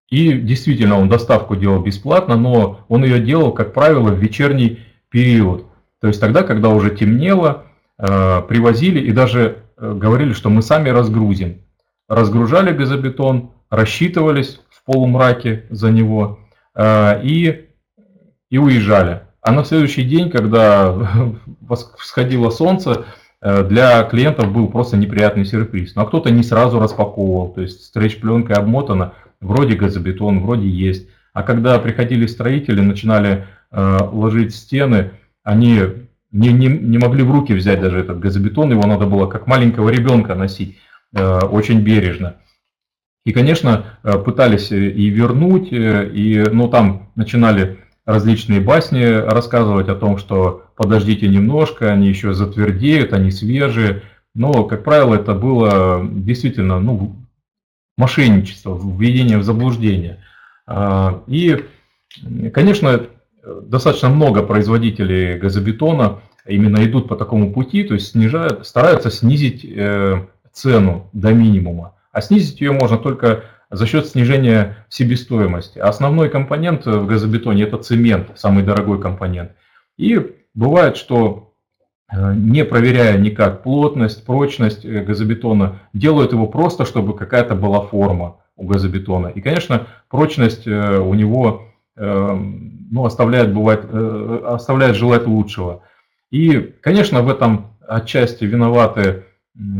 [0.10, 4.80] И действительно, он доставку делал бесплатно, но он ее делал, как правило, в вечерний
[5.10, 5.66] период.
[6.00, 7.66] То есть тогда, когда уже темнело,
[7.98, 11.62] привозили и даже говорили, что мы сами разгрузим.
[12.08, 16.40] Разгружали газобетон, рассчитывались в полумраке за него
[16.80, 17.66] и,
[18.50, 19.22] и уезжали.
[19.48, 20.94] А на следующий день, когда
[21.98, 23.06] всходило солнце,
[23.42, 25.96] э, для клиентов был просто неприятный сюрприз.
[25.96, 31.08] Но кто-то не сразу распаковывал, то есть стретч-пленкой обмотано, вроде газобетон, вроде есть.
[31.34, 35.12] А когда приходили строители, начинали э, ложить стены,
[35.44, 35.82] они
[36.32, 39.90] не, не, не могли в руки взять даже этот газобетон, его надо было как маленького
[39.90, 40.78] ребенка носить
[41.16, 42.36] э, очень бережно.
[43.26, 49.96] И, конечно, э, пытались и вернуть, э, и, ну, там начинали различные басни рассказывать о
[49.96, 54.04] том, что подождите немножко, они еще затвердеют, они свежие.
[54.34, 57.18] Но, как правило, это было действительно ну,
[57.98, 60.24] мошенничество, введение в заблуждение.
[60.66, 61.66] А, и,
[62.54, 63.08] конечно,
[63.44, 70.26] достаточно много производителей газобетона именно идут по такому пути, то есть снижают, стараются снизить э,
[70.52, 71.96] цену до минимума.
[72.12, 75.78] А снизить ее можно только за счет снижения себестоимости.
[75.80, 79.52] Основной компонент в газобетоне это цемент, самый дорогой компонент.
[79.98, 81.47] И бывает, что
[82.12, 88.66] не проверяя никак плотность, прочность э, газобетона, делают его просто, чтобы какая-то была форма у
[88.66, 89.28] газобетона.
[89.28, 91.64] И, конечно, прочность э, у него
[92.00, 93.84] ну, оставляет, бывает,
[94.46, 95.82] оставляет желать лучшего.
[96.30, 99.24] И, конечно, в этом отчасти виноваты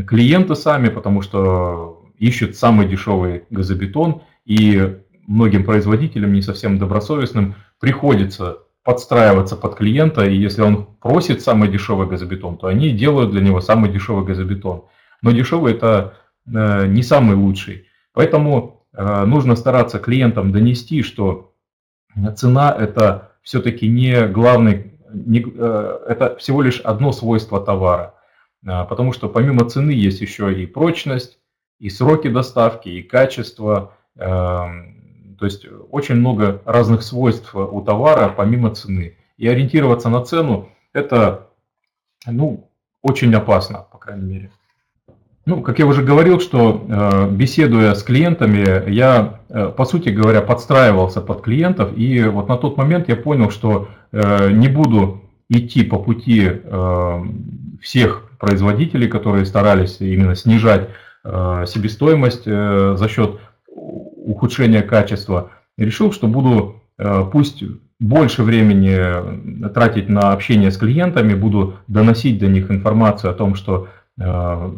[0.04, 8.58] клиенты сами, потому что ищут самый дешевый газобетон, и многим производителям, не совсем добросовестным, приходится
[8.88, 13.60] подстраиваться под клиента, и если он просит самый дешевый газобетон, то они делают для него
[13.60, 14.86] самый дешевый газобетон.
[15.20, 16.14] Но дешевый это
[16.46, 17.86] э, не самый лучший.
[18.14, 21.52] Поэтому э, нужно стараться клиентам донести, что
[22.34, 28.14] цена это все-таки не главный, не, э, это всего лишь одно свойство товара.
[28.64, 31.38] Потому что помимо цены есть еще и прочность,
[31.78, 33.92] и сроки доставки, и качество.
[34.16, 34.97] Эм,
[35.38, 39.16] то есть очень много разных свойств у товара помимо цены.
[39.36, 41.48] И ориентироваться на цену это
[42.26, 42.68] ну,
[43.02, 44.50] очень опасно, по крайней мере.
[45.46, 50.42] Ну, как я уже говорил, что э, беседуя с клиентами, я, э, по сути говоря,
[50.42, 55.82] подстраивался под клиентов, и вот на тот момент я понял, что э, не буду идти
[55.82, 56.60] по пути
[57.80, 60.90] всех производителей, которые старались именно снижать
[61.30, 63.38] Э, себестоимость э, за счет
[64.28, 65.50] ухудшения качества.
[65.76, 67.64] решил, что буду э, пусть
[67.98, 73.88] больше времени тратить на общение с клиентами, буду доносить до них информацию о том, что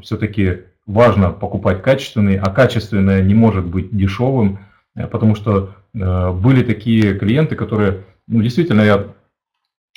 [0.03, 4.61] все-таки важно покупать качественный, а качественное не может быть дешевым,
[4.95, 9.05] потому что были такие клиенты, которые, ну, действительно, я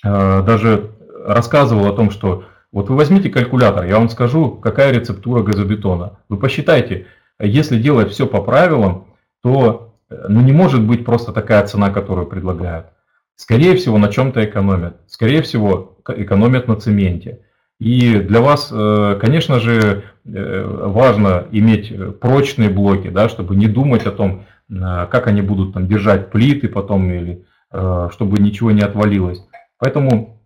[0.03, 0.91] даже
[1.25, 2.43] рассказывал о том, что
[2.73, 6.19] вот вы возьмите калькулятор, я вам скажу, какая рецептура газобетона.
[6.27, 7.07] Вы посчитайте,
[7.39, 9.07] если делать все по правилам,
[9.43, 12.87] то э, ну, не может быть просто такая цена, которую предлагают.
[13.35, 15.01] Скорее всего, на чем-то экономят.
[15.07, 17.41] Скорее всего, экономят на цементе.
[17.79, 24.05] И для вас, э, конечно же, э, важно иметь прочные блоки, да, чтобы не думать
[24.05, 29.45] о том, как они будут там держать плиты потом или чтобы ничего не отвалилось.
[29.77, 30.41] Поэтому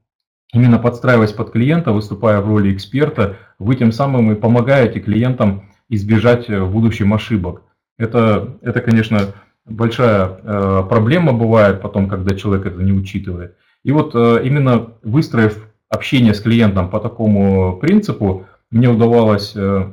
[0.52, 6.50] именно подстраиваясь под клиента, выступая в роли эксперта, вы тем самым и помогаете клиентам избежать
[6.50, 7.62] в будущем ошибок.
[7.98, 9.34] Это, это конечно,
[9.66, 13.56] большая э, проблема бывает потом, когда человек это не учитывает.
[13.84, 19.92] И вот э, именно выстроив общение с клиентом по такому принципу, мне удавалось э,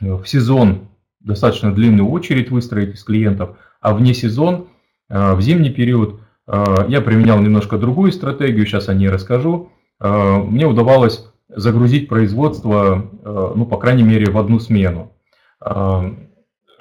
[0.00, 0.88] в сезон
[1.20, 4.68] достаточно длинную очередь выстроить из клиентов, а вне сезон,
[5.08, 9.70] э, в зимний период Э, я применял немножко другую стратегию, сейчас о ней расскажу.
[10.00, 15.12] Э, мне удавалось загрузить производство, ну, по крайней мере, в одну смену.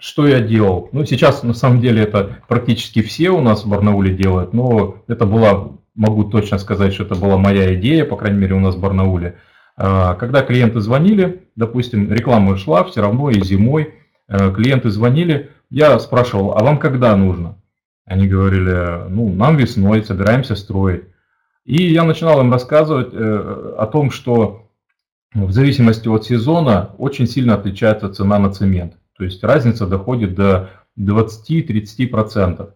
[0.04, 0.90] Что я делал?
[0.92, 5.26] Ну, сейчас, на самом деле, это практически все у нас в Барнауле делают, но это
[5.26, 8.82] была, могу точно сказать, что это была моя идея, по крайней мере, у нас в
[8.82, 9.38] Барнауле.
[9.78, 13.94] Когда клиенты звонили, допустим, реклама шла все равно и зимой,
[14.28, 17.56] клиенты звонили, я спрашивал, а вам когда нужно?
[18.04, 21.04] Они говорили, ну, нам весной, собираемся строить.
[21.64, 24.68] И я начинал им рассказывать э, о том, что
[25.34, 28.96] в зависимости от сезона очень сильно отличается цена на цемент.
[29.18, 30.70] То есть разница доходит до
[31.00, 32.72] 20-30%.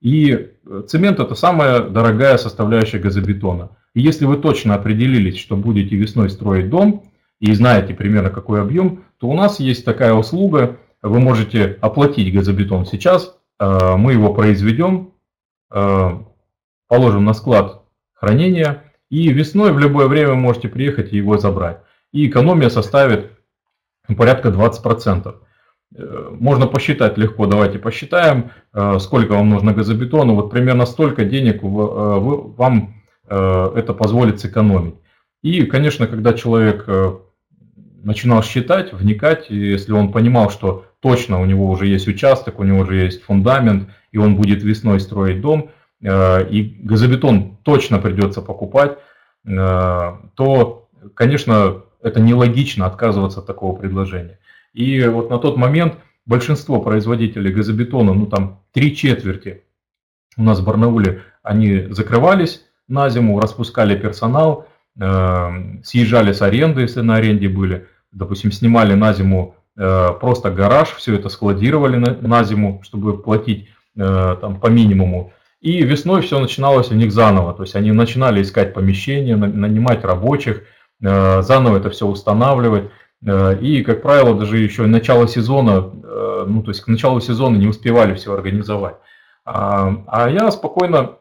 [0.00, 3.70] И э, цемент это самая дорогая составляющая газобетона.
[3.94, 7.04] И если вы точно определились, что будете весной строить дом,
[7.38, 12.86] и знаете примерно какой объем, то у нас есть такая услуга, вы можете оплатить газобетон
[12.86, 15.12] сейчас, э, мы его произведем,
[15.72, 16.10] э,
[16.88, 17.82] положим на склад
[18.12, 21.80] хранения, и весной в любое время можете приехать и его забрать.
[22.12, 23.32] И экономия составит
[24.16, 25.41] порядка 20%.
[25.94, 28.50] Э, можно посчитать легко, давайте посчитаем,
[28.98, 30.32] сколько вам нужно газобетона.
[30.32, 32.94] Вот примерно столько денег вам
[33.28, 34.94] это позволит сэкономить.
[35.42, 36.88] И, конечно, когда человек
[38.02, 42.80] начинал считать, вникать, если он понимал, что точно у него уже есть участок, у него
[42.80, 45.70] уже есть фундамент, и он будет весной строить дом,
[46.00, 48.98] э, и газобетон точно придется покупать,
[49.44, 49.50] э,
[50.34, 54.38] то, конечно, это нелогично отказываться от такого предложения.
[54.72, 55.94] И вот на тот момент
[56.26, 59.62] большинство производителей газобетона, ну там три четверти
[60.36, 64.66] у нас в Барнауле, они закрывались на зиму, распускали персонал,
[65.00, 70.90] э, съезжали с аренды, если на аренде были, допустим, снимали на зиму э, просто гараж,
[70.90, 75.32] все это складировали на, на зиму, чтобы платить э, там по минимуму.
[75.60, 80.64] И весной все начиналось у них заново, то есть они начинали искать помещения, нанимать рабочих,
[81.00, 82.90] заново это все устанавливать.
[83.24, 87.56] Э, и, как правило, даже еще начало сезона, э, ну то есть к началу сезона
[87.56, 88.96] не успевали все организовать.
[89.44, 91.18] А, а я спокойно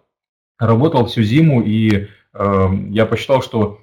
[0.60, 3.80] работал всю зиму, и э, я посчитал, что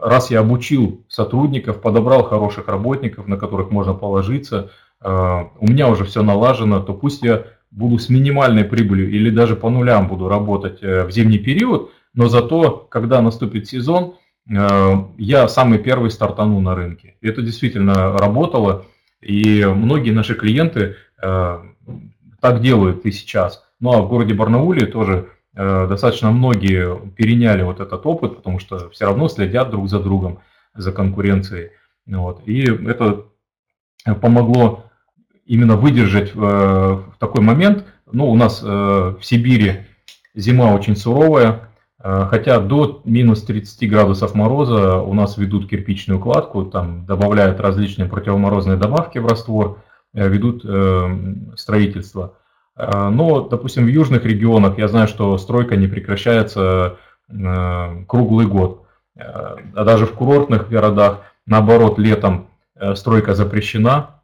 [0.00, 4.70] раз я обучил сотрудников, подобрал хороших работников, на которых можно положиться,
[5.02, 9.68] у меня уже все налажено, то пусть я буду с минимальной прибылью или даже по
[9.68, 14.14] нулям буду работать в зимний период, но зато, когда наступит сезон,
[14.46, 17.16] я самый первый стартану на рынке.
[17.22, 18.84] Это действительно работало,
[19.20, 23.64] и многие наши клиенты так делают и сейчас.
[23.80, 28.90] Ну а в городе Барнауле тоже Э, достаточно многие переняли вот этот опыт, потому что
[28.90, 30.40] все равно следят друг за другом,
[30.74, 31.70] за конкуренцией.
[32.06, 32.42] Вот.
[32.46, 33.26] И это
[34.20, 34.86] помогло
[35.46, 37.84] именно выдержать в, э, такой момент.
[38.10, 39.82] Ну, у нас э, в Сибири
[40.34, 41.68] зима очень суровая,
[42.04, 48.76] хотя до минус 30 градусов мороза у нас ведут кирпичную кладку, там добавляют различные противоморозные
[48.76, 49.78] добавки в раствор,
[50.12, 50.64] ведут
[51.58, 52.34] строительство.
[52.76, 56.98] Э, но, допустим, в южных регионах я знаю, что стройка не прекращается
[57.28, 58.86] э, круглый год.
[59.16, 62.48] Э, а даже в курортных городах, наоборот, летом
[62.94, 64.20] стройка запрещена,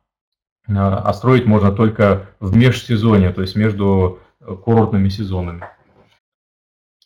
[0.67, 5.65] а строить можно только в межсезонье, то есть между курортными сезонами.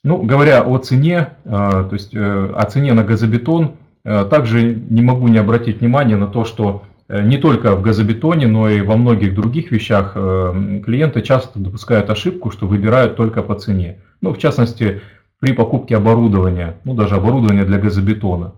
[0.05, 3.73] Ну, говоря о цене, то есть о цене на газобетон,
[4.05, 8.69] также не могу не обратить внимание на то, что Э, не только в газобетоне, но
[8.69, 13.99] и во многих других вещах э, клиенты часто допускают ошибку, что выбирают только по цене.
[14.21, 15.03] Ну, в частности,
[15.39, 18.53] при покупке оборудования, ну, даже оборудования для газобетона.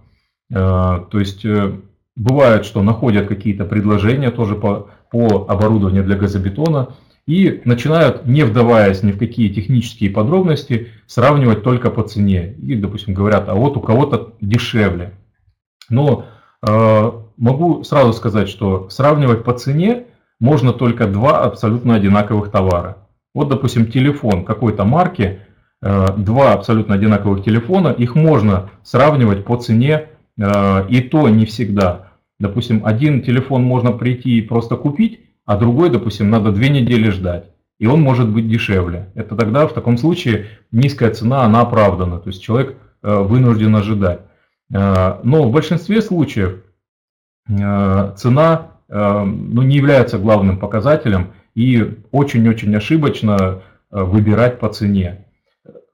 [0.50, 1.44] Э, то есть
[2.14, 6.94] бывает, что находят какие-то предложения тоже по, по оборудованию для газобетона
[7.26, 12.54] и начинают, не вдаваясь ни в какие технические подробности, сравнивать только по цене.
[12.62, 15.12] И, допустим, говорят, а вот у кого-то дешевле.
[15.90, 16.26] Но
[17.36, 20.04] могу сразу сказать, что сравнивать по цене
[20.40, 22.98] можно только два абсолютно одинаковых товара.
[23.34, 25.40] Вот, допустим, телефон какой-то марки,
[25.82, 30.08] э, два абсолютно одинаковых телефона, их можно сравнивать по цене,
[30.38, 32.12] э, и то не всегда.
[32.38, 37.46] Допустим, один телефон можно прийти и просто купить, а другой, допустим, надо две недели ждать.
[37.78, 39.10] И он может быть дешевле.
[39.14, 42.18] Это тогда в таком случае низкая цена, она оправдана.
[42.18, 44.20] То есть человек э, вынужден ожидать.
[44.68, 46.56] Но в большинстве случаев
[47.48, 55.26] Э, цена э, ну, не является главным показателем и очень-очень ошибочно э, выбирать по цене.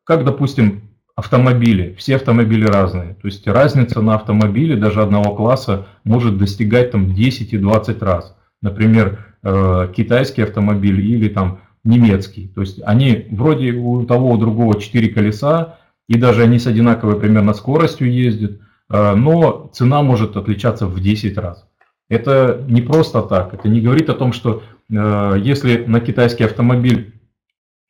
[0.05, 1.95] Как, допустим, автомобили.
[1.99, 3.15] Все автомобили разные.
[3.15, 8.35] То есть разница на автомобиле даже одного класса может достигать там 10 и 20 раз.
[8.63, 12.49] Например, китайский автомобиль или там немецкий.
[12.55, 15.79] То есть они вроде у того, у другого 4 колеса,
[16.09, 18.61] и даже они с одинаковой примерно скоростью ездят,
[18.93, 21.67] Э, но цена может отличаться в 10 раз.
[22.09, 27.15] Это не просто так, это не говорит о том, что э, если на китайский автомобиль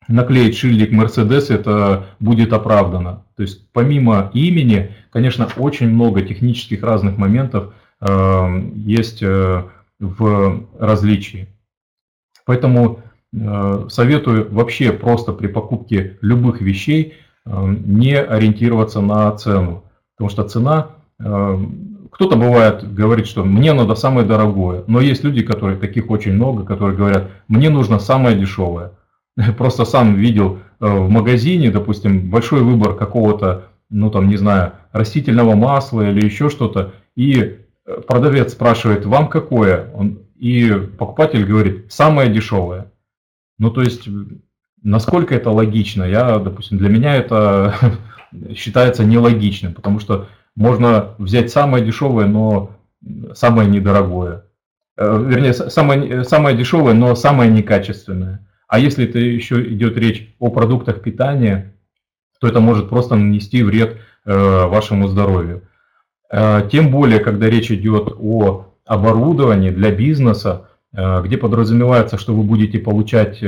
[0.07, 3.25] наклеить шильдик Mercedes, это будет оправдано.
[3.35, 9.21] То есть помимо имени, конечно, очень много технических разных моментов э, есть
[10.03, 11.47] в различии.
[12.45, 12.99] Поэтому
[13.89, 17.15] советую вообще просто при покупке любых вещей
[17.45, 19.83] не ориентироваться на цену.
[20.15, 20.87] Потому что цена,
[21.19, 21.57] э,
[22.11, 26.63] кто-то бывает говорит, что мне надо самое дорогое, но есть люди, которые таких очень много,
[26.63, 28.91] которые говорят, мне нужно самое дешевое.
[29.57, 35.55] Просто сам видел э, в магазине, допустим, большой выбор какого-то, ну там, не знаю, растительного
[35.55, 37.57] масла или еще что-то, и
[38.07, 39.91] продавец спрашивает, вам какое?
[39.93, 42.91] Он, и покупатель говорит, самое дешевое.
[43.57, 44.07] Ну, то есть,
[44.81, 46.03] насколько это логично?
[46.03, 47.75] Я, допустим, для меня это
[48.55, 52.71] считается нелогичным, потому что можно взять самое дешевое, но
[53.33, 54.45] самое недорогое.
[54.97, 58.47] Э, вернее, самое, самое дешевое, но самое некачественное.
[58.67, 61.73] А если это еще идет речь о продуктах питания,
[62.39, 65.63] то это может просто нанести вред э, вашему здоровью.
[66.33, 72.77] Э, тем более, когда речь идет о оборудовании для бизнеса, где подразумевается, что вы будете
[72.77, 73.39] получать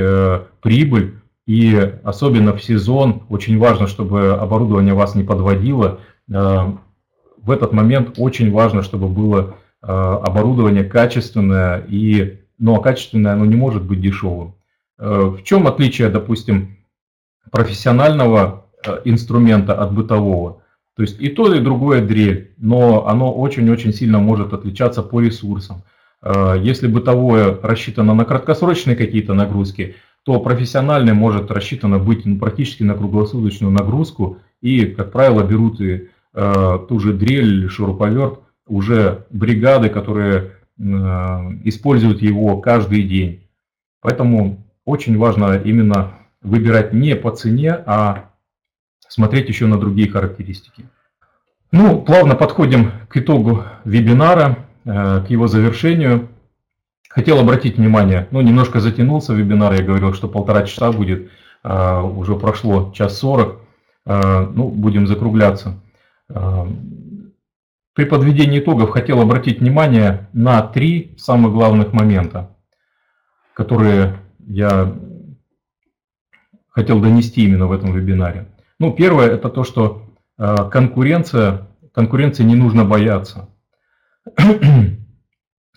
[0.62, 1.14] прибыль,
[1.46, 6.00] и особенно в сезон очень важно, чтобы оборудование вас не подводило.
[6.26, 13.54] В этот момент очень важно, чтобы было оборудование качественное, и, ну а качественное оно не
[13.54, 14.56] может быть дешевым.
[14.98, 16.78] Э, в чем отличие, допустим,
[17.50, 20.62] профессионального э, инструмента от бытового?
[20.96, 25.82] То есть и то, и другое дрель, но оно очень-очень сильно может отличаться по ресурсам.
[26.22, 32.82] Э, если бытовое рассчитано на краткосрочные какие-то нагрузки, то профессиональное может рассчитано быть ну, практически
[32.82, 34.38] на круглосуточную нагрузку.
[34.62, 40.82] И, как правило, берут и э, ту же дрель шуруповерт уже бригады, которые э,
[41.64, 43.42] используют его каждый день.
[44.00, 48.30] Поэтому очень важно именно выбирать не по цене, а
[49.08, 50.84] смотреть еще на другие характеристики.
[51.72, 56.28] Ну, плавно подходим к итогу вебинара, э, к его завершению.
[57.08, 61.30] Хотел обратить внимание, ну, немножко затянулся вебинар, я говорил, что полтора часа будет,
[61.64, 63.60] э, уже прошло час сорок,
[64.06, 65.80] э, ну, будем закругляться.
[67.94, 72.50] При подведении итогов хотел обратить внимание на три самых главных момента,
[73.54, 74.92] которые я
[76.68, 78.48] хотел донести именно в этом вебинаре.
[78.78, 80.02] Ну, первое, это то, что
[80.38, 83.48] э, конкуренция, конкуренции не нужно бояться.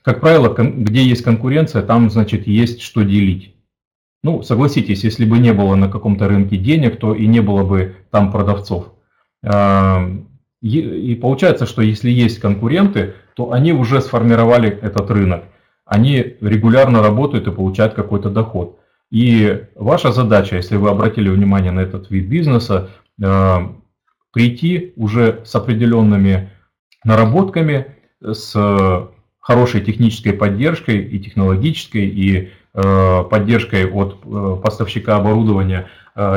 [0.04, 3.56] Как правило, где есть конкуренция, там, значит, есть что делить.
[4.24, 7.96] Ну, согласитесь, если бы не было на каком-то рынке денег, то и не было бы
[8.12, 8.94] там продавцов.
[9.46, 10.10] А,
[10.62, 15.46] и получается, что если есть конкуренты, то они уже сформировали этот рынок
[15.90, 18.78] они регулярно работают и получают какой-то доход.
[19.11, 22.90] И ваша задача, если вы обратили внимание на этот вид бизнеса,
[23.22, 23.56] э,
[24.31, 26.52] прийти уже с определенными
[27.03, 29.10] наработками, с
[29.40, 35.88] хорошей технической поддержкой и технологической, и э, поддержкой от э, поставщика оборудования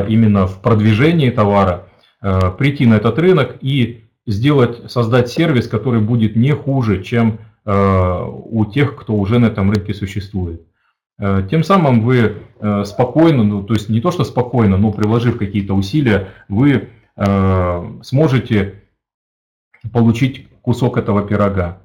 [0.09, 1.89] именно в продвижении товара,
[2.21, 8.95] прийти на этот рынок и сделать, создать сервис, который будет не хуже, чем у тех,
[8.95, 10.63] кто уже на этом рынке существует.
[11.23, 15.39] Э, тем самым вы э, спокойно, ну, то есть не то, что спокойно, но приложив
[15.39, 16.89] какие-то усилия, вы
[18.03, 18.85] сможете
[19.93, 21.83] получить кусок этого пирога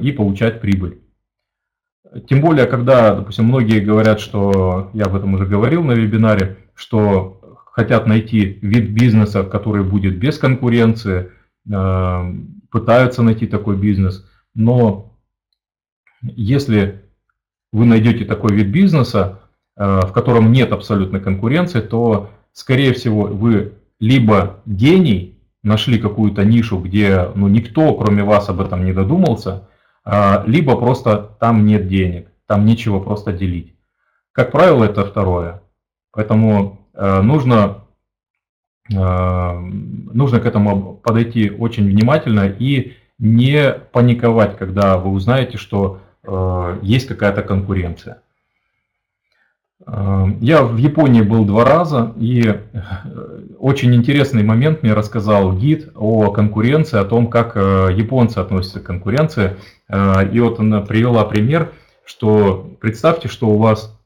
[0.00, 1.00] и получать прибыль.
[2.28, 7.58] Тем более, когда, допустим, многие говорят, что, я об этом уже говорил на вебинаре, что
[7.72, 11.32] хотят найти вид бизнеса, который будет без конкуренции,
[12.70, 14.24] пытаются найти такой бизнес–
[14.58, 15.16] но
[16.22, 17.07] если
[17.72, 19.40] вы найдете такой вид бизнеса,
[19.76, 26.78] э, в котором нет абсолютной конкуренции, то, скорее всего, вы либо гений, нашли какую-то нишу,
[26.78, 29.68] где ну, никто, кроме вас, об этом не додумался,
[30.04, 33.74] а, либо просто там нет денег, там нечего просто делить.
[34.32, 35.62] Как правило, это второе.
[36.12, 37.84] Поэтому э, нужно,
[38.90, 46.07] э, нужно к этому подойти очень внимательно и не паниковать, когда вы узнаете, что э,
[46.82, 48.20] есть какая-то конкуренция.
[49.86, 52.58] Э, я в Японии был два раза, и э,
[53.58, 58.84] очень интересный момент мне рассказал гид о конкуренции, о том, как э, японцы относятся к
[58.84, 59.56] конкуренции.
[59.90, 61.72] И вот она привела пример,
[62.04, 63.98] что представьте, что у вас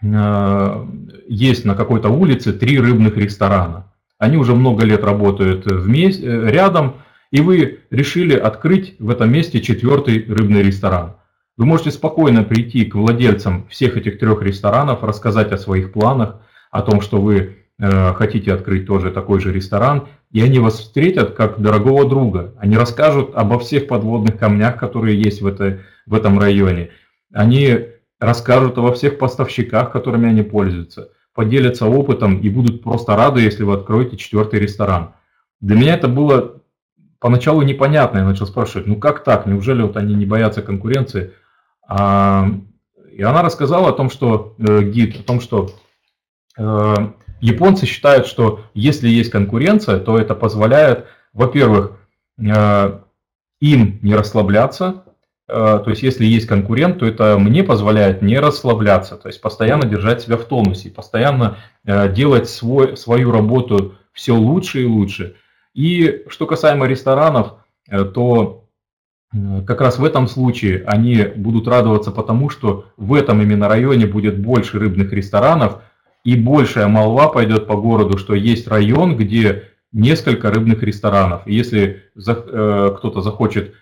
[0.00, 3.92] есть на какой-то улице три рыбных ресторана.
[4.18, 6.98] Они уже много лет работают вместе, рядом,
[7.32, 11.16] и вы решили открыть в этом месте четвертый рыбный ресторан.
[11.60, 16.36] Вы можете спокойно прийти к владельцам всех этих трех ресторанов, рассказать о своих планах,
[16.70, 21.34] о том, что вы э, хотите открыть тоже такой же ресторан, и они вас встретят
[21.34, 22.54] как дорогого друга.
[22.56, 26.92] Они расскажут обо всех подводных камнях, которые есть в, этой, в этом районе.
[27.30, 27.88] Они
[28.18, 33.74] расскажут обо всех поставщиках, которыми они пользуются, поделятся опытом и будут просто рады, если вы
[33.74, 35.10] откроете четвертый ресторан.
[35.60, 36.62] Для меня это было
[37.18, 41.34] поначалу непонятно, я начал спрашивать, ну как так, неужели вот они не боятся конкуренции?
[41.92, 42.46] А,
[43.10, 45.72] и она рассказала о том, что э, гид, о том, что
[46.56, 46.94] э,
[47.40, 51.98] японцы считают, что если есть конкуренция, то это позволяет, во-первых,
[52.38, 53.00] э,
[53.60, 55.04] им не расслабляться,
[55.48, 60.22] то есть если есть конкурент, то это мне позволяет не расслабляться, то есть постоянно держать
[60.22, 65.34] себя в тонусе, постоянно делать свой, свою работу все лучше и лучше.
[65.74, 67.54] И что касаемо ресторанов,
[67.90, 68.59] то
[69.66, 74.38] как раз в этом случае они будут радоваться потому, что в этом именно районе будет
[74.38, 75.82] больше рыбных ресторанов,
[76.24, 81.42] и большая молва пойдет по городу, что есть район, где несколько рыбных ресторанов.
[81.46, 83.74] И если э, кто-то захочет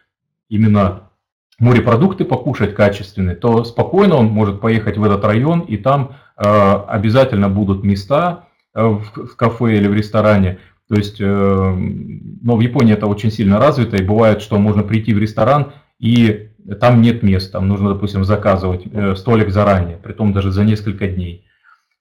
[0.49, 1.11] именно
[1.59, 7.49] морепродукты покушать качественные, то спокойно он может поехать в этот район, и там э, обязательно
[7.49, 8.45] будут места
[8.75, 10.59] э, в кафе или в ресторане.
[10.89, 15.19] То есть, но в Японии это очень сильно развито, и бывает, что можно прийти в
[15.19, 16.49] ресторан, и
[16.81, 18.85] там нет мест, там нужно, допустим, заказывать
[19.19, 21.45] столик заранее, при том даже за несколько дней.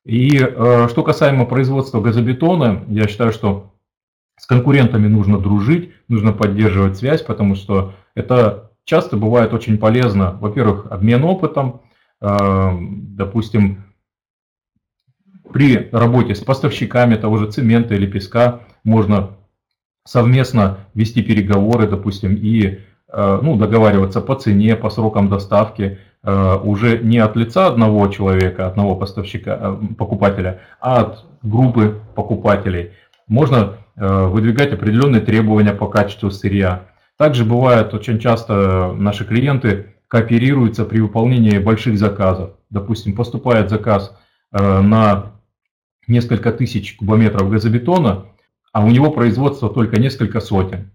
[0.05, 3.73] И что касаемо производства газобетона, я считаю, что
[4.39, 10.37] с конкурентами нужно дружить, нужно поддерживать связь, потому что это часто бывает очень полезно.
[10.39, 11.81] Во-первых, обмен опытом,
[12.21, 13.83] э, допустим,
[15.51, 19.31] при работе с поставщиками того же цемента или песка можно
[20.05, 22.79] совместно вести переговоры, допустим, и
[23.11, 28.67] э, ну, договариваться по цене, по срокам доставки, э, уже не от лица одного человека,
[28.67, 32.91] одного поставщика, покупателя, а от группы покупателей.
[33.27, 36.85] Можно Э, выдвигать определенные требования по качеству сырья.
[37.17, 42.51] Также бывает очень часто наши клиенты кооперируются при выполнении больших заказов.
[42.69, 44.15] Допустим, поступает заказ
[44.51, 45.31] э, на
[46.07, 48.25] несколько тысяч кубометров газобетона,
[48.77, 50.91] а у него производство только несколько сотен.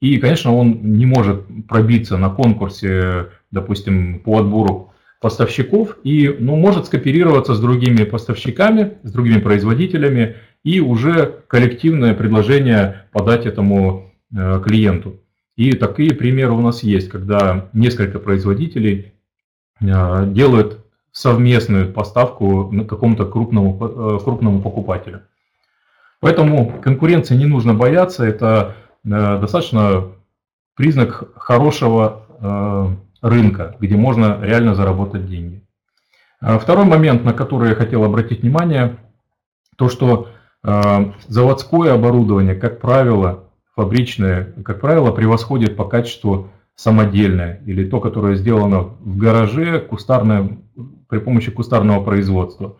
[0.00, 6.86] И, конечно, он не может пробиться на конкурсе, допустим, по отбору поставщиков и ну, может
[6.86, 10.34] скооперироваться с другими поставщиками, с другими производителями
[10.64, 15.20] и уже коллективное предложение подать этому э, клиенту.
[15.54, 19.12] И такие примеры у нас есть, когда несколько производителей
[19.80, 25.20] э, делают совместную поставку на какому-то крупному, э, крупному покупателю.
[26.22, 30.12] Поэтому конкуренции не нужно бояться, это достаточно
[30.76, 35.64] признак хорошего рынка, где можно реально заработать деньги.
[36.40, 38.98] Второй момент, на который я хотел обратить внимание,
[39.76, 40.28] то, что
[40.64, 43.44] а, заводское оборудование, как правило,
[43.74, 50.58] фабричное, как правило, превосходит по качеству самодельное или то, которое сделано в гараже кустарное,
[51.08, 52.76] при помощи кустарного производства.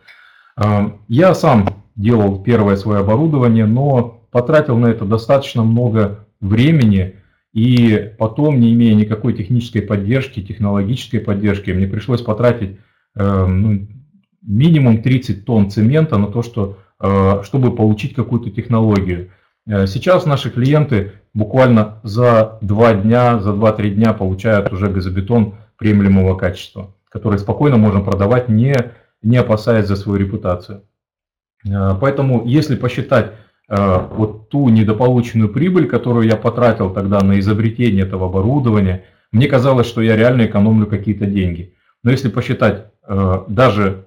[0.57, 7.17] А, я сам делал первое свое оборудование, но потратил на это достаточно много времени,
[7.53, 12.79] и потом, не имея никакой технической поддержки, технологической поддержки, мне пришлось потратить
[13.15, 13.87] э, ну,
[14.41, 19.33] минимум 30 тонн цемента на то, что Э, чтобы получить какую-то технологию.
[19.67, 26.37] Э, сейчас наши клиенты буквально за 2 дня, за 2-3 дня получают уже газобетон приемлемого
[26.37, 28.77] качества, который спокойно можно продавать, не,
[29.21, 30.85] не опасаясь за свою репутацию.
[31.67, 33.33] Э, поэтому, если посчитать
[33.69, 40.03] вот ту недополученную прибыль, которую я потратил тогда на изобретение этого оборудования, мне казалось, что
[40.03, 41.73] я реально экономлю какие-то деньги.
[42.03, 44.05] Но если посчитать даже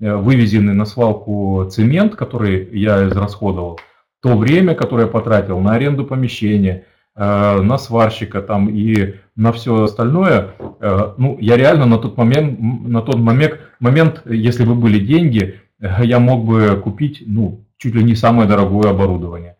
[0.00, 3.78] Э, вывезенный на свалку цемент, который я израсходовал,
[4.20, 6.84] то время, которое я потратил на аренду помещения,
[7.16, 10.50] э, на сварщика там и на все остальное,
[10.80, 15.60] э, ну, я реально на тот момент, на тот момент, момент, если бы были деньги,
[15.80, 19.56] я мог бы купить, ну, чуть ли не самое дорогое оборудование.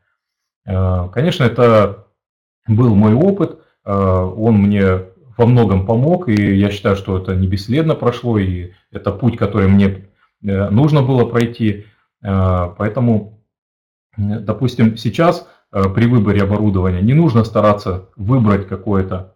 [0.65, 2.07] Конечно, это
[2.67, 5.03] был мой опыт, он мне
[5.37, 9.69] во многом помог, и я считаю, что это не бесследно прошло, и это путь, который
[9.69, 10.05] мне
[10.45, 11.87] Э, нужно было пройти.
[12.23, 13.43] Э, поэтому,
[14.17, 19.35] допустим, сейчас э, при выборе оборудования не нужно стараться выбрать какой-то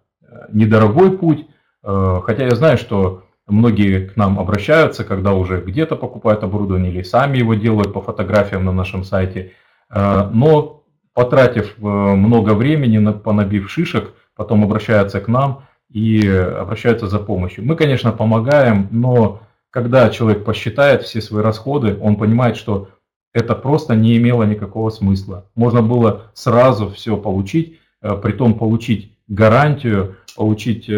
[0.53, 1.47] недорогой путь,
[1.83, 7.39] хотя я знаю, что многие к нам обращаются, когда уже где-то покупают оборудование или сами
[7.39, 9.53] его делают по фотографиям на нашем сайте,
[9.91, 10.85] но
[11.15, 17.65] потратив много времени, понабив шишек, потом обращаются к нам и обращаются за помощью.
[17.65, 22.89] Мы, конечно, помогаем, но когда человек посчитает все свои расходы, он понимает, что
[23.35, 25.47] это просто не имело никакого смысла.
[25.55, 30.89] Можно было сразу все получить, э, при том получить гарантию, получить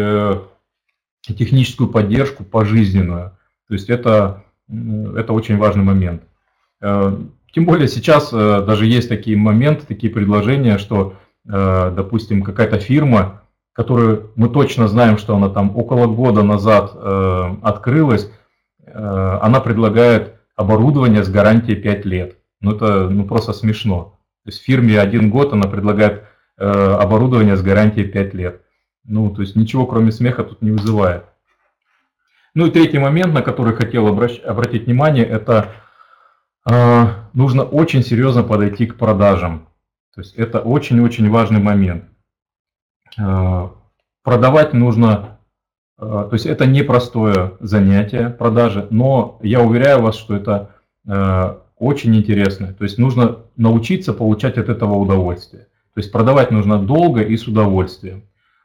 [1.27, 3.37] э, техническую поддержку пожизненную.
[3.67, 6.23] То есть это, это очень важный момент.
[6.81, 7.17] Э,
[7.53, 13.41] тем более сейчас даже есть такие моменты, такие предложения, что, допустим, какая-то фирма,
[13.73, 16.95] которую мы точно знаем, что она там около года назад
[17.61, 18.31] открылась,
[18.93, 22.37] Э, она предлагает оборудование с гарантией 5 лет.
[22.59, 24.19] Ну это ну, просто смешно.
[24.43, 26.23] То есть фирме один год она предлагает
[26.57, 28.61] э, оборудование с гарантией 5 лет.
[29.03, 31.25] Ну, то есть ничего кроме смеха тут не вызывает.
[32.53, 35.71] Ну и третий момент, на который хотел обращ, обратить внимание, это
[36.69, 39.67] э, нужно очень серьезно подойти к продажам.
[40.13, 42.05] То есть это очень-очень важный момент.
[43.17, 43.69] Э,
[44.23, 45.39] продавать нужно,
[45.97, 50.75] э, то есть это непростое занятие продажи, но я уверяю вас, что это
[51.07, 52.73] э, очень интересно.
[52.73, 55.63] То есть нужно научиться получать от этого удовольствие.
[55.93, 58.23] То есть продавать нужно долго и с удовольствием.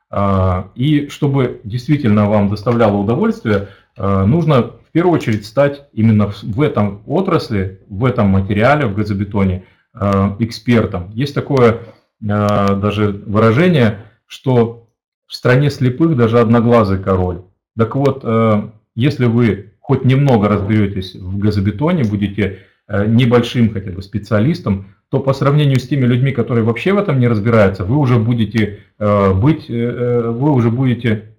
[0.08, 6.60] А, и чтобы действительно вам доставляло удовольствие, а, нужно в первую очередь стать именно в
[6.60, 11.10] этом отрасли, в этом материале, в газобетоне а, экспертом.
[11.12, 11.80] Есть такое
[12.18, 14.88] даже выражение, что
[15.26, 17.42] в стране слепых даже одноглазый король.
[17.76, 18.24] Так вот,
[18.94, 25.78] если вы хоть немного разберетесь в газобетоне, будете небольшим хотя бы специалистом, то по сравнению
[25.78, 29.74] с теми людьми, которые вообще в этом не разбираются, вы уже будете э, быть, э,
[29.74, 31.36] э, вы уже будете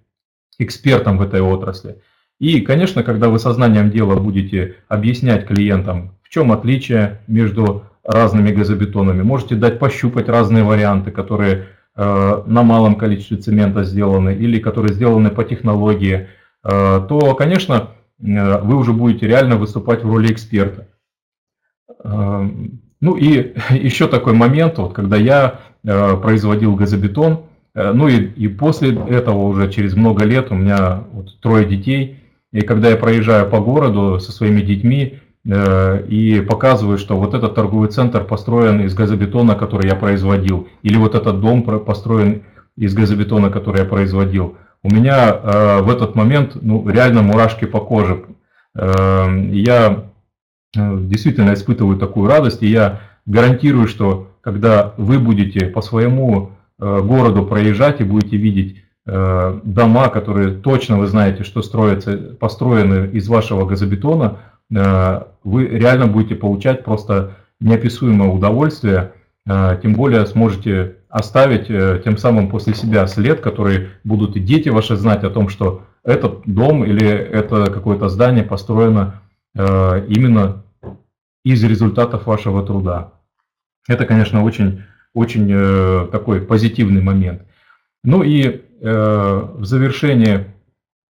[0.58, 2.00] экспертом в этой отрасли.
[2.40, 9.22] И, конечно, когда вы сознанием дела будете объяснять клиентам, в чем отличие между разными газобетонами,
[9.22, 15.42] можете дать пощупать разные варианты, которые на малом количестве цемента сделаны или которые сделаны по
[15.42, 16.28] технологии,
[16.62, 20.86] то, конечно, вы уже будете реально выступать в роли эксперта.
[23.00, 27.44] Ну и еще такой момент, вот когда я э, производил газобетон,
[27.74, 32.20] э, ну и, и после этого уже через много лет у меня вот трое детей,
[32.52, 37.54] и когда я проезжаю по городу со своими детьми э, и показываю, что вот этот
[37.54, 42.42] торговый центр построен из газобетона, который я производил, или вот этот дом построен
[42.76, 47.80] из газобетона, который я производил, у меня э, в этот момент ну, реально мурашки по
[47.80, 48.24] коже.
[48.74, 50.07] Э, я
[50.74, 57.44] действительно испытываю такую радость, и я гарантирую, что когда вы будете по своему э, городу
[57.44, 63.66] проезжать и будете видеть э, дома, которые точно вы знаете, что строятся, построены из вашего
[63.66, 64.38] газобетона,
[64.70, 69.12] вы реально будете получать просто неописуемое удовольствие,
[69.46, 71.68] тем более сможете оставить
[72.04, 76.42] тем самым после себя след, который будут и дети ваши знать о том, что этот
[76.44, 80.64] дом или это какое-то здание построено Э, именно
[81.44, 83.12] из результатов вашего труда.
[83.88, 84.82] Это, конечно, очень,
[85.14, 87.42] очень э, такой позитивный момент.
[88.04, 90.54] Ну и э, в завершение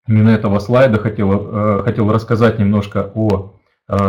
[0.08, 3.54] именно этого слайда хотел, хотел рассказать немножко о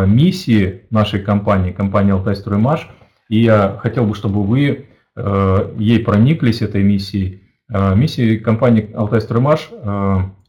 [0.05, 2.89] миссии нашей компании, компании «Алтайстроймаш».
[3.29, 7.43] И я хотел бы, чтобы вы ей прониклись, этой миссией.
[7.69, 9.69] Миссия компании «Алтайстроймаш»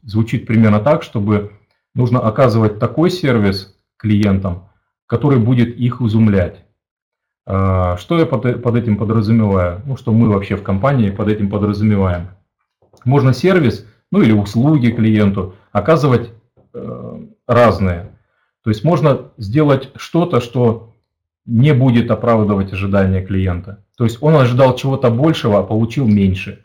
[0.03, 1.53] звучит примерно так, чтобы
[1.97, 4.69] нужно оказывать такой сервис клиентам,
[5.07, 6.63] который будет их изумлять.
[7.47, 9.83] А, что я под, этим подразумеваю?
[9.87, 12.29] Ну, что мы вообще в компании под этим подразумеваем?
[13.05, 16.31] Можно сервис, ну или услуги клиенту оказывать
[16.75, 18.13] э, разные.
[18.63, 20.95] То есть можно сделать что-то, что
[21.47, 23.85] не будет оправдывать ожидания клиента.
[23.97, 26.65] То есть он ожидал чего-то большего, а получил меньше.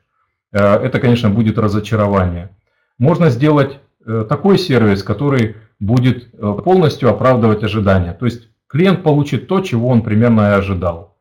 [0.51, 2.49] Э, это, конечно, будет разочарование.
[2.97, 8.13] Можно сделать такой сервис, который будет э, полностью оправдывать ожидания.
[8.13, 11.17] То есть клиент получит то, чего он примерно и ожидал.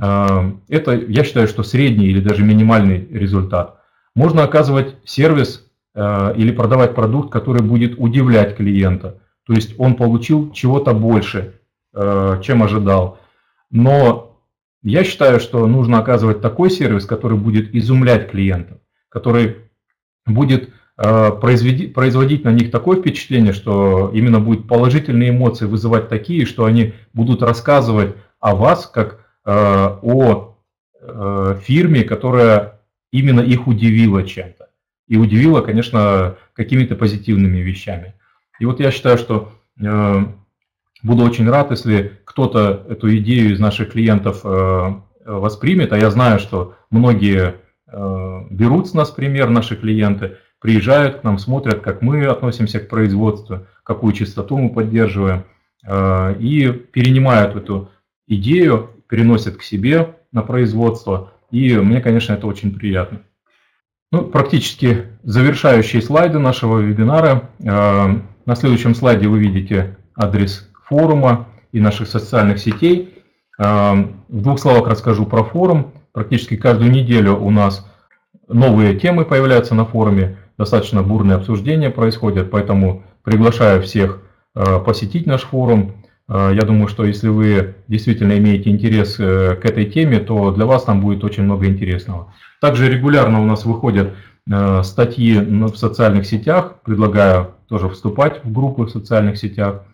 [0.00, 3.78] Э, это, я считаю, что средний или даже минимальный результат.
[4.16, 9.20] Можно оказывать сервис э, или продавать продукт, который будет удивлять клиента.
[9.46, 11.54] То есть он получил чего-то больше,
[11.92, 13.18] чем ожидал.
[13.72, 14.38] Но
[14.82, 18.78] я считаю, что нужно оказывать такой сервис, который будет изумлять клиента,
[19.08, 19.56] который
[20.24, 26.66] будет Э, производить на них такое впечатление, что именно будет положительные эмоции вызывать такие, что
[26.66, 30.56] они будут рассказывать о вас как э, о
[31.00, 32.82] э, фирме, которая
[33.12, 34.68] именно их удивила чем-то.
[35.08, 38.14] И удивила, конечно, какими-то позитивными вещами.
[38.58, 39.52] И вот я считаю, что
[41.02, 44.42] буду очень рад, если кто-то эту идею из наших клиентов
[45.24, 47.54] воспримет, а я знаю, что многие
[47.90, 53.66] берут с нас пример, наши клиенты– приезжают к нам, смотрят, как мы относимся к производству,
[53.82, 55.44] какую частоту мы поддерживаем,
[55.86, 57.90] э, и перенимают эту
[58.28, 63.22] идею, переносят к себе на производство, и мне, конечно, это очень приятно.
[64.12, 67.48] Ну, практически завершающие слайды нашего вебинара.
[67.60, 73.22] Э, на следующем слайде вы видите адрес форума и наших социальных сетей.
[73.58, 73.94] Э,
[74.28, 75.92] в двух словах расскажу про форум.
[76.12, 77.86] Практически каждую неделю у нас
[78.48, 84.20] новые темы появляются на форуме достаточно бурные обсуждения происходят, поэтому приглашаю всех
[84.54, 86.04] э, посетить наш форум.
[86.28, 90.66] Э, я думаю, что если вы действительно имеете интерес э, к этой теме, то для
[90.66, 92.34] вас там будет очень много интересного.
[92.60, 94.14] Также регулярно у нас выходят
[94.82, 99.84] статьи в социальных сетях, предлагаю тоже вступать в группы в социальных сетях.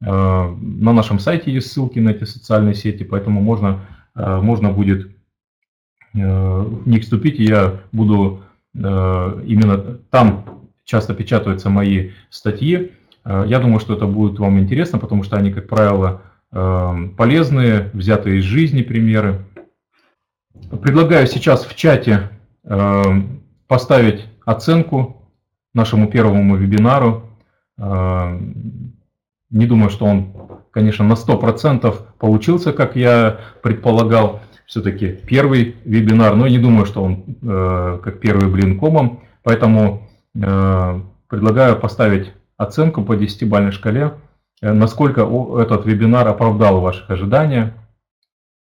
[0.00, 3.80] На нашем сайте есть ссылки на эти социальные сети, поэтому можно,
[4.14, 5.10] можно будет
[6.12, 8.42] в них вступить, я буду
[8.74, 9.78] именно
[10.10, 10.44] там
[10.84, 12.92] часто печатаются мои статьи.
[13.24, 18.44] Я думаю, что это будет вам интересно, потому что они, как правило, полезные, взятые из
[18.44, 19.44] жизни примеры.
[20.82, 22.30] Предлагаю сейчас в чате
[23.66, 25.30] поставить оценку
[25.74, 27.30] нашему первому вебинару.
[27.78, 30.32] Не думаю, что он,
[30.70, 34.40] конечно, на 100% получился, как я предполагал.
[34.72, 39.20] Все-таки первый вебинар, но не думаю, что он э, как первый блин комом.
[39.42, 44.14] Поэтому э, предлагаю поставить оценку по 10-бальной шкале,
[44.62, 45.28] э, насколько
[45.60, 47.74] этот вебинар оправдал ваших ожидания.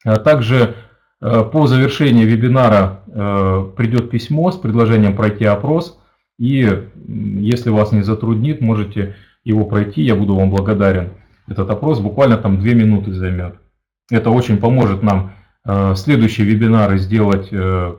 [0.04, 0.74] А также
[1.20, 3.02] по завершении вебинара
[3.76, 6.00] придет письмо с предложением пройти опрос.
[6.38, 9.14] И если вас не затруднит, можете
[9.44, 11.10] его пройти, я буду вам благодарен.
[11.46, 13.60] Этот опрос буквально там 2 минуты займет.
[14.10, 17.96] Это очень поможет нам э, следующие вебинары сделать э,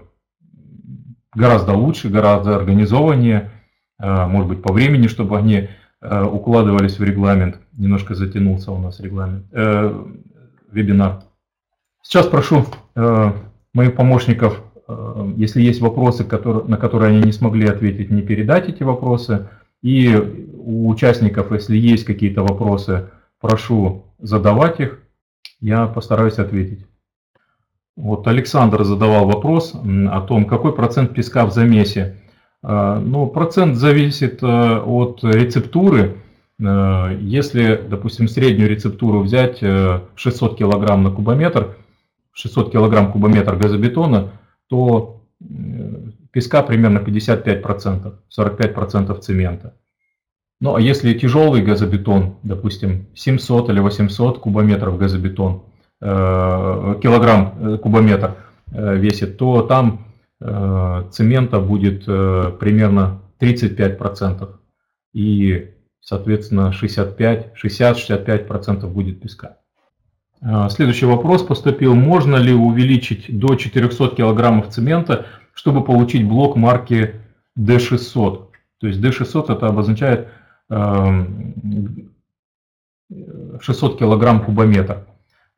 [1.34, 3.52] гораздо лучше, гораздо организованнее,
[4.00, 5.70] э, может быть по времени, чтобы они
[6.04, 7.60] укладывались в регламент.
[7.78, 10.04] Немножко затянулся у нас регламент, э,
[10.72, 11.22] вебинар.
[12.02, 12.66] Сейчас прошу
[12.96, 13.32] э,
[13.74, 18.68] моих помощников, э, если есть вопросы, которые, на которые они не смогли ответить, не передать
[18.68, 19.50] эти вопросы.
[19.82, 20.16] И
[20.54, 23.10] у участников, если есть какие-то вопросы,
[23.40, 25.00] прошу задавать их,
[25.60, 26.86] я постараюсь ответить.
[27.98, 32.22] Вот Александр задавал вопрос о том, какой процент песка в замесе.
[32.64, 36.18] А, ну, процент зависит э, от рецептуры.
[36.60, 41.76] Э, если, допустим, среднюю рецептуру взять 600 э, кг на кубометр,
[42.34, 44.32] 600 кг кубометр газобетона,
[44.70, 45.24] то
[46.32, 49.76] песка примерно 55%, 45% цемента.
[50.62, 55.64] Ну а если тяжелый газобетон, допустим, 700 или 800 кубометров газобетон,
[56.02, 58.36] килограмм э, кубометр
[58.72, 60.08] э, весит, то там
[61.12, 64.50] цемента будет примерно 35%.
[65.14, 65.70] И,
[66.00, 69.58] соответственно, 65, 60-65% будет песка.
[70.70, 71.94] Следующий вопрос поступил.
[71.94, 77.22] Можно ли увеличить до 400 килограммов цемента, чтобы получить блок марки
[77.56, 78.48] D600?
[78.80, 80.30] То есть D600 это обозначает
[83.62, 85.06] 600 килограмм кубометр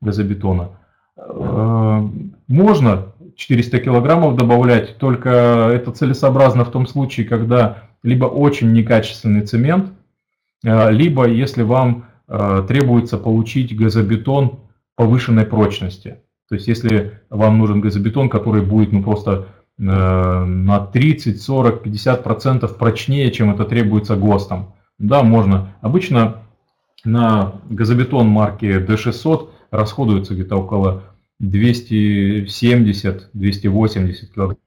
[0.04, 0.70] газобетона.
[1.16, 3.06] Эм, можно
[3.36, 5.30] 400 килограммов добавлять, только
[5.72, 9.92] это целесообразно в том случае, когда либо очень некачественный цемент,
[10.64, 14.60] э, либо если вам э, требуется получить газобетон
[14.96, 16.18] повышенной прочности.
[16.48, 19.48] То есть если вам нужен газобетон, который будет ну, просто
[19.78, 25.74] э, на 30, 40, 50 процентов прочнее, чем это требуется ГОСТом, да, можно.
[25.80, 26.42] Обычно
[27.04, 31.04] на газобетон марки D600 расходуется где-то около
[31.42, 34.58] 270-280 килограмм.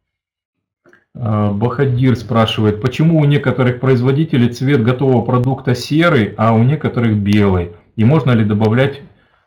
[1.19, 7.71] А, Бахадир спрашивает, почему у некоторых производителей цвет готового продукта серый, а у некоторых белый?
[7.95, 9.01] И можно ли добавлять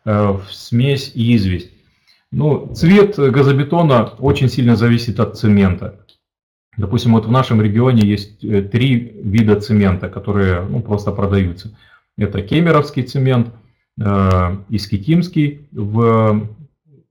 [0.05, 1.71] э, в смесь известь?
[2.33, 6.01] Ну, цвет газобетона очень сильно зависит от цемента.
[6.77, 11.77] Допустим, вот в нашем регионе есть э, три вида цемента, которые ну, просто продаются.
[12.17, 13.49] Это кемеровский цемент,
[13.99, 16.49] искитимский в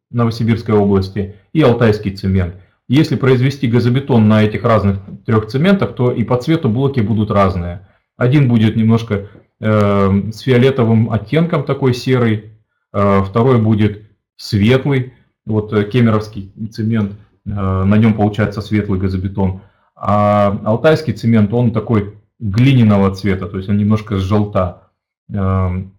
[0.09, 2.55] Новосибирской области и алтайский цемент.
[2.87, 7.87] Если произвести газобетон на этих разных трех цементах, то и по цвету блоки будут разные.
[8.17, 9.27] Один будет немножко
[9.59, 12.53] э, с фиолетовым оттенком, такой серый,
[12.91, 14.01] э, второй будет
[14.37, 15.13] светлый,
[15.45, 17.13] вот э, кемеровский цемент–
[17.49, 19.61] Э, на нем получается светлый газобетон.
[19.95, 24.91] А алтайский цемент, он такой глиняного цвета, то есть он немножко желта.
[25.31, 25.93] Эм,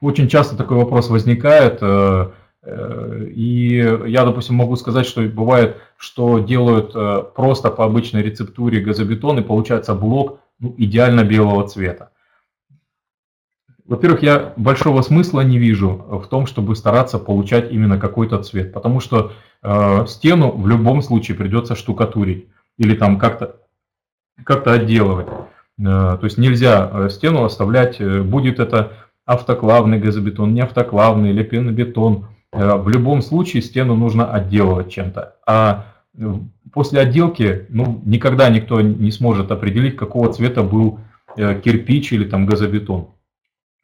[0.00, 2.30] очень часто такой вопрос возникает, э,
[2.62, 6.92] э, и я, допустим, могу сказать, что бывает, что делают
[7.34, 12.10] просто по обычной рецептуре газобетон, и получается блок ну, идеально белого цвета.
[13.86, 18.98] Во-первых, я большого смысла не вижу в том, чтобы стараться получать именно какой-то цвет, потому
[18.98, 19.32] что
[19.62, 22.48] э, стену в любом случае придется штукатурить
[22.78, 23.56] или там как-то
[24.44, 25.28] как отделывать.
[25.78, 28.92] Э, то есть нельзя э, стену оставлять, э, будет это
[29.26, 32.28] автоклавный газобетон, не автоклавный или пенобетон.
[32.52, 35.34] Э, в любом случае стену нужно отделывать чем-то.
[35.46, 35.86] А
[36.16, 36.34] э,
[36.72, 41.00] после отделки ну, никогда никто не сможет определить, какого цвета был
[41.36, 43.08] кирпич или там газобетон.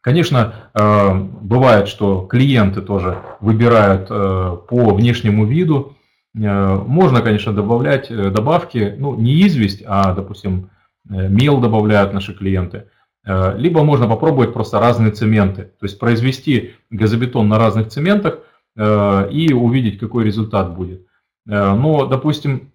[0.00, 5.96] Конечно, э, бывает, что клиенты тоже выбирают э, по внешнему виду,
[6.34, 10.70] Можно, конечно, добавлять добавки, ну, не известь, а, допустим,
[11.04, 12.86] мел добавляют наши клиенты.
[13.24, 15.62] Либо можно попробовать просто разные цементы.
[15.78, 18.40] То есть произвести газобетон на разных цементах
[18.76, 21.06] и увидеть, какой результат будет.
[21.44, 22.72] Но, допустим,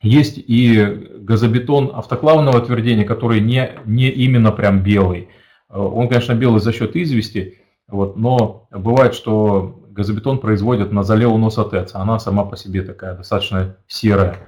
[0.00, 0.82] есть и
[1.20, 5.28] газобетон автоклавного твердения, который не, не именно прям белый.
[5.68, 11.64] Он, конечно, белый за счет извести, вот, но бывает, что газобетон производят на зале уноса
[11.64, 14.38] ТЭЦ, она сама по себе такая достаточно серая.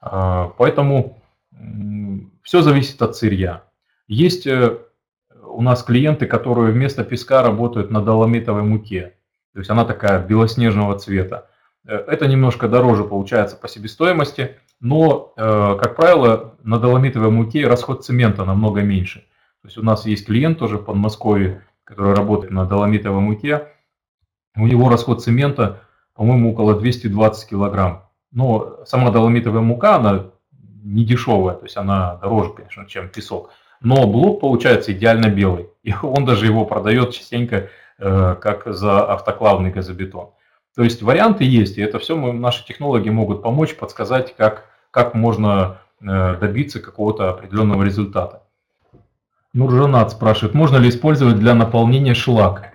[0.00, 1.22] Поэтому
[2.42, 3.64] все зависит от сырья.
[4.08, 4.78] Есть э,
[5.50, 9.14] у нас клиенты, которые вместо песка работают на доломитовой муке.
[9.52, 11.48] То есть она такая белоснежного цвета.
[11.86, 18.04] Э, это немножко дороже получается по себестоимости, но, э, как правило, на доломитовой муке расход
[18.04, 19.20] цемента намного меньше.
[19.62, 23.68] То есть у нас есть клиент тоже в Подмосковье, который работает на доломитовой муке.
[24.56, 25.80] У него расход цемента,
[26.14, 28.04] по-моему, около 220 килограмм.
[28.32, 30.26] Но сама доломитовая мука, она
[30.82, 33.50] не дешевая, то есть она дороже, конечно, чем песок.
[33.80, 35.68] Но блок получается идеально белый.
[35.82, 40.30] И он даже его продает частенько э, как за автоклавный газобетон.
[40.76, 45.14] То есть варианты есть, и это все мы, наши технологи могут помочь, подсказать, как, как
[45.14, 48.42] можно э, добиться какого-то определенного результата.
[49.52, 52.69] Нуржанат спрашивает, можно ли использовать для наполнения шлак?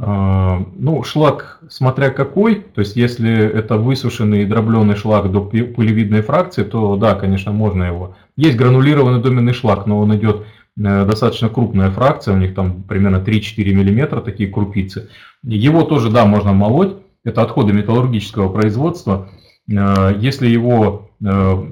[0.00, 6.22] А, ну, шлак, смотря какой, то есть если это высушенный и дробленый шлак до пылевидной
[6.22, 8.14] фракции, то да, конечно, можно его.
[8.36, 10.46] Есть гранулированный доменный шлак, но он идет
[10.78, 15.10] э, достаточно крупная фракция, у них там примерно 3-4 мм такие крупицы.
[15.42, 19.28] Его тоже, да, можно молоть, это отходы металлургического производства.
[19.68, 21.64] Э, если его э,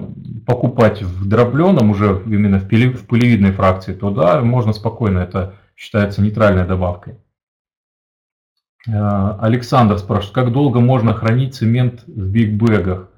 [0.45, 6.65] покупать в дробленом, уже именно в пылевидной фракции, то да, можно спокойно, это считается нейтральной
[6.65, 7.15] добавкой.
[8.87, 13.09] Э, Александр спрашивает, как долго можно хранить цемент в бигбэгах?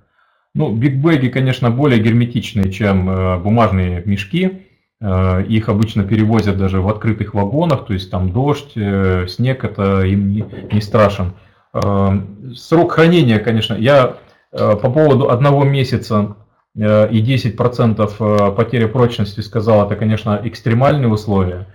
[0.55, 4.65] Ну, бигбэги, конечно, более герметичные, чем бумажные мешки.
[4.99, 10.27] Их обычно перевозят даже в открытых вагонах, то есть там дождь, снег, это им
[10.71, 11.33] не страшен.
[11.71, 14.17] Срок хранения, конечно, я
[14.51, 16.35] Э, по поводу одного месяца
[16.75, 21.67] э, и 10% э, потери прочности сказал, это, конечно, экстремальные условия.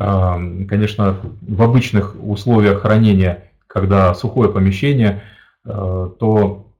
[0.00, 5.22] Конечно, в обычных условиях хранения, когда сухое помещение,
[5.62, 6.72] то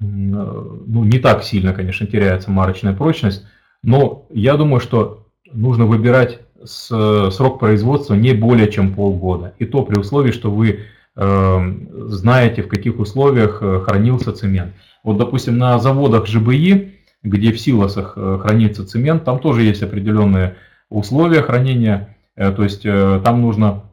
[0.00, 3.44] ну, не так сильно, конечно, теряется марочная прочность.
[3.82, 9.52] Но я думаю, что нужно выбирать срок производства не более чем полгода.
[9.58, 10.86] И то при условии, что вы
[11.20, 14.72] Эм, знаете, в каких условиях э, хранился цемент.
[15.02, 16.94] Вот, допустим, на заводах ЖБИ,
[17.24, 20.54] где в силосах э, хранится цемент, там тоже есть определенные
[20.90, 22.16] условия хранения.
[22.38, 23.84] Э, то есть там нужно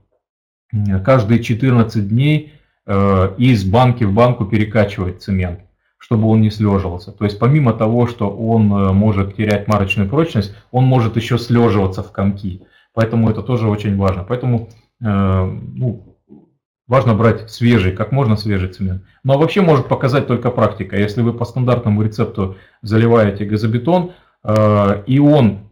[1.04, 2.54] каждые 14 дней
[3.38, 5.62] из банки в банку перекачивать цемент,
[5.98, 7.12] чтобы он не слеживался.
[7.12, 12.12] То есть помимо того, что он может терять марочную прочность, он может еще слеживаться в
[12.12, 12.62] комки.
[12.94, 14.24] Поэтому это тоже очень важно.
[14.24, 14.70] Поэтому
[15.00, 16.16] ну,
[16.88, 19.04] Важно брать свежий, как можно свежий цемент.
[19.24, 20.96] Но ну, а вообще может показать только практика.
[20.96, 24.12] Если вы по стандартному рецепту заливаете газобетон,
[24.44, 25.72] э, и он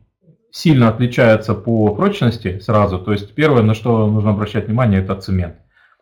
[0.53, 5.55] сильно отличается по прочности сразу, то есть первое, на что нужно обращать внимание, это цемент.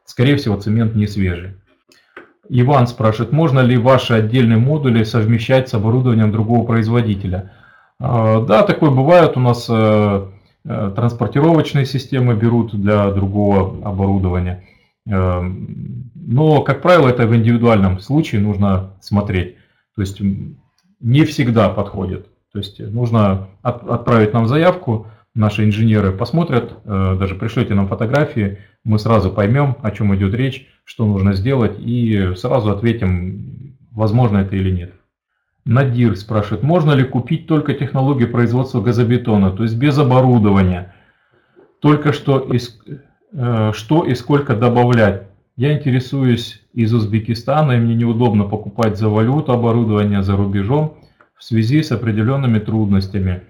[0.04, 1.56] Скорее всего, цемент не свежий.
[2.50, 7.54] Иван спрашивает, можно ли ваши отдельные модули совмещать с оборудованием другого производителя?
[8.00, 9.38] Э, да, такое бывает.
[9.38, 10.28] У нас э,
[10.66, 14.66] транспортировочные системы берут для другого оборудования.
[15.08, 19.56] Эм, но, как правило, это в индивидуальном случае нужно смотреть.
[19.96, 20.22] То есть
[21.00, 22.28] не всегда подходит.
[22.54, 29.00] То есть нужно отправить нам заявку, наши инженеры посмотрят, э, даже пришлете нам фотографии, мы
[29.00, 34.72] сразу поймем, о чем идет речь, что нужно сделать, и сразу ответим, возможно это или
[34.72, 34.94] нет.
[35.64, 40.94] Надир спрашивает, можно ли купить только технологию производства газобетона, то есть без оборудования,
[41.80, 42.80] только что из
[43.34, 45.24] Э, что и сколько добавлять.
[45.56, 50.98] Я интересуюсь из Узбекистана, и мне неудобно покупать за валюту оборудование за рубежом
[51.42, 53.42] в связи с определенными трудностями.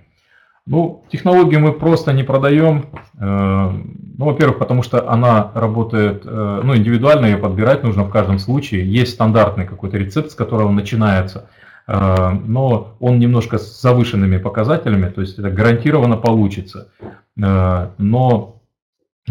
[0.65, 2.85] Ну, технологию мы просто не продаем.
[3.19, 3.71] Э,
[4.17, 8.91] ну, во-первых, потому что она работает, э, ну, индивидуально ее подбирать нужно в каждом случае.
[8.91, 11.49] Есть стандартный какой-то рецепт, с которого начинается,
[11.87, 16.89] но он немножко с завышенными показателями, то есть это гарантированно получится.
[17.35, 18.61] Но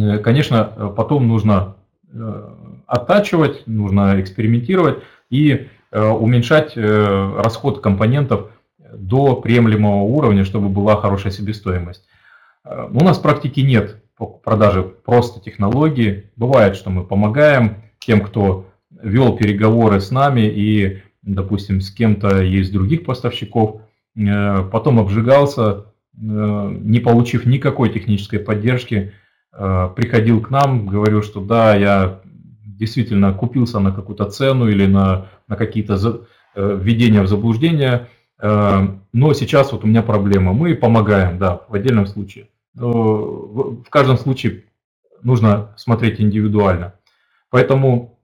[0.01, 1.77] Э, конечно, э, потом нужно
[2.12, 2.49] э,
[2.87, 4.99] оттачивать, нужно экспериментировать
[5.31, 8.51] и уменьшать расход компонентов
[8.93, 12.05] до приемлемого уровня, чтобы была хорошая себестоимость.
[12.65, 16.31] У нас практики нет по продаже просто технологии.
[16.37, 18.67] Бывает, что мы помогаем тем, кто
[19.03, 23.83] вел переговоры с нами и допустим, с кем-то есть других поставщиков,
[24.15, 25.85] потом обжигался,
[26.15, 29.12] не получив никакой технической поддержки,
[29.53, 32.21] приходил к нам, говорил, что да, я
[32.81, 36.27] действительно купился на какую-то цену или на, на какие-то
[36.57, 38.09] введения в заблуждение,
[38.43, 40.52] но сейчас вот у меня проблема.
[40.52, 42.48] Мы помогаем, да, в отдельном случае.
[42.74, 44.65] В каждом случае
[45.23, 46.94] нужно смотреть индивидуально.
[47.51, 48.19] Поэтому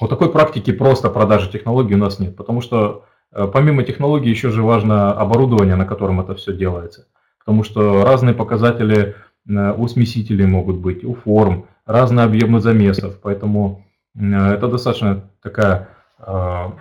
[0.00, 4.50] вот такой практики просто продажи технологий у нас нет, потому что э, помимо технологий еще
[4.50, 7.06] же важно оборудование, на котором это все делается.
[7.38, 9.14] Потому что разные показатели
[9.48, 13.20] э, у смесителей могут быть, у форм, разные объемы замесов.
[13.22, 15.88] Поэтому э, это достаточно такая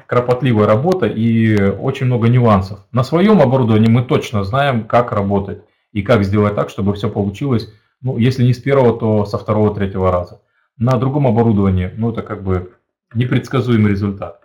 [0.07, 2.79] кропотливая работа и очень много нюансов.
[2.91, 7.69] На своем оборудовании мы точно знаем, как работать и как сделать так, чтобы все получилось,
[8.01, 10.41] ну, если не с первого, то со второго, третьего раза.
[10.77, 12.73] На другом оборудовании, ну, это как бы
[13.13, 14.41] непредсказуемый результат.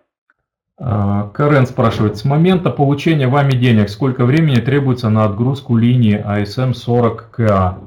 [0.79, 6.73] А, Карен спрашивает, с момента получения вами денег, сколько времени требуется на отгрузку линии ASM
[6.75, 7.79] 40 КА?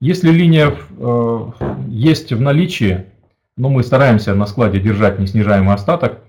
[0.00, 1.50] Если линия э,
[1.88, 3.06] есть в наличии,
[3.56, 6.20] но мы стараемся на складе держать неснижаемый остаток,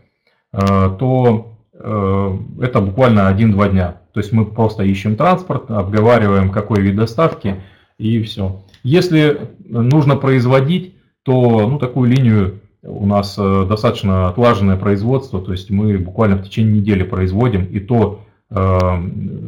[0.54, 3.98] э, то э, это буквально 1-2 дня.
[4.14, 7.62] То есть мы просто ищем транспорт, обговариваем, какой вид доставки
[7.98, 8.64] и все.
[8.84, 15.70] Если нужно производить, то ну, такую линию у нас э, достаточно отлаженное производство, то есть
[15.70, 18.56] мы буквально в течение недели производим, и то э,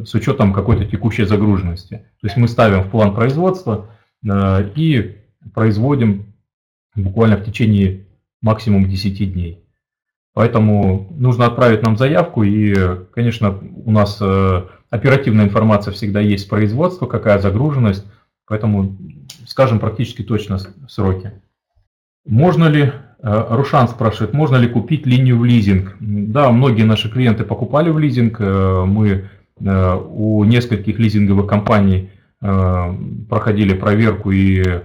[0.04, 2.04] с учетом какой-то текущей загруженности.
[2.20, 3.86] То есть мы ставим в план производства
[4.24, 5.16] и
[5.54, 6.34] производим
[6.94, 8.06] буквально в течение
[8.42, 9.64] максимум 10 дней.
[10.32, 12.74] Поэтому нужно отправить нам заявку, и,
[13.12, 18.06] конечно, у нас э, оперативная информация всегда есть производство, какая загруженность,
[18.46, 18.96] поэтому
[19.46, 21.32] скажем практически точно сроки.
[22.24, 25.96] Можно ли, э, Рушан спрашивает, можно ли купить линию в лизинг?
[25.98, 29.28] Да, многие наши клиенты покупали в лизинг, э, мы
[29.62, 32.08] у нескольких лизинговых компаний
[32.40, 34.82] проходили проверку и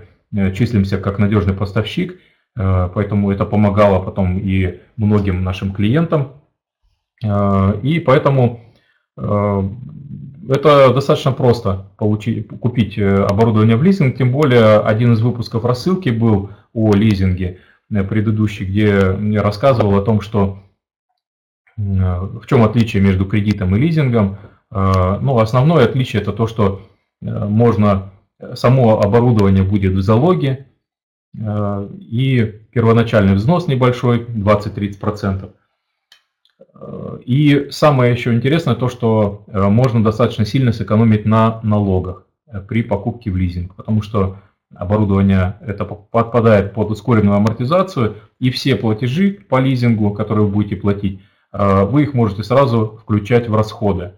[0.54, 2.20] числимся как надежный поставщик–
[2.58, 6.42] Э, поэтому это помогало потом и многим нашим клиентам.
[7.24, 8.62] Э, и поэтому
[9.18, 9.70] э,
[10.50, 16.52] это достаточно просто получить, купить оборудование в лизинг, тем более один из выпусков рассылки был
[16.74, 17.60] о лизинге
[17.90, 20.60] предыдущий, где я рассказывал о том, что
[21.78, 24.38] в чем отличие между кредитом и лизингом.
[24.72, 26.82] Ну, основное отличие это то, что
[27.26, 28.12] можно
[28.54, 30.68] само оборудование будет в залоге,
[31.38, 35.52] Э, и первоначальный взнос небольшой, 20-30%.
[36.76, 42.26] Э, и самое еще интересное то, что э, можно достаточно сильно сэкономить на налогах
[42.68, 44.38] при покупке в лизинг, потому что
[44.74, 51.22] оборудование это подпадает под ускоренную амортизацию, и все платежи по лизингу, которые вы будете платить,
[51.52, 54.14] вы их можете сразу включать в расходы.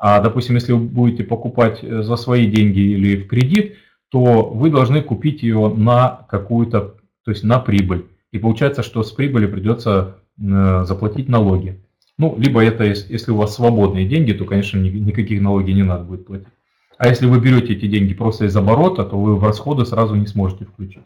[0.00, 3.76] А, допустим, если вы будете покупать за свои деньги или в кредит,
[4.10, 6.94] то вы должны купить ее на какую-то,
[7.24, 8.06] то есть на прибыль.
[8.30, 11.82] И получается, что с прибыли придется э, заплатить налоги.
[12.16, 16.26] Ну, либо это, если у вас свободные деньги, то, конечно, никаких налоги не надо будет
[16.26, 16.48] платить.
[16.96, 20.26] А если вы берете эти деньги просто из оборота, то вы в расходы сразу не
[20.26, 21.04] сможете включить.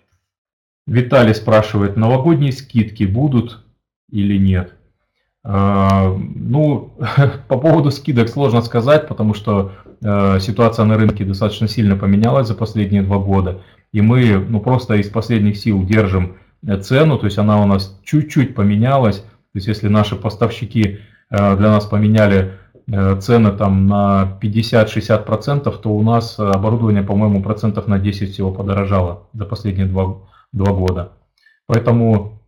[0.87, 3.65] Виталий спрашивает, новогодние скидки будут
[4.11, 4.75] или нет?
[5.45, 6.93] А, ну,
[7.49, 12.55] по поводу скидок сложно сказать, потому что э, ситуация на рынке достаточно сильно поменялась за
[12.55, 13.63] последние два года.
[13.93, 16.37] И мы ну, просто из последних сил держим
[16.67, 19.19] э, цену, то есть она у нас чуть-чуть поменялась.
[19.19, 20.99] То есть если наши поставщики
[21.31, 22.59] э, для нас поменяли
[23.21, 29.45] цены там на 50-60%, то у нас оборудование, по-моему, процентов на 10 всего подорожало за
[29.45, 30.17] последние два,
[30.53, 31.13] два года.
[31.69, 32.43] Поэтому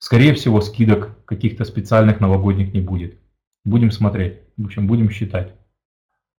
[0.00, 3.18] Скорее всего, скидок каких-то специальных новогодних не будет.
[3.66, 4.38] Будем смотреть.
[4.56, 5.52] В общем, будем считать.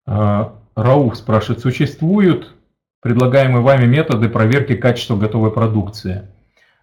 [0.07, 2.55] А, Рауф спрашивает, существуют
[3.03, 6.23] предлагаемые вами методы проверки качества готовой продукции?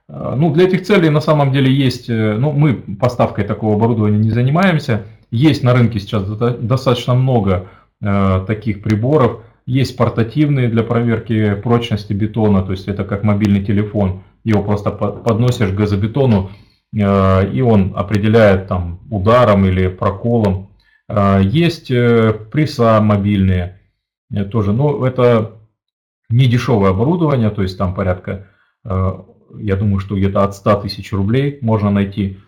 [0.08, 4.20] А, ну, для этих целей на самом деле есть, э, ну, мы поставкой такого оборудования
[4.20, 5.06] не занимаемся.
[5.32, 7.70] Есть на рынке сейчас достаточно много
[8.02, 9.41] э, таких приборов.
[9.66, 14.22] Есть портативные для проверки прочности бетона, то есть это как мобильный телефон.
[14.44, 16.52] Его просто подносишь к газобетону,
[16.94, 20.70] и он определяет там ударом или проколом.
[21.10, 23.80] Э, есть э, пресса мобильные
[24.52, 25.54] тоже, но это
[26.30, 28.48] не дешевое оборудование, то есть там порядка,
[28.84, 32.40] я думаю, что где-то от 100 тысяч рублей можно найти.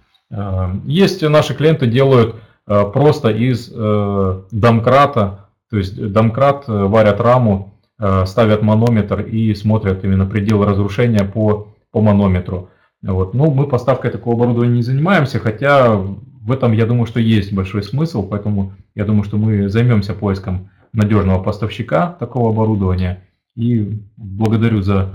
[0.83, 2.35] Есть наши клиенты делают
[2.65, 7.79] просто из домкрата, то есть домкрат варят раму,
[8.25, 12.69] ставят манометр и смотрят именно предел разрушения по, по манометру.
[13.01, 13.33] Вот.
[13.33, 17.83] Но мы поставкой такого оборудования не занимаемся, хотя в этом, я думаю, что есть большой
[17.83, 23.25] смысл, поэтому я думаю, что мы займемся поиском надежного поставщика такого оборудования.
[23.55, 25.11] И благодарю за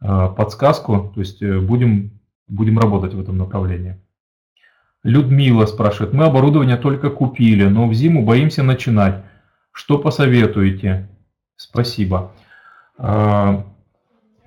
[0.00, 4.00] э, подсказку, то есть э, будем, будем работать в этом направлении.
[5.04, 9.22] Людмила спрашивает, мы оборудование только купили, но в зиму боимся начинать.
[9.72, 11.08] Что посоветуете?
[11.56, 12.32] Спасибо.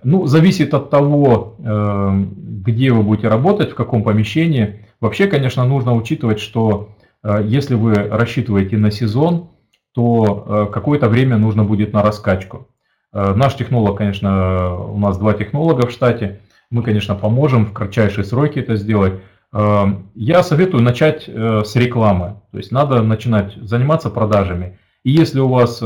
[0.04, 2.24] Ну, зависит от того, э,
[2.66, 4.86] где вы будете работать, в каком помещении.
[5.00, 6.90] Вообще, конечно, нужно учитывать, что
[7.24, 9.50] э, если вы рассчитываете на сезон,
[9.94, 12.68] то э, какое-то время нужно будет на раскачку.
[13.14, 18.60] Наш технолог, конечно, у нас два технолога в штате, мы, конечно, поможем в кратчайшие сроки
[18.60, 19.16] это сделать.
[19.52, 24.80] Я советую начать с рекламы, то есть надо начинать заниматься продажами.
[25.04, 25.84] И если у вас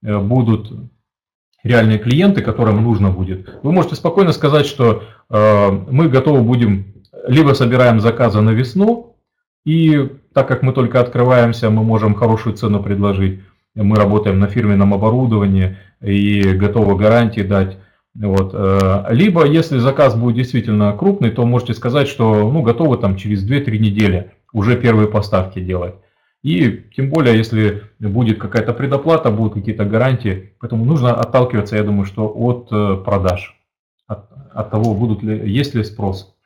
[0.00, 0.72] будут
[1.64, 6.94] реальные клиенты, которым нужно будет, вы можете спокойно сказать, что э, мы готовы будем,
[7.26, 9.16] либо собираем заказы на весну,
[9.64, 13.40] и так как мы только открываемся, мы можем хорошую цену предложить,
[13.74, 17.78] мы работаем на фирменном оборудовании и готовы гарантии дать.
[18.14, 18.50] Вот.
[18.54, 23.44] Э, либо, если заказ будет действительно крупный, то можете сказать, что ну, готовы там через
[23.48, 25.94] 2-3 недели уже первые поставки делать.
[26.44, 30.52] И тем более, если будет какая-то предоплата, будут какие-то гарантии.
[30.60, 33.58] Поэтому нужно отталкиваться, я думаю, что от э, продаж,
[34.06, 36.36] от, от того, будут ли, есть ли спрос.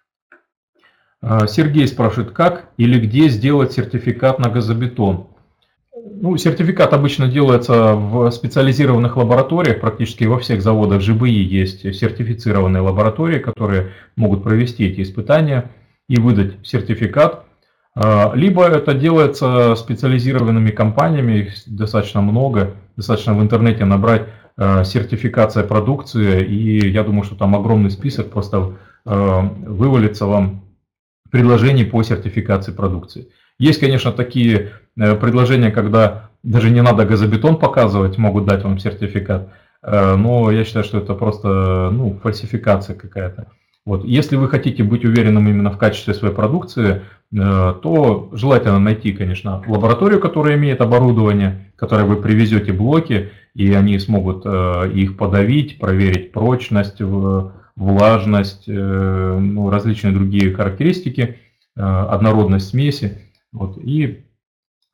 [1.20, 5.26] А, Сергей спрашивает, как или где сделать сертификат на газобетон?
[5.92, 13.40] Ну, сертификат обычно делается в специализированных лабораториях, практически во всех заводах ЖБИ есть сертифицированные лаборатории,
[13.40, 15.72] которые могут провести эти испытания
[16.08, 17.47] и выдать сертификат.
[18.00, 25.64] А, либо это делается специализированными компаниями, их достаточно много, достаточно в интернете набрать а, сертификация
[25.64, 30.62] продукции, и я думаю, что там огромный список просто а, вывалится вам
[31.32, 33.30] предложений по сертификации продукции.
[33.58, 39.48] Есть, конечно, такие э, предложения, когда даже не надо газобетон показывать, могут дать вам сертификат,
[39.82, 43.48] но я считаю, что это просто ну, фальсификация какая-то.
[43.88, 44.04] Вот.
[44.04, 47.00] Если вы хотите быть уверенным именно в качестве своей продукции, э,
[47.30, 54.42] то желательно найти, конечно, лабораторию, которая имеет оборудование, которой вы привезете блоки, и они смогут
[54.46, 57.00] э, их подавить, проверить прочность,
[57.76, 61.38] влажность, э, ну, различные другие характеристики,
[61.74, 63.18] однородность смеси,
[63.52, 64.24] вот, и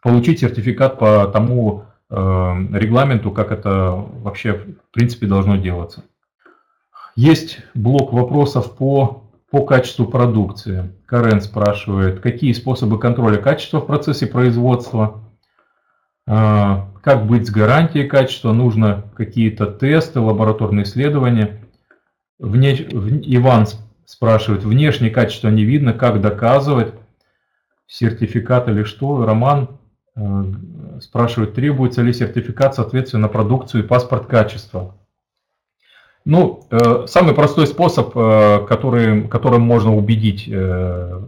[0.02, 6.05] получить сертификат по тому регламенту, как это вообще в принципе должно делаться.
[7.16, 9.23] Есть блок вопросов по,
[9.55, 10.90] по качеству продукции.
[11.06, 15.22] Карен спрашивает, какие способы контроля качества в процессе производства,
[16.26, 21.68] а, как быть с гарантией качества, нужно какие-то тесты, лабораторные исследования.
[22.40, 23.68] Вне, Иван
[24.06, 26.93] спрашивает, внешнее качество не видно, как доказывать,
[27.86, 29.24] сертификат или что.
[29.24, 29.78] Роман
[30.16, 30.47] а,
[31.01, 34.97] спрашивает, требуется ли сертификат соответствия на продукцию и паспорт качества.
[36.24, 41.20] Ну, э, самый простой способ, э, который, которым можно убедить э,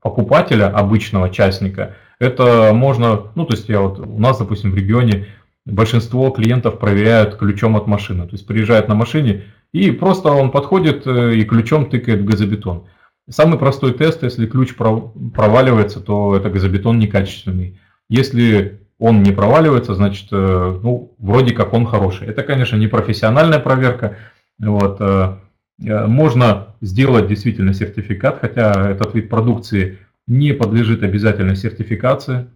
[0.00, 5.26] покупателя, обычного частника, это можно, ну, то есть я вот, у нас, допустим, в регионе
[5.64, 8.24] большинство клиентов проверяют ключом от машины.
[8.26, 12.86] То есть приезжает на машине и просто он подходит и ключом тыкает в газобетон.
[13.28, 17.78] Самый простой тест, если ключ проваливается, то это газобетон некачественный.
[18.08, 22.26] Если он не проваливается, значит, э, ну, вроде как он хороший.
[22.26, 24.16] Это, конечно, не профессиональная проверка.
[24.58, 24.96] Вот.
[25.00, 25.36] Э,
[25.84, 32.48] э, можно сделать действительно сертификат, хотя этот вид продукции не подлежит обязательной сертификации,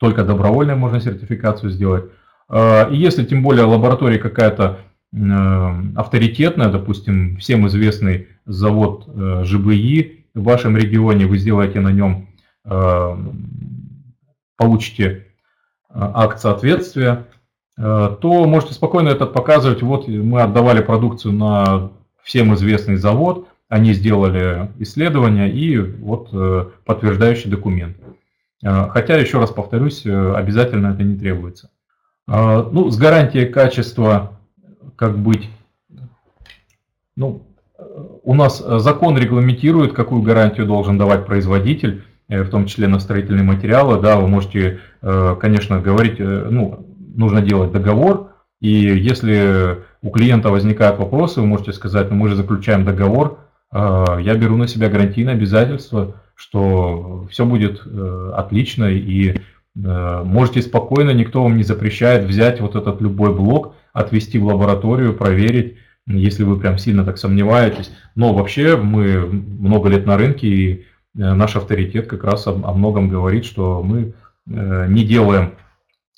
[0.00, 2.04] только добровольно можно сертификацию сделать.
[2.52, 4.80] И если тем более лаборатория какая-то
[5.96, 9.08] авторитетная, допустим, всем известный завод
[9.44, 12.28] ЖБИ в вашем регионе, вы сделаете на нем,
[14.56, 15.29] получите
[15.92, 17.26] акт соответствия,
[17.76, 19.82] э, то можете спокойно этот показывать.
[19.82, 21.90] Вот мы отдавали продукцию на
[22.22, 27.96] всем известный завод, они сделали исследование и вот э, подтверждающий документ.
[28.62, 31.70] Хотя, еще раз повторюсь, обязательно это не требуется.
[32.26, 34.38] Ну, с гарантией качества,
[34.96, 35.48] как быть,
[37.16, 37.46] ну,
[38.22, 42.04] у нас закон регламентирует, какую гарантию должен давать производитель.
[42.30, 46.86] Э, в том числе на строительные материалы, да, вы можете, э, конечно, говорить, э, ну,
[47.16, 48.30] нужно делать договор,
[48.60, 53.38] и если у клиента возникают вопросы, вы можете сказать, ну мы же заключаем договор,
[53.72, 57.82] я беру на себя гарантийное обязательство, что все будет
[58.34, 59.36] отлично, и
[59.74, 65.76] можете спокойно, никто вам не запрещает взять вот этот любой блок, отвести в лабораторию, проверить,
[66.06, 67.90] если вы прям сильно так сомневаетесь.
[68.14, 73.08] Но вообще мы много лет на рынке, и наш авторитет как раз о, о многом
[73.08, 74.14] говорит, что мы
[74.46, 75.52] не делаем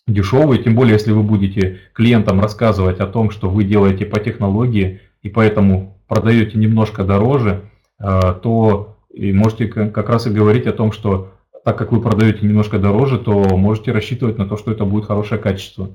[0.07, 5.01] дешевые, тем более если вы будете клиентам рассказывать о том, что вы делаете по технологии
[5.23, 7.65] и поэтому продаете немножко дороже,
[7.99, 11.33] то и можете как раз и говорить о том, что
[11.65, 15.41] так как вы продаете немножко дороже, то можете рассчитывать на то, что это будет хорошее
[15.41, 15.91] качество.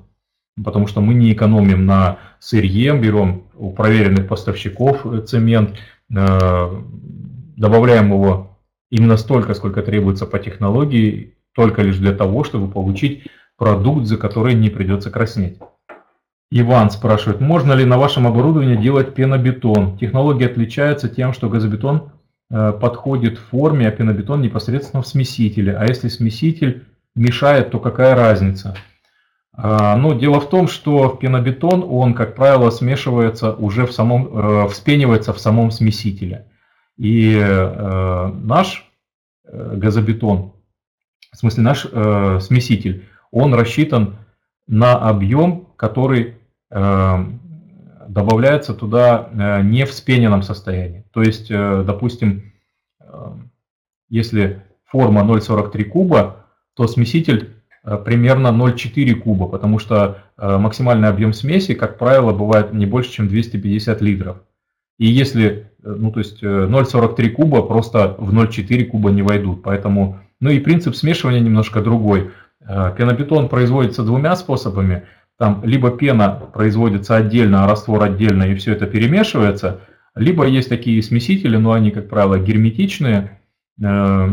[0.62, 5.76] Потому что мы не экономим на сырье, берем у проверенных поставщиков цемент,
[6.14, 6.82] э,
[7.56, 8.47] добавляем его
[8.90, 14.54] именно столько, сколько требуется по технологии, только лишь для того, чтобы получить продукт, за который
[14.54, 15.58] не придется краснеть.
[16.50, 19.98] Иван спрашивает, можно ли на вашем оборудовании делать пенобетон?
[19.98, 22.10] Технология отличается тем, что газобетон
[22.50, 25.76] Э, подходит в форме, а пенобетон непосредственно в смесителе.
[25.76, 28.74] А если смеситель мешает, то какая разница?
[29.52, 34.28] А, ну, дело в том, что пенобетон, он, как правило, смешивается уже в самом,
[34.64, 36.46] э, вспенивается в самом смесителе.
[36.98, 38.84] И э, наш
[39.50, 40.52] газобетон,
[41.32, 41.82] в смысле наш
[42.42, 44.16] смеситель, он рассчитан
[44.66, 46.34] на объем, который
[48.08, 51.04] добавляется туда э, не в спененном состоянии.
[51.12, 52.52] То есть, э, допустим,
[53.00, 53.06] э,
[54.08, 57.54] если форма 0,43 куба, то смеситель
[58.04, 64.00] примерно 0,4 куба, потому что максимальный объем смеси, как правило, бывает не больше, чем 250
[64.02, 64.38] литров.
[64.98, 70.50] И если, ну то есть 0,43 куба просто в 0,4 куба не войдут, поэтому, ну
[70.50, 72.30] и принцип смешивания немножко другой.
[72.60, 75.04] Пенобетон производится двумя способами–
[75.38, 79.80] там либо пена производится отдельно, а раствор отдельно, и все это перемешивается,
[80.16, 83.40] либо есть такие смесители, но они, как правило, герметичные,
[83.80, 84.28] э,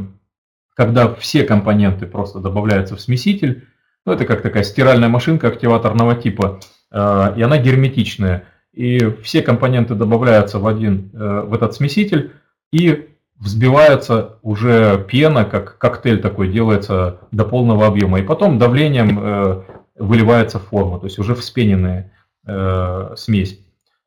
[0.75, 3.67] когда все компоненты просто добавляются в смеситель,
[4.03, 6.59] ну, это как такая стиральная машинка активаторного типа,
[6.91, 8.45] э, и она герметичная.
[8.76, 12.34] И все компоненты добавляются в один, э, в этот смеситель,
[12.72, 18.19] и взбивается уже пена, как коктейль такой делается до полного объема.
[18.19, 19.65] И потом давлением
[19.97, 22.12] выливается в форму, то есть уже вспененная
[22.45, 23.60] э, смесь.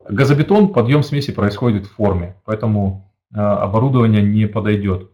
[0.08, 5.10] Газобетон, подъем смеси происходит в форме, поэтому э, оборудование не подойдет.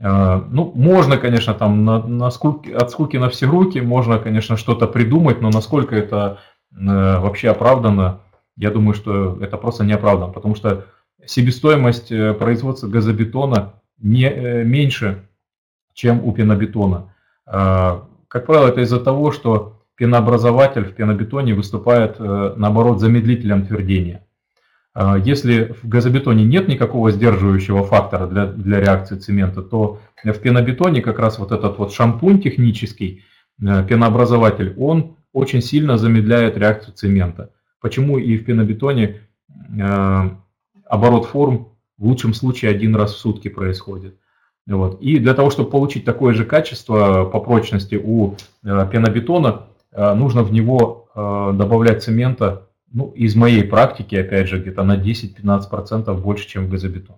[0.00, 4.56] Э, ну, можно, конечно, там на, на скуки, от скуки на все руки, можно, конечно,
[4.56, 6.38] что-то придумать, но насколько это
[6.72, 8.20] э, вообще оправдано,
[8.56, 10.86] я думаю, что это просто не оправдано, потому что
[11.26, 15.28] себестоимость э, производства газобетона не э, меньше,
[15.92, 17.14] чем у пенобетона.
[17.46, 24.26] Э, как правило, это из-за того, что пенообразователь в пенобетоне выступает, э, наоборот, замедлителем твердения.
[24.92, 31.02] А, если в газобетоне нет никакого сдерживающего фактора для, для реакции цемента, то в пенобетоне
[31.02, 33.24] как раз вот этот вот шампунь технический,
[33.58, 37.50] пенообразователь, он очень сильно замедляет реакцию цемента.
[37.84, 39.20] Почему и в пенобетоне
[39.78, 40.30] э,
[40.86, 44.18] оборот форм в лучшем случае один раз в сутки происходит.
[44.66, 45.00] Вот.
[45.02, 50.52] И для того, чтобы получить такое же качество по прочности у пенобетона, Э, нужно в
[50.52, 56.66] него э, добавлять цемента, ну, из моей практики, опять же, где-то на 10-15% больше, чем
[56.66, 57.16] в газобетон.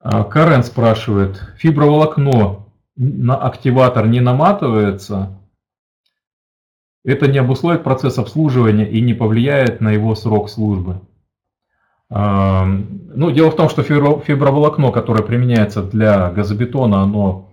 [0.00, 2.64] А, Карен спрашивает, фиброволокно
[2.96, 5.38] на активатор не наматывается,
[7.06, 11.00] это не обусловит процесс обслуживания и не повлияет на его срок службы.
[12.10, 17.50] А, ну, дело в том, что фиброволокно, которое применяется для газобетона, оно,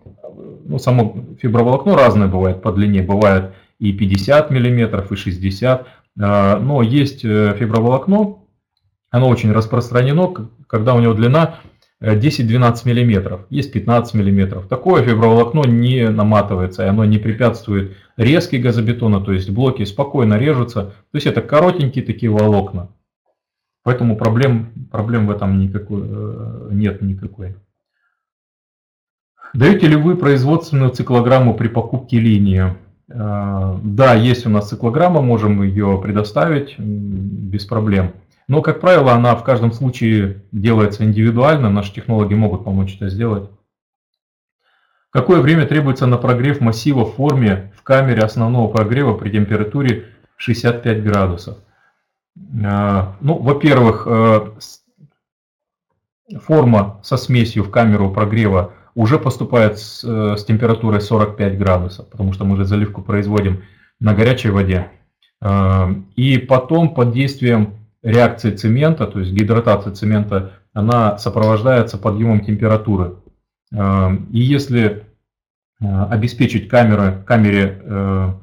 [0.66, 5.88] ну, само фиброволокно разное бывает по длине, бывает и 50 мм, и 60
[6.20, 8.38] а, Но есть э, фиброволокно,
[9.12, 10.34] оно очень распространено,
[10.68, 11.60] когда у него длина
[12.04, 14.68] 10-12 э, мм, есть 15 мм.
[14.68, 20.94] Такое фиброволокно не наматывается, и оно не препятствует резке газобетона, то есть блоки спокойно режутся.
[21.12, 22.90] То есть это коротенькие такие волокна.
[23.84, 27.56] Поэтому проблем, проблем в этом никакой, э, нет никакой.
[29.54, 32.76] Даете ли вы производственную циклограмму при покупке линии?
[33.12, 38.14] А, да, есть у нас циклограмма, можем ее предоставить без проблем.
[38.48, 43.50] Но, как правило, она в каждом случае делается индивидуально, наши технологи могут помочь это сделать.
[45.12, 50.06] Какое время требуется на прогрев массива в форме в камере основного прогрева при температуре
[50.38, 51.58] 65 градусов?
[52.66, 54.52] А, ну, во-первых, э,
[56.40, 62.34] форма со смесью в камеру прогрева уже поступает с, э, с температурой 45 градусов, потому
[62.34, 63.64] что мы же заливку производим
[64.00, 64.90] на горячей воде.
[65.42, 73.16] Э, и потом под действием реакции цемента, то есть гидратации цемента, она сопровождается подъемом температуры.
[73.74, 75.04] Э, и если
[75.80, 78.38] обеспечить камеры, камере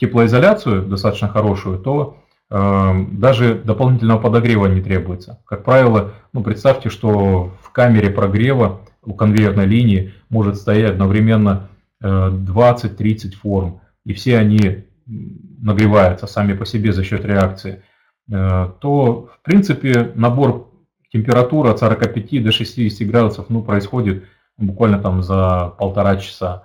[0.00, 2.16] теплоизоляцию достаточно хорошую, то
[2.50, 5.38] даже дополнительного подогрева не требуется.
[5.44, 11.68] Как правило, ну, представьте, что в камере прогрева у конвейерной линии может стоять одновременно
[12.02, 17.82] 20-30 форм, и все они нагреваются сами по себе за счет реакции,
[18.28, 20.70] то в принципе набор
[21.12, 24.24] температуры от 45 до 60 градусов ну, происходит
[24.56, 26.64] буквально там за полтора часа.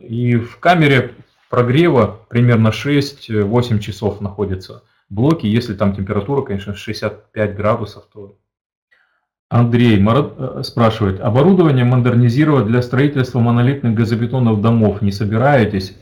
[0.00, 1.14] И в камере
[1.50, 5.46] прогрева примерно 6-8 часов находятся блоки.
[5.46, 8.36] Если там температура, конечно, 65 градусов, то...
[9.50, 15.96] Андрей э, спрашивает, оборудование модернизировать для строительства монолитных газобетонных домов не собираетесь?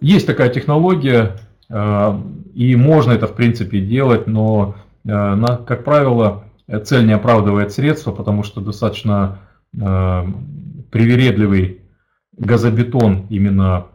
[0.00, 1.36] Есть такая технология,
[1.70, 2.20] а,
[2.54, 4.76] и можно это в принципе делать, но,
[5.08, 6.44] а, как правило,
[6.84, 9.40] цель не оправдывает средства, потому что достаточно
[9.72, 11.80] привередливый
[12.36, 13.86] газобетон именно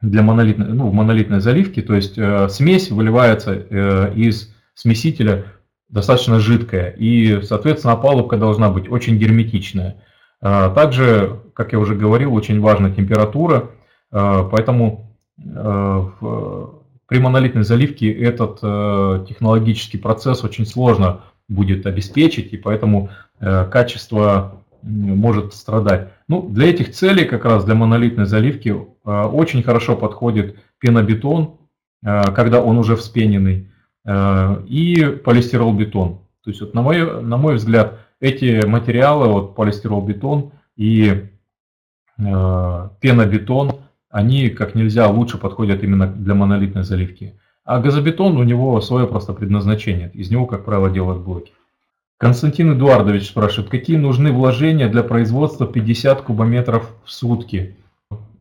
[0.00, 5.46] для монолитной, ну, монолитной заливки, то есть э, смесь выливается э, из смесителя
[5.88, 10.02] достаточно жидкая, и, соответственно, опалубка должна быть очень герметичная.
[10.42, 13.70] Э, также, как я уже говорил, очень важна температура,
[14.12, 22.52] э, поэтому э, в, при монолитной заливке этот э, технологический процесс очень сложно будет обеспечить,
[22.52, 26.10] и поэтому э, качество может страдать.
[26.28, 31.58] Ну, для этих целей, как раз для монолитной заливки, э, очень хорошо подходит пенобетон,
[32.04, 33.70] э, когда он уже вспененный,
[34.04, 36.20] э, и полистиролбетон.
[36.44, 41.28] То есть, вот на, мой, на мой взгляд, эти материалы, вот полистиролбетон и
[42.16, 43.72] пенобетон,
[44.14, 47.34] они как нельзя лучше подходят именно для монолитной заливки.
[47.64, 50.12] А газобетон, у него свое просто предназначение.
[50.14, 51.50] Из него, как правило, делают блоки.
[52.16, 57.74] Константин Эдуардович спрашивает, какие нужны вложения для производства 50 кубометров в сутки?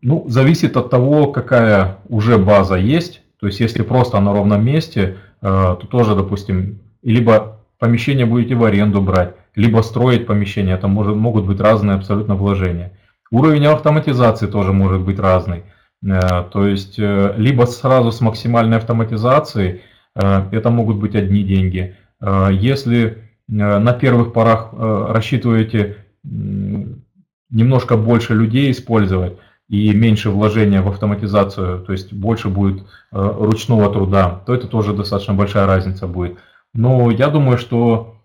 [0.04, 3.24] Ну, зависит от того, какая уже база есть.
[3.40, 8.64] То есть, если просто на ровном месте, э, то тоже, допустим, либо помещение будете в
[8.64, 12.92] аренду брать, либо строить помещение, это может, могут быть разные абсолютно вложения.
[13.34, 15.64] Уровень автоматизации тоже может быть разный.
[16.06, 19.82] Э, то есть, э, либо сразу с максимальной автоматизацией,
[20.16, 21.96] это могут быть одни деньги.
[22.22, 29.38] Если Э, на первых порах э, рассчитываете немножко больше людей использовать
[29.70, 34.94] и меньше вложения в автоматизацию, то есть больше будет э, ручного труда, то это тоже
[34.94, 36.38] достаточно большая разница будет.
[36.74, 38.16] Но я думаю, что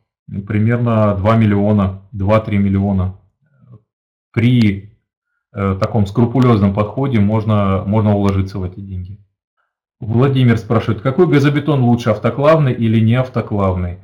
[0.47, 3.17] примерно 2 миллиона, 2-3 миллиона
[4.33, 4.98] при
[5.81, 9.19] таком скрупулезном подходе можно, можно уложиться в эти деньги.
[10.01, 13.99] Владимир спрашивает, какой газобетон лучше, автоклавный или не автоклавный?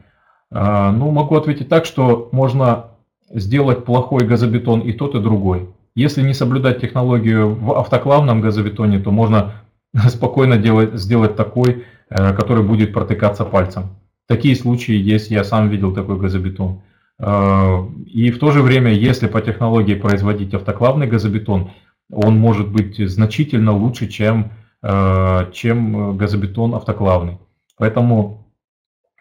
[0.50, 2.86] А, ну, могу ответить так, что можно
[3.31, 5.68] сделать плохой газобетон и тот, и другой.
[5.94, 9.52] Если не соблюдать технологию в автоклавном газобетоне, то можно
[10.08, 13.91] спокойно делать, сделать такой, э, который будет протыкаться пальцем.
[14.26, 16.81] Такие случаи есть, я сам видел такой газобетон.
[17.18, 21.73] А, и в то же время, если по технологии производить автоклавный газобетон,
[22.10, 24.52] он может быть значительно лучше, чем,
[24.83, 27.39] э, чем газобетон автоклавный.
[27.78, 28.44] Поэтому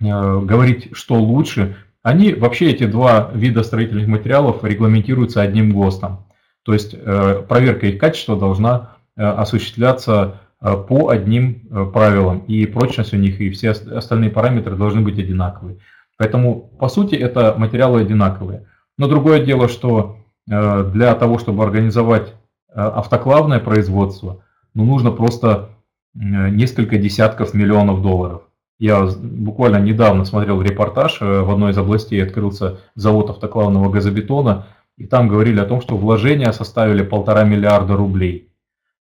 [0.02, 6.26] Э, говорить, что лучше, они вообще эти два вида строительных материалов регламентируются одним ГОСТом.
[6.64, 10.40] То есть э, проверка их качества должна э, осуществляться
[10.88, 15.80] по одним правилам, и прочность у них, и все остальные параметры должны быть одинаковые.
[16.24, 18.66] Поэтому, по сути, это материалы одинаковые.
[18.98, 22.34] Но другое дело, что для того, чтобы организовать
[22.74, 24.42] автоклавное производство,
[24.74, 25.72] ну, нужно просто
[26.14, 28.44] несколько десятков миллионов долларов.
[28.80, 35.06] Я буквально недавно смотрел репортаж, э, в одной из областей открылся завод автоклавного газобетона, и
[35.06, 38.50] там говорили о том, что вложения составили полтора миллиарда рублей.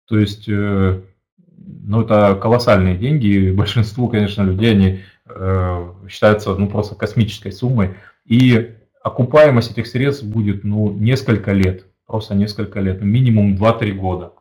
[0.07, 1.01] То есть, э,
[1.57, 4.99] ну, это колоссальные деньги, и большинству, конечно, людей они
[5.29, 7.95] э, считаются ну, просто космической суммой.
[8.25, 14.33] И окупаемость этих средств будет ну, несколько лет, просто несколько лет, минимум 2-3 года.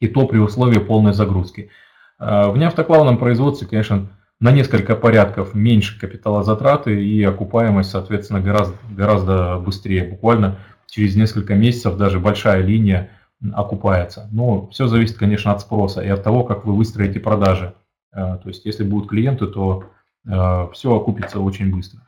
[0.00, 1.70] И то при условии полной загрузки.
[2.18, 4.08] В неавтоклавном производстве, конечно,
[4.40, 10.04] на несколько порядков меньше капиталозатраты и окупаемость, соответственно, гораздо, гораздо быстрее.
[10.04, 13.10] Буквально через несколько месяцев даже большая линия
[13.52, 14.28] окупается.
[14.32, 17.74] Но все зависит, конечно, от спроса и от того, как вы выстроите продажи.
[18.12, 19.97] Э, то есть, если будут клиенты, то э,
[20.28, 22.02] все окупится очень быстро.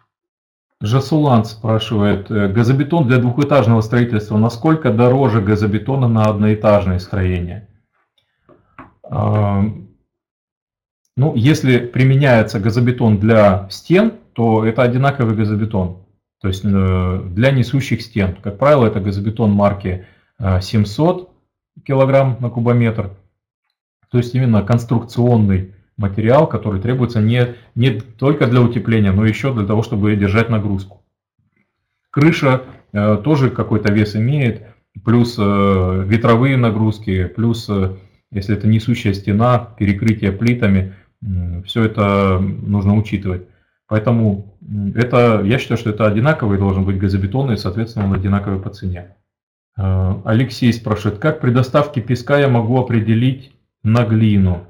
[0.83, 7.69] Жасулан спрашивает, э, газобетон для двухэтажного строительства насколько дороже газобетона на одноэтажное строение?
[11.17, 16.07] Ну, если применяется газобетон для стен, то это одинаковый газобетон.
[16.41, 18.37] То есть э, для несущих стен.
[18.43, 20.07] Как правило, это газобетон марки
[20.39, 21.29] 700
[21.77, 23.11] э, килограмм на кубометр.
[24.11, 29.67] То есть именно конструкционный материал, который требуется не, не только для утепления, но еще для
[29.67, 31.03] того, чтобы держать нагрузку.
[32.11, 32.63] Крыша
[32.93, 34.67] э, тоже какой-то вес имеет,
[35.05, 37.97] плюс э, ветровые нагрузки, плюс, э,
[38.33, 43.43] если это несущая стена, перекрытие плитами, э, все это нужно учитывать.
[43.87, 44.57] Поэтому
[44.95, 49.17] это, я считаю, что это одинаковый должен быть газобетон и, соответственно, он одинаковый по цене.
[49.77, 54.67] Э, Алексей спрашивает, как при доставке песка я могу определить на глину?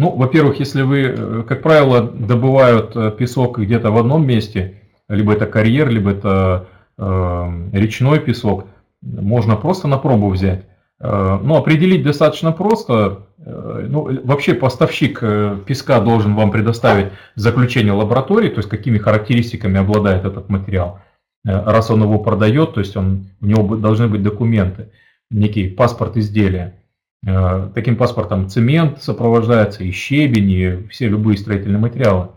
[0.00, 4.80] Ну, во-первых, если вы, э, как правило, добывают э, песок где-то в одном месте,
[5.10, 8.64] либо это карьер, либо это э, речной песок,
[9.02, 10.64] можно просто на пробу взять.
[11.00, 13.26] Э, ну, определить достаточно просто.
[13.44, 19.80] Э, ну, вообще поставщик э, песка должен вам предоставить заключение лаборатории, то есть какими характеристиками
[19.80, 21.00] обладает этот материал.
[21.44, 24.92] Раз он его продает, то есть он, у него должны быть документы,
[25.30, 26.79] некий паспорт изделия.
[27.26, 32.30] Э, таким паспортом цемент сопровождается, и щебень, и все любые строительные материалы.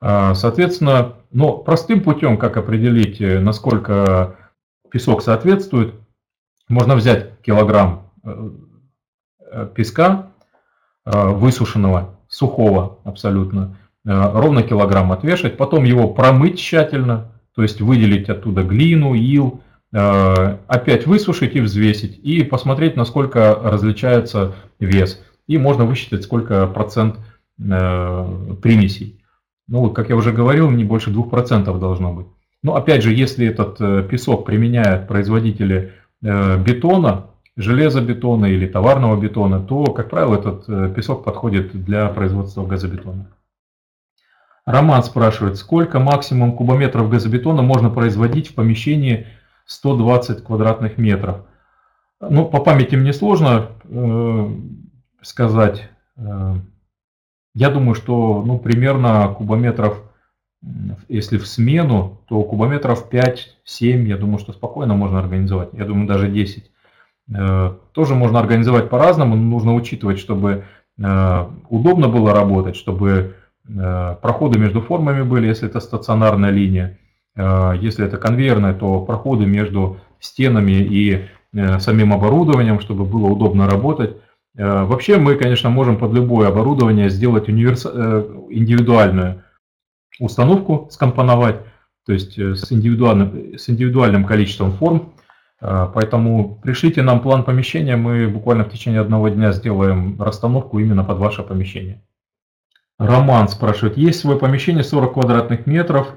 [0.00, 4.36] Э, соответственно, но простым путем, как определить, насколько
[4.90, 5.94] песок соответствует,
[6.68, 8.10] можно взять килограмм
[9.74, 10.32] песка
[11.04, 19.14] высушенного, сухого абсолютно, ровно килограмм отвешать, потом его промыть тщательно, то есть выделить оттуда глину,
[19.14, 25.22] ил, э, опять высушить и взвесить, и посмотреть, насколько различается вес.
[25.48, 27.16] И можно высчитать, сколько процент
[27.58, 29.20] э, примесей.
[29.66, 32.26] Ну, как я уже говорил, не больше 2% должно быть.
[32.62, 39.86] Но опять же, если этот э, песок применяют производители бетона, железобетона или товарного бетона, то,
[39.86, 43.30] как правило, этот песок подходит для производства газобетона.
[44.66, 49.26] Роман спрашивает, сколько максимум кубометров газобетона можно производить в помещении
[49.70, 51.46] 120 квадратных метров?
[52.20, 54.50] Ну, по памяти мне сложно э,
[55.22, 55.88] сказать.
[56.16, 56.56] Э,
[57.54, 60.02] я думаю, что ну, примерно кубометров,
[61.08, 65.70] если в смену, то кубометров 5-7, я думаю, что спокойно можно организовать.
[65.72, 66.70] Я думаю, даже 10.
[67.32, 70.64] Э, тоже можно организовать по-разному, нужно учитывать, чтобы
[70.98, 73.36] э, удобно было работать, чтобы
[74.20, 76.98] проходы между формами были, если это стационарная линия.
[77.40, 83.68] Э, если это конвейерная, то проходы между стенами и э, самим оборудованием, чтобы было удобно
[83.68, 84.16] работать.
[84.52, 87.86] Вообще мы, конечно, можем под любое оборудование сделать универс...
[87.86, 89.44] индивидуальную
[90.18, 91.60] установку, скомпоновать,
[92.04, 95.12] то есть с индивидуальным, с индивидуальным количеством форм.
[95.60, 101.18] Поэтому пришлите нам план помещения, мы буквально в течение одного дня сделаем расстановку именно под
[101.18, 102.02] ваше помещение.
[102.98, 106.16] Роман спрашивает, есть свое помещение 40 квадратных метров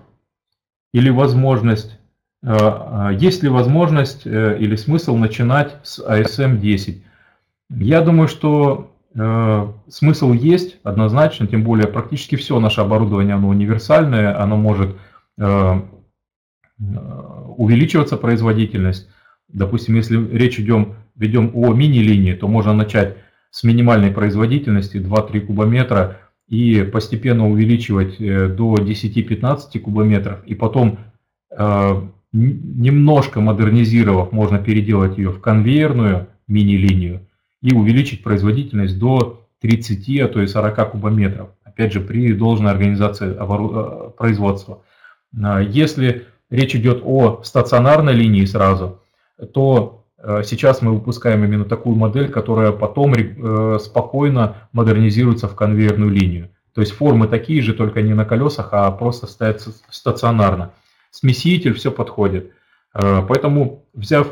[0.94, 2.00] или возможность,
[2.44, 7.04] э, э, есть ли возможность э, или смысл начинать с ASM 10?
[7.70, 8.90] Я думаю, что
[9.90, 14.98] смысл есть однозначно, тем более практически все наше оборудование, оно универсальное, оно может
[16.80, 19.08] увеличиваться производительность.
[19.50, 23.18] Допустим, если речь идем, ведем о мини-линии, то можно начать
[23.52, 31.00] с минимальной производительности 2-3 кубометра и постепенно увеличивать э, до 10-15 кубометров, и потом
[31.52, 37.28] э, немножко модернизировав, можно переделать ее в конвейерную мини-линию
[37.62, 41.50] и увеличить производительность до 30, а то и 40 кубометров.
[41.64, 44.84] Опять же, при должной организации э, производства.
[45.68, 49.02] Если речь идет о стационарной линии сразу,
[49.54, 50.03] то
[50.44, 56.50] сейчас мы выпускаем именно такую модель, которая потом э, спокойно модернизируется в конвейерную линию.
[56.74, 60.72] То есть формы такие же, только не на колесах, а просто стоят стационарно.
[61.12, 62.54] Смеситель, все подходит.
[62.94, 64.28] Э, поэтому, взяв,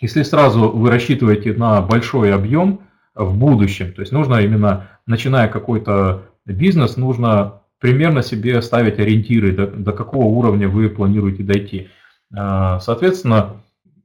[0.00, 2.82] если сразу вы рассчитываете на большой объем
[3.16, 9.66] в будущем, то есть нужно именно, начиная какой-то бизнес, нужно примерно себе ставить ориентиры, до,
[9.66, 11.88] до какого уровня вы планируете дойти.
[12.32, 13.56] Соответственно,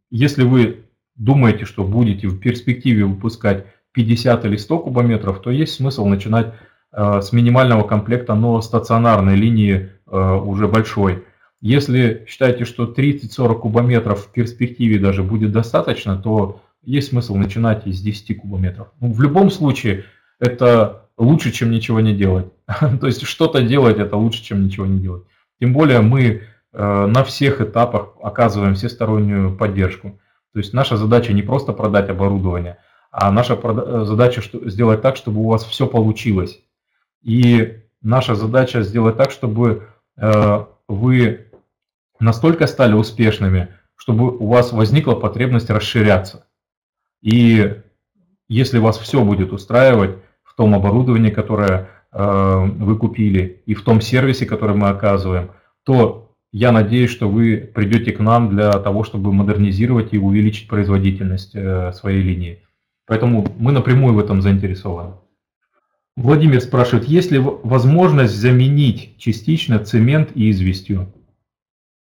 [0.09, 0.85] если вы
[1.16, 6.53] думаете, что будете в перспективе выпускать 50 или 100 кубометров, то есть смысл начинать
[6.92, 11.24] э, с минимального комплекта, но стационарной линии э, уже большой.
[11.61, 18.02] Если считаете, что 30-40 кубометров в перспективе даже будет достаточно, то есть смысл начинать из
[18.02, 18.90] 10 кубометров.
[19.00, 20.03] Ну, в любом случае,
[20.40, 22.48] это лучше, чем ничего не делать.
[23.00, 25.24] То есть что-то делать, это лучше, чем ничего не делать.
[25.60, 26.42] Тем более мы
[26.74, 30.19] э, на всех этапах оказываем всестороннюю поддержку.
[30.56, 32.77] То есть наша задача не просто продать оборудование,
[33.11, 36.61] а наша э, задача сделать так, чтобы у вас все получилось.
[37.22, 41.51] И наша задача сделать так, чтобы э, вы
[42.22, 43.67] настолько стали успешными,
[43.98, 46.48] чтобы у вас возникла потребность расширяться.
[47.22, 47.82] И
[48.48, 54.00] если вас все будет устраивать в том оборудовании, которое э, вы купили, и в том
[54.00, 55.51] сервисе, который мы оказываем,
[55.84, 56.25] то
[56.58, 61.92] я надеюсь, что вы придете к нам для того, чтобы модернизировать и увеличить производительность э,
[61.92, 62.64] своей линии.
[63.06, 65.16] Поэтому мы напрямую в этом заинтересованы.
[66.16, 71.11] Владимир спрашивает, есть ли возможность заменить частично цемент и известью?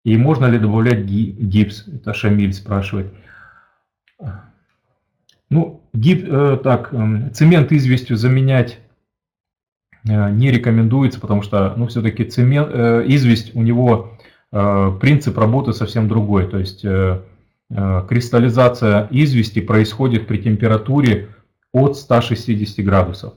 [0.05, 1.89] И можно ли добавлять гипс?
[1.89, 3.13] Это Шамиль спрашивает.
[5.51, 8.79] Ну, гип, э, так, э, цемент известью заменять
[10.09, 14.16] э, не рекомендуется, потому что, ну, все-таки цемент, э, известь у него
[14.51, 16.47] принцип работы совсем другой.
[16.49, 17.21] То есть э,
[17.71, 21.29] э, кристаллизация извести происходит при температуре
[21.73, 23.35] от 160 градусов.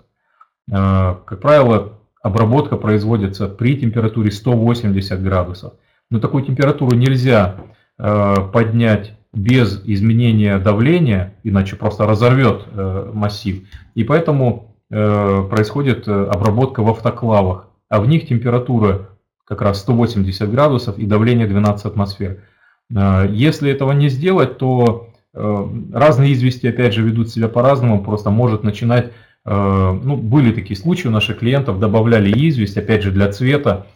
[0.72, 5.74] Э, как правило, обработка производится при температуре 180 градусов.
[6.10, 7.56] Но такую температуру нельзя
[7.98, 13.68] э, поднять без изменения давления, иначе просто разорвет э, массив.
[13.96, 19.09] И поэтому происходит обработка в автоклавах, а в них температура
[19.50, 22.44] как раз 180 градусов и давление 12 атмосфер.
[22.90, 29.12] Если этого не сделать, то разные извести опять же ведут себя по-разному, просто может начинать
[29.46, 33.88] Э, ну, были такие случаи у наших клиентов, добавляли известь, опять же, для цвета,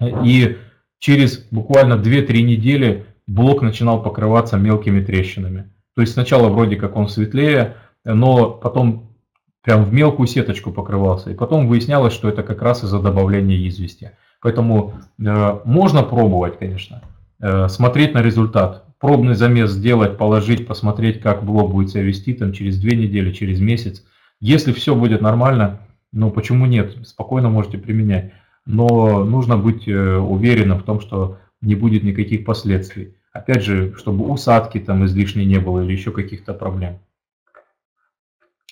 [0.00, 0.58] и
[0.98, 5.72] через буквально 2-3 недели блок начинал покрываться мелкими трещинами.
[5.94, 9.16] То есть сначала вроде как он светлее, но потом
[9.62, 11.30] прям в мелкую сеточку покрывался.
[11.30, 14.12] И потом выяснялось, что это как раз из-за добавления извести.
[14.40, 17.02] Поэтому э, можно пробовать, конечно,
[17.40, 18.84] э, смотреть на результат.
[18.98, 23.60] Пробный замес сделать, положить, посмотреть, как блок будет себя вести там, через две недели, через
[23.60, 24.04] месяц.
[24.40, 25.80] Если все будет нормально,
[26.12, 28.32] ну почему нет, спокойно можете применять.
[28.66, 33.14] Но нужно быть э, уверенным в том, что не будет никаких последствий.
[33.32, 36.98] Опять же, чтобы усадки там излишней не было или еще каких-то проблем.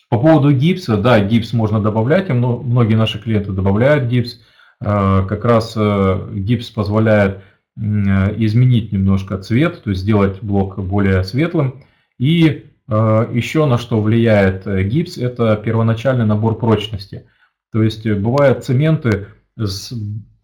[0.08, 4.40] По поводу гипса, да, гипс можно добавлять, и многие наши клиенты добавляют гипс.
[4.80, 7.42] Э, как раз э, гипс позволяет
[7.76, 11.84] изменить немножко цвет, то есть сделать блок более светлым.
[12.18, 17.26] И Э, Еще на что влияет э, гипс, это первоначальный набор прочности.
[17.70, 19.92] То есть э, бывают цементы с,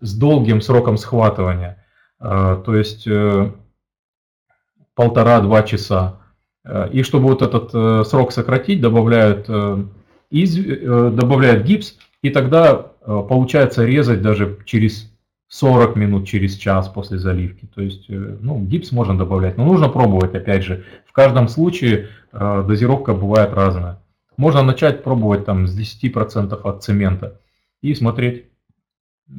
[0.01, 1.85] с долгим сроком схватывания,
[2.19, 3.09] то есть
[4.95, 6.21] полтора-два часа.
[6.93, 9.49] И чтобы вот этот срок сократить, добавляют,
[10.31, 15.15] из, добавляют гипс, и тогда получается резать даже через
[15.55, 17.69] 40 минут через час после заливки.
[17.73, 20.85] То есть, э, ну, гипс можно добавлять, но нужно пробовать, опять же.
[21.07, 24.03] В каждом случае э, дозировка бывает разная.
[24.37, 27.41] Можно начать пробовать там с 10% от цемента
[27.83, 28.47] и смотреть,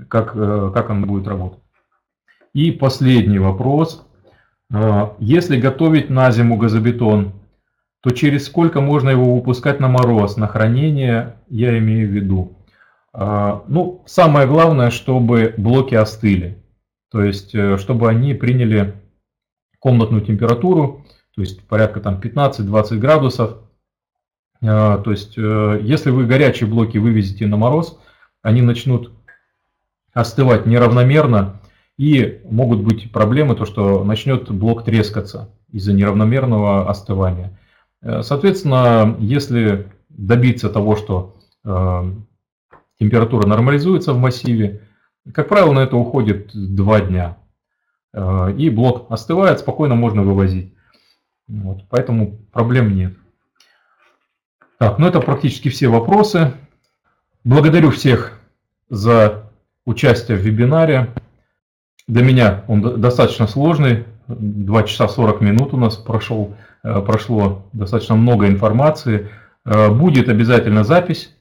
[0.08, 1.60] как, э, как он будет работать.
[2.54, 4.08] И последний вопрос.
[5.20, 7.34] Если готовить на зиму газобетон,
[8.02, 12.55] то через сколько можно его выпускать на мороз, на хранение, я имею в виду.
[13.18, 16.62] А, ну, самое главное, чтобы блоки остыли.
[17.10, 19.02] То есть, э, чтобы они приняли
[19.80, 23.60] комнатную температуру, то есть порядка там 15-20 градусов.
[24.62, 27.98] А, то есть, э, если вы горячие блоки вывезете на мороз,
[28.42, 29.14] они начнут
[30.14, 31.62] остывать неравномерно,
[31.96, 37.58] и могут быть проблемы, то что начнет блок трескаться из-за неравномерного остывания.
[38.02, 41.32] Э, соответственно, если добиться того, что
[43.00, 44.82] температура нормализуется в массиве.
[45.34, 47.38] Как правило, на это уходит 2 дня.
[48.14, 50.74] Э, и блок остывает, спокойно можно вывозить.
[51.48, 53.14] Вот, поэтому проблем нет.
[54.80, 56.54] Так, ну это практически все вопросы.
[57.44, 58.40] Благодарю всех
[58.90, 59.52] за
[59.86, 61.14] участие в вебинаре.
[62.08, 64.06] Для меня он достаточно сложный.
[64.28, 69.30] 2 часа 40 минут у нас прошел, э, прошло достаточно много информации.
[69.66, 71.32] Э, будет обязательно запись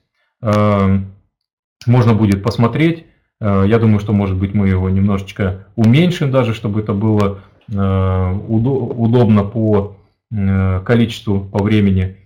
[1.86, 3.06] можно будет посмотреть.
[3.40, 7.40] Э, я думаю, что, может быть, мы его немножечко уменьшим даже, чтобы это было
[7.72, 9.96] э, удобно по
[10.32, 12.16] э, количеству, по времени.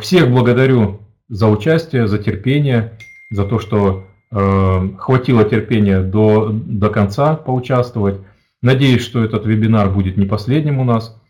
[0.00, 2.92] Всех благодарю за участие, за терпение,
[3.32, 8.20] за то, что хватило терпения до, до конца поучаствовать.
[8.62, 11.20] Надеюсь, что этот вебинар будет не последним у нас.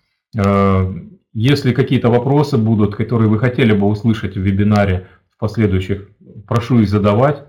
[1.32, 6.08] Если какие-то вопросы будут, которые вы хотели бы услышать в вебинаре в последующих
[6.46, 7.44] прошу их задавать,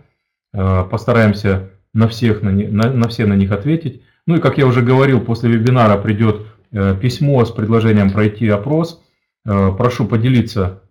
[0.53, 4.01] э, постараемся на, всех, на, на, на все на них ответить.
[4.25, 9.03] Ну и, как я уже говорил, после вебинара придет э, письмо с предложением пройти опрос.
[9.45, 10.81] Э, прошу поделиться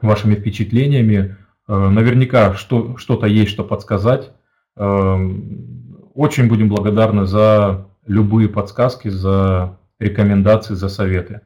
[0.00, 1.36] вашими впечатлениями.
[1.68, 4.32] Наверняка что, что-то есть, что подсказать.
[4.74, 11.42] Очень будем благодарны за любые подсказки, за рекомендации, за советы.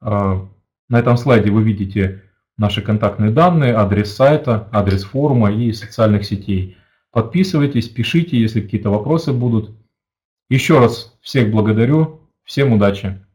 [0.00, 0.48] На
[0.90, 2.22] этом слайде вы видите
[2.56, 6.76] наши контактные данные, адрес сайта, адрес форума и социальных сетей.
[7.10, 9.76] Подписывайтесь, пишите, если какие-то вопросы будут.
[10.48, 13.25] Еще раз всех благодарю, всем удачи!